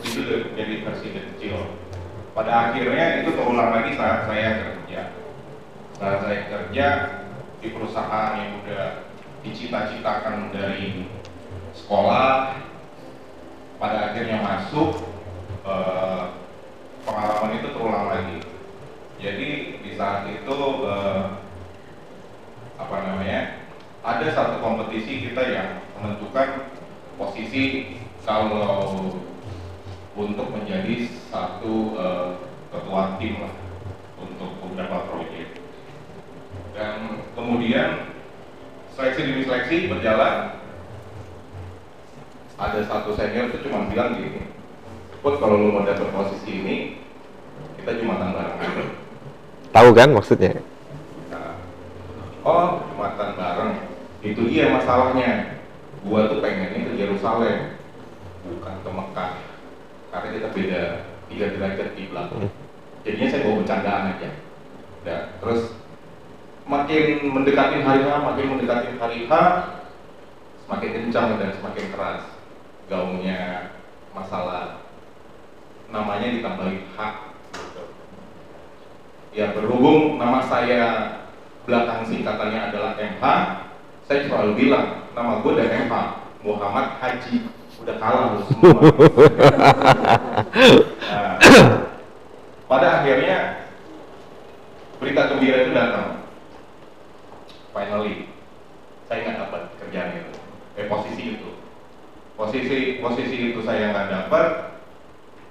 Itu 0.03 0.35
jadi 0.57 0.75
versi 0.87 1.09
kecil. 1.13 1.57
Pada 2.33 2.71
akhirnya 2.71 3.23
itu 3.23 3.31
terulang 3.35 3.71
lagi 3.75 3.91
saat 3.99 4.27
saya 4.27 4.49
kerja. 4.65 5.01
Saat 6.01 6.17
saya 6.25 6.39
kerja 6.49 6.87
di 7.61 7.69
perusahaan 7.77 8.33
yang 8.41 8.65
udah 8.65 8.85
dicita-citakan 9.45 10.53
dari 10.53 11.09
sekolah 11.77 12.57
pada 13.81 14.13
akhirnya 14.13 14.45
masuk 14.45 15.01
eh, 15.65 16.23
pengalaman 17.05 17.57
itu 17.57 17.69
terulang 17.73 18.07
lagi 18.13 18.39
jadi 19.21 19.49
di 19.85 19.91
saat 20.01 20.25
itu 20.33 20.57
eh, 20.89 21.25
apa 22.81 22.97
namanya 23.05 23.69
ada 24.01 24.27
satu 24.33 24.65
kompetisi 24.65 25.29
kita 25.29 25.45
yang 25.45 25.69
menentukan 26.01 26.73
posisi 27.21 27.97
kalau 28.25 29.13
untuk 30.17 30.49
menjadi 30.49 31.05
satu 31.29 32.01
eh, 32.01 32.29
ketua 32.73 33.21
tim 33.21 33.45
lah 33.45 33.55
untuk 34.17 34.51
beberapa 34.65 35.05
proyek. 35.13 35.61
Dan 36.73 37.21
kemudian 37.37 38.17
seleksi 38.97 39.21
demi 39.29 39.45
seleksi 39.45 39.93
berjalan. 39.93 40.57
Ada 42.57 42.89
satu 42.89 43.17
senior 43.17 43.49
itu 43.49 43.65
cuma 43.65 43.89
bilang 43.89 44.21
gini 44.21 44.45
Put 45.25 45.41
kalau 45.41 45.57
lu 45.57 45.73
mau 45.73 45.81
dapet 45.81 46.13
posisi 46.13 46.61
ini 46.61 46.77
kita 47.81 47.97
jumatan 47.97 48.37
bareng 48.37 49.01
Tahu 49.71 49.91
kan 49.95 50.11
maksudnya? 50.11 50.59
Nah, 51.31 51.55
oh 52.43 52.83
jumatan 52.91 53.31
bareng. 53.39 53.73
Itu 54.21 54.51
dia 54.51 54.75
masalahnya. 54.75 55.63
Gua 56.01 56.33
tuh 56.33 56.41
pengennya 56.41 56.89
ke 56.89 56.97
Yerusalem 56.97 57.77
bukan 58.45 58.75
ke 58.81 58.91
Mekah. 58.91 59.33
Karena 60.11 60.29
kita 60.33 60.49
beda 60.51 60.83
tiga 61.31 61.47
derajat 61.55 61.89
kiblat 61.95 62.29
jadinya 63.05 63.27
saya 63.31 63.45
bawa 63.47 63.57
bercandaan 63.65 64.11
aja. 64.17 64.31
Nah, 65.07 65.21
terus 65.41 65.61
makin 66.69 67.05
mendekati 67.33 67.81
hari 67.81 68.05
H 68.05 68.11
makin 68.21 68.47
mendekati 68.57 68.89
hari 69.01 69.19
H 69.27 69.33
semakin 70.67 70.91
kencang 70.93 71.41
dan 71.41 71.51
semakin 71.57 71.87
keras 71.91 72.23
gaungnya 72.87 73.41
masalah 74.13 74.85
namanya 75.89 76.29
ditambahi 76.31 76.79
H. 76.95 76.99
gitu. 77.01 77.30
Ya 79.31 79.55
berhubung 79.55 80.19
nama 80.19 80.43
saya 80.47 80.83
belakang 81.65 82.03
singkatannya 82.07 82.61
adalah 82.73 82.99
MH 82.99 83.25
saya 84.11 84.27
selalu 84.27 84.59
bilang 84.59 85.07
nama 85.15 85.39
gue 85.39 85.51
udah 85.55 85.67
MH 85.71 85.95
Muhammad 86.41 86.99
Haji. 86.99 87.47
Udah 87.81 87.97
kalah 87.97 88.37
lu 88.37 88.41
semua. 88.45 88.77
Nah, 91.01 91.37
pada 92.69 92.89
akhirnya 93.01 93.67
berita 95.01 95.33
gembira 95.33 95.65
itu 95.65 95.73
datang. 95.73 96.29
Finally 97.73 98.29
saya 99.09 99.19
nggak 99.25 99.39
dapat 99.47 99.63
kerjaan 99.81 100.13
itu. 100.13 100.33
Eh 100.77 100.87
posisi 100.91 101.23
itu. 101.41 101.51
Posisi 102.37 103.01
posisi 103.01 103.37
itu 103.53 103.61
saya 103.65 103.95
nggak 103.95 104.11
dapat 104.13 104.49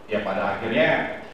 ya 0.06 0.22
pada 0.22 0.58
akhirnya 0.58 1.19